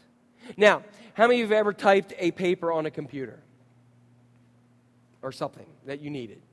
Now, 0.56 0.84
how 1.18 1.26
many 1.26 1.41
of 1.41 1.49
you 1.49 1.55
have 1.55 1.59
ever 1.59 1.74
typed 1.74 2.13
a 2.20 2.30
paper 2.30 2.72
on 2.72 2.86
a 2.86 2.91
computer? 2.91 3.39
Or 5.24 5.32
something 5.32 5.65
that 5.88 5.99
you 5.99 6.11
needed? 6.11 6.43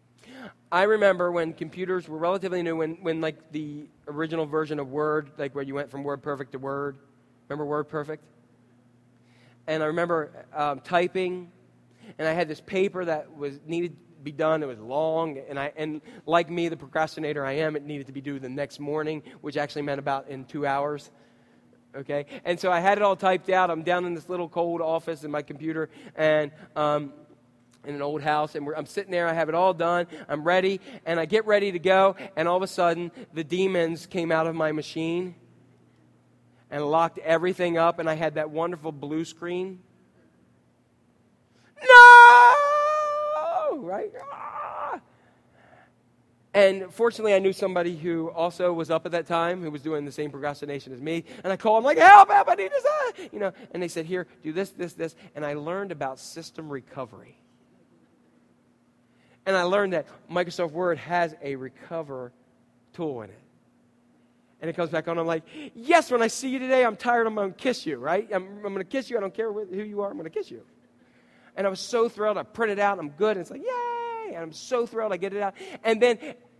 I 0.73 0.85
remember 0.85 1.31
when 1.31 1.53
computers 1.53 2.09
were 2.09 2.17
relatively 2.17 2.63
new, 2.63 2.75
when, 2.75 2.95
when 3.03 3.21
like 3.21 3.53
the 3.53 3.85
original 4.09 4.47
version 4.47 4.79
of 4.79 4.91
Word, 4.91 5.33
like 5.37 5.55
where 5.55 5.63
you 5.63 5.75
went 5.75 5.91
from 5.91 6.03
WordPerfect 6.03 6.51
to 6.53 6.59
Word. 6.59 6.97
Remember 7.47 7.85
WordPerfect? 7.85 8.21
And 9.67 9.83
I 9.83 9.87
remember 9.87 10.47
um, 10.55 10.81
typing, 10.81 11.53
and 12.19 12.27
I 12.27 12.33
had 12.33 12.49
this 12.49 12.63
paper 12.63 13.05
that 13.05 13.37
was 13.37 13.61
needed 13.67 13.91
to 13.91 14.23
be 14.23 14.33
done. 14.33 14.63
It 14.63 14.67
was 14.67 14.79
long, 14.79 15.41
and 15.47 15.59
I 15.59 15.75
and 15.77 16.01
like 16.25 16.49
me, 16.49 16.71
the 16.71 16.77
procrastinator 16.79 17.45
I 17.45 17.53
am, 17.53 17.77
it 17.77 17.85
needed 17.85 18.07
to 18.07 18.15
be 18.15 18.23
due 18.23 18.39
the 18.39 18.49
next 18.49 18.81
morning, 18.81 19.25
which 19.43 19.59
actually 19.59 19.83
meant 19.83 19.99
about 19.99 20.29
in 20.29 20.47
two 20.47 20.67
hours. 20.67 21.11
Okay, 21.97 22.27
and 22.45 22.59
so 22.59 22.73
I 22.73 22.81
had 22.81 22.99
it 22.99 23.03
all 23.03 23.15
typed 23.15 23.49
out. 23.51 23.71
I'm 23.71 23.85
down 23.85 24.05
in 24.05 24.15
this 24.15 24.29
little 24.29 24.49
cold 24.49 24.81
office 24.81 25.23
in 25.23 25.31
my 25.31 25.43
computer, 25.43 25.89
and 26.17 26.51
um, 26.75 27.13
in 27.85 27.95
an 27.95 28.03
old 28.03 28.21
house, 28.21 28.57
and 28.57 28.69
I'm 28.77 28.87
sitting 28.87 29.13
there. 29.13 29.29
I 29.29 29.33
have 29.33 29.49
it 29.49 29.55
all 29.55 29.73
done. 29.73 30.09
I'm 30.29 30.43
ready, 30.43 30.81
and 31.07 31.21
I 31.21 31.27
get 31.27 31.47
ready 31.47 31.71
to 31.71 31.79
go, 31.79 32.17
and 32.37 32.49
all 32.49 32.57
of 32.57 32.65
a 32.65 32.67
sudden, 32.67 33.13
the 33.33 33.45
demons 33.45 34.07
came 34.07 34.33
out 34.33 34.49
of 34.49 34.57
my 34.57 34.73
machine 34.73 35.37
and 36.69 36.85
locked 36.85 37.19
everything 37.19 37.79
up, 37.79 38.01
and 38.01 38.11
I 38.11 38.15
had 38.15 38.35
that 38.35 38.51
wonderful 38.51 38.91
blue 38.91 39.25
screen. 39.25 39.79
No! 41.81 42.55
Right? 43.77 44.13
And 46.55 46.95
fortunately, 46.95 47.35
I 47.35 47.41
knew 47.41 47.53
somebody 47.53 47.97
who 47.97 48.31
also 48.31 48.73
was 48.73 48.89
up 48.89 49.05
at 49.07 49.13
that 49.13 49.27
time 49.27 49.61
who 49.61 49.73
was 49.73 49.83
doing 49.83 50.05
the 50.05 50.13
same 50.13 50.31
procrastination 50.31 50.93
as 50.93 51.01
me. 51.01 51.25
And 51.43 51.53
I 51.53 51.57
called, 51.57 51.79
I'm 51.79 51.85
like, 51.85 51.99
help, 51.99 52.31
help, 52.31 52.49
I 52.49 52.55
need 52.55 52.71
this. 52.71 52.85
Ah! 52.89 53.13
You 53.33 53.41
know, 53.41 53.53
and 53.73 53.83
they 53.83 53.89
said, 53.89 54.07
here, 54.07 54.29
do 54.45 54.53
this, 54.53 54.71
this, 54.71 54.93
this. 54.93 55.17
And 55.35 55.45
I 55.45 55.55
learned 55.55 55.91
about 55.91 56.21
system 56.21 56.71
recovery. 56.71 57.37
And 59.47 59.57
I 59.57 59.65
learned 59.65 59.95
that 59.95 60.07
Microsoft 60.31 60.71
Word 60.71 60.99
has 60.99 61.35
a 61.43 61.57
recover 61.57 62.33
tool 62.93 63.23
in 63.23 63.31
it. 63.31 63.41
And 64.61 64.71
it 64.71 64.77
comes 64.77 64.91
back 64.91 65.09
on. 65.09 65.19
I'm 65.19 65.27
like, 65.27 65.43
yes, 65.75 66.11
when 66.11 66.23
I 66.23 66.29
see 66.29 66.49
you 66.49 66.61
today, 66.61 66.85
I'm 66.85 66.97
tired. 66.97 67.27
I'm 67.27 67.35
going 67.35 67.53
to 67.53 67.59
kiss 67.59 67.85
you, 67.85 67.97
right? 67.99 68.29
I'm, 68.33 68.45
I'm 68.45 68.63
going 68.63 68.77
to 68.77 68.85
kiss 68.85 69.11
you. 69.11 69.19
I 69.19 69.21
don't 69.21 69.35
care 69.35 69.53
who 69.53 69.83
you 69.83 70.03
are. 70.03 70.09
I'm 70.09 70.17
going 70.17 70.25
to 70.25 70.31
kiss 70.31 70.53
you. 70.53 70.63
And 71.57 71.67
I 71.67 71.71
was 71.71 71.81
so 71.81 72.09
thrilled. 72.09 72.39
I 72.39 72.45
print 72.45 72.71
it 72.71 72.79
out. 72.79 73.01
I'm 73.01 73.11
good. 73.11 73.33
And 73.33 73.41
it's 73.41 73.51
like, 73.51 73.61
yay. 73.61 73.94
And 74.29 74.37
I'm 74.37 74.53
so 74.53 74.87
thrilled. 74.87 75.13
I 75.13 75.17
get 75.17 75.33
it 75.33 75.43
out. 75.43 75.55
And 75.83 76.01
then 76.01 76.19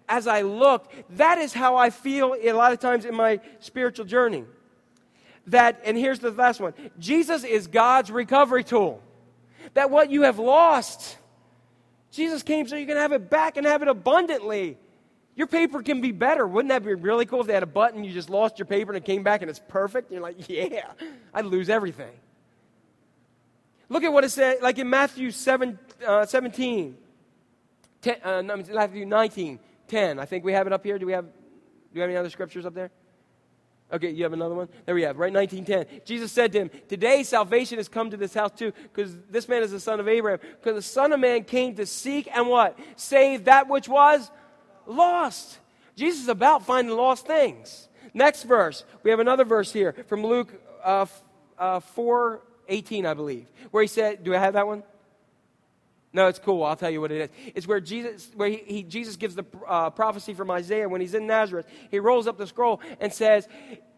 as 0.09 0.27
I 0.27 0.43
look, 0.43 0.93
that 1.11 1.39
is 1.39 1.53
how 1.53 1.77
I 1.77 1.91
feel 1.91 2.37
a 2.41 2.53
lot 2.53 2.73
of 2.73 2.81
times 2.81 3.05
in 3.05 3.15
my 3.15 3.41
spiritual 3.61 4.05
journey. 4.05 4.45
That, 5.49 5.83
and 5.85 5.97
here's 5.97 6.21
the 6.21 6.31
last 6.31 6.61
one 6.61 6.75
Jesus 6.99 7.45
is 7.45 7.67
God's 7.67 8.11
recovery 8.11 8.65
tool. 8.65 9.03
That 9.75 9.91
what 9.91 10.11
you 10.11 10.23
have 10.23 10.39
lost, 10.39 11.17
Jesus 12.11 12.43
came 12.43 12.67
so 12.69 12.77
you 12.77 12.87
can 12.87 12.97
have 12.97 13.13
it 13.13 13.31
back 13.31 13.57
and 13.57 13.67
have 13.67 13.83
it 13.83 13.89
abundantly. 13.89 14.79
Your 15.37 15.49
paper 15.49 15.83
can 15.83 16.01
be 16.01 16.13
better. 16.13 16.47
Wouldn't 16.47 16.69
that 16.69 16.85
be 16.85 16.95
really 16.95 17.27
cool 17.27 17.41
if 17.41 17.49
they 17.49 17.55
had 17.55 17.65
a 17.65 17.67
button, 17.67 18.05
you 18.05 18.13
just 18.13 18.31
lost 18.31 18.59
your 18.59 18.67
paper 18.67 18.93
and 18.93 19.03
it 19.03 19.05
came 19.05 19.25
back 19.25 19.43
and 19.43 19.51
it's 19.51 19.61
perfect? 19.69 20.13
You're 20.13 20.21
like, 20.21 20.37
yeah, 20.49 20.93
I'd 21.33 21.47
lose 21.47 21.69
everything. 21.69 22.13
Look 23.89 24.05
at 24.05 24.13
what 24.13 24.25
it 24.25 24.31
said, 24.31 24.63
like 24.63 24.79
in 24.79 24.89
Matthew 24.89 25.31
7, 25.31 25.79
uh, 26.07 26.25
17, 26.25 26.97
10, 28.05 28.17
uh, 28.23 28.43
Matthew 28.75 29.07
19, 29.07 29.59
10. 29.89 30.19
I 30.19 30.27
think 30.27 30.45
we 30.45 30.53
have 30.53 30.67
it 30.67 30.75
up 30.75 30.85
here. 30.85 30.99
Do 30.99 31.07
we 31.07 31.13
have, 31.13 31.25
do 31.25 31.31
we 31.95 32.01
have 32.01 32.11
any 32.11 32.19
other 32.19 32.29
scriptures 32.29 32.67
up 32.67 32.75
there? 32.75 32.91
Okay, 33.91 34.11
you 34.11 34.25
have 34.25 34.35
another 34.35 34.55
one? 34.55 34.69
There 34.85 34.95
we 34.95 35.03
have, 35.03 35.17
right? 35.19 35.33
1910. 35.33 36.03
Jesus 36.05 36.31
said 36.31 36.53
to 36.53 36.61
him, 36.61 36.71
Today 36.89 37.23
salvation 37.23 37.79
has 37.79 37.89
come 37.89 38.11
to 38.11 38.17
this 38.19 38.35
house 38.35 38.51
too, 38.55 38.73
because 38.83 39.17
this 39.31 39.49
man 39.49 39.63
is 39.63 39.71
the 39.71 39.81
son 39.81 40.01
of 40.01 40.09
Abraham. 40.09 40.39
Because 40.61 40.75
the 40.75 40.83
Son 40.83 41.13
of 41.13 41.21
Man 41.21 41.45
came 41.45 41.75
to 41.77 41.87
seek 41.87 42.29
and 42.35 42.49
what? 42.49 42.79
Save 42.97 43.45
that 43.47 43.69
which 43.69 43.89
was 43.89 44.31
lost. 44.87 45.59
Jesus 45.97 46.23
is 46.23 46.29
about 46.29 46.67
finding 46.67 46.95
lost 46.95 47.27
things. 47.27 47.89
Next 48.13 48.43
verse. 48.43 48.85
We 49.03 49.11
have 49.11 49.21
another 49.21 49.45
verse 49.45 49.73
here 49.73 49.95
from 50.09 50.23
Luke 50.25 50.53
uh, 50.83 51.07
uh, 51.59 51.81
4 51.81 52.43
18, 52.69 53.07
I 53.07 53.15
believe, 53.15 53.47
where 53.71 53.83
he 53.83 53.89
said, 53.89 54.25
Do 54.25 54.35
I 54.35 54.39
have 54.39 54.55
that 54.55 54.67
one? 54.67 54.83
No, 56.15 56.29
it's 56.29 56.39
cool. 56.39 56.63
I'll 56.63 56.77
tell 56.77 56.91
you 56.91 57.01
what 57.01 57.11
it 57.11 57.23
is. 57.23 57.53
It's 57.57 57.67
where 57.67 57.81
Jesus, 57.81 58.31
where 58.37 58.49
he, 58.49 58.63
he 58.65 58.83
Jesus 58.85 59.17
gives 59.17 59.35
the 59.35 59.45
uh, 59.67 59.91
prophecy 59.91 60.33
from 60.33 60.49
Isaiah 60.49 60.89
when 60.89 61.01
he's 61.01 61.13
in 61.13 61.27
Nazareth. 61.27 61.67
He 61.91 61.99
rolls 61.99 62.29
up 62.29 62.39
the 62.39 62.47
scroll 62.47 62.81
and 63.01 63.13
says, 63.13 63.49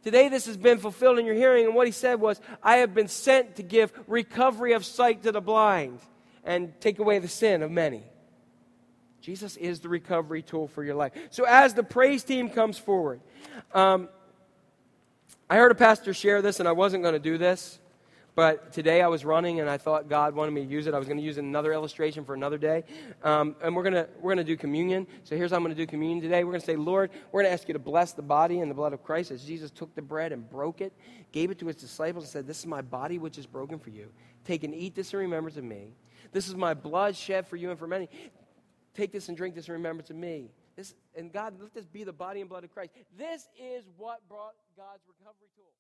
Today 0.03 0.31
this 0.31 0.47
has 0.47 0.57
been 0.57 0.79
fulfilled 0.79 1.19
in 1.19 1.27
your 1.27 1.35
hearing. 1.35 1.67
And 1.67 1.75
what 1.75 1.87
he 1.87 1.93
said 1.93 2.19
was, 2.19 2.41
I 2.63 2.79
have 2.79 2.95
been 2.95 3.09
sent 3.09 3.57
to 3.57 3.63
give 3.63 3.93
recovery 4.07 4.73
of 4.73 4.85
sight 4.85 5.25
to 5.25 5.33
the 5.33 5.43
blind 5.43 6.01
and 6.43 6.73
take 6.81 6.99
away 6.99 7.19
the 7.19 7.29
sin 7.29 7.63
of 7.63 7.71
many. 7.71 8.03
Jesus 9.21 9.57
is 9.59 9.81
the 9.81 9.91
recovery 9.91 10.41
tool 10.41 10.69
for 10.69 10.83
your 10.85 10.95
life. 10.95 11.13
So, 11.31 11.45
as 11.45 11.75
the 11.75 11.83
praise 11.83 12.25
team 12.25 12.49
comes 12.49 12.79
forward, 12.79 13.21
um, 13.75 14.09
I 15.51 15.57
heard 15.57 15.71
a 15.71 15.75
pastor 15.75 16.15
share 16.15 16.41
this, 16.41 16.61
and 16.61 16.69
I 16.69 16.73
wasn't 16.73 17.03
going 17.03 17.15
to 17.15 17.19
do 17.19 17.37
this. 17.37 17.79
But 18.37 18.71
today 18.71 19.01
I 19.01 19.09
was 19.09 19.25
running 19.25 19.61
and 19.61 19.69
I 19.69 19.79
thought 19.79 20.11
God 20.11 20.35
wanted 20.35 20.51
me 20.51 20.63
to 20.63 20.71
use 20.71 20.87
it. 20.87 20.93
I 20.93 20.99
was 20.99 21.09
going 21.09 21.17
to 21.17 21.25
use 21.25 21.39
another 21.39 21.73
illustration 21.73 22.23
for 22.23 22.35
another 22.35 22.59
day. 22.59 22.85
Um, 23.25 23.57
and 23.63 23.75
we're 23.75 23.83
going 23.83 23.95
to 23.95 24.07
we're 24.21 24.35
to 24.35 24.45
do 24.45 24.59
communion. 24.59 25.07
So 25.25 25.37
here's 25.39 25.53
how 25.53 25.57
I'm 25.57 25.63
going 25.63 25.75
to 25.75 25.83
do 25.83 25.87
communion 25.87 26.21
today. 26.21 26.45
We're 26.45 26.53
going 26.53 26.61
to 26.61 26.67
say, 26.67 26.77
Lord, 26.77 27.11
we're 27.33 27.41
going 27.41 27.51
to 27.51 27.55
ask 27.55 27.67
you 27.67 27.73
to 27.73 27.81
bless 27.81 28.13
the 28.13 28.21
body 28.21 28.61
and 28.61 28.71
the 28.71 28.75
blood 28.75 28.93
of 28.93 29.03
Christ 29.03 29.31
as 29.31 29.43
Jesus 29.43 29.71
took 29.71 29.95
the 29.95 30.03
bread 30.03 30.33
and 30.33 30.49
broke 30.51 30.83
it, 30.83 30.93
gave 31.33 31.51
it 31.51 31.59
to 31.61 31.67
his 31.67 31.77
disciples, 31.77 32.25
and 32.25 32.31
said, 32.31 32.47
This 32.47 32.59
is 32.59 32.67
my 32.67 32.83
body 32.83 33.19
which 33.19 33.39
is 33.39 33.47
broken 33.47 33.79
for 33.79 33.89
you. 33.89 34.13
Take 34.45 34.65
and 34.65 34.75
eat 34.75 34.95
this 34.95 35.15
in 35.15 35.19
remembrance 35.19 35.57
of 35.57 35.65
me. 35.65 35.95
This 36.31 36.47
is 36.47 36.55
my 36.55 36.75
blood 36.75 37.17
shed 37.17 37.47
for 37.47 37.57
you 37.57 37.71
and 37.71 37.79
for 37.79 37.87
many. 37.87 38.11
Take 38.93 39.13
this 39.13 39.29
and 39.29 39.37
drink 39.37 39.55
this 39.55 39.69
in 39.69 39.73
remembrance 39.73 40.11
of 40.11 40.17
me. 40.17 40.51
This, 40.77 40.95
and 41.17 41.33
God, 41.33 41.55
let 41.59 41.73
this 41.73 41.87
be 41.87 42.05
the 42.05 42.13
body 42.13 42.41
and 42.41 42.51
blood 42.51 42.65
of 42.65 42.75
Christ. 42.75 42.91
This 43.17 43.49
is 43.59 43.85
what 43.97 44.21
brought 44.29 44.53
God's 44.77 45.01
recovery 45.09 45.49
tool. 45.57 45.73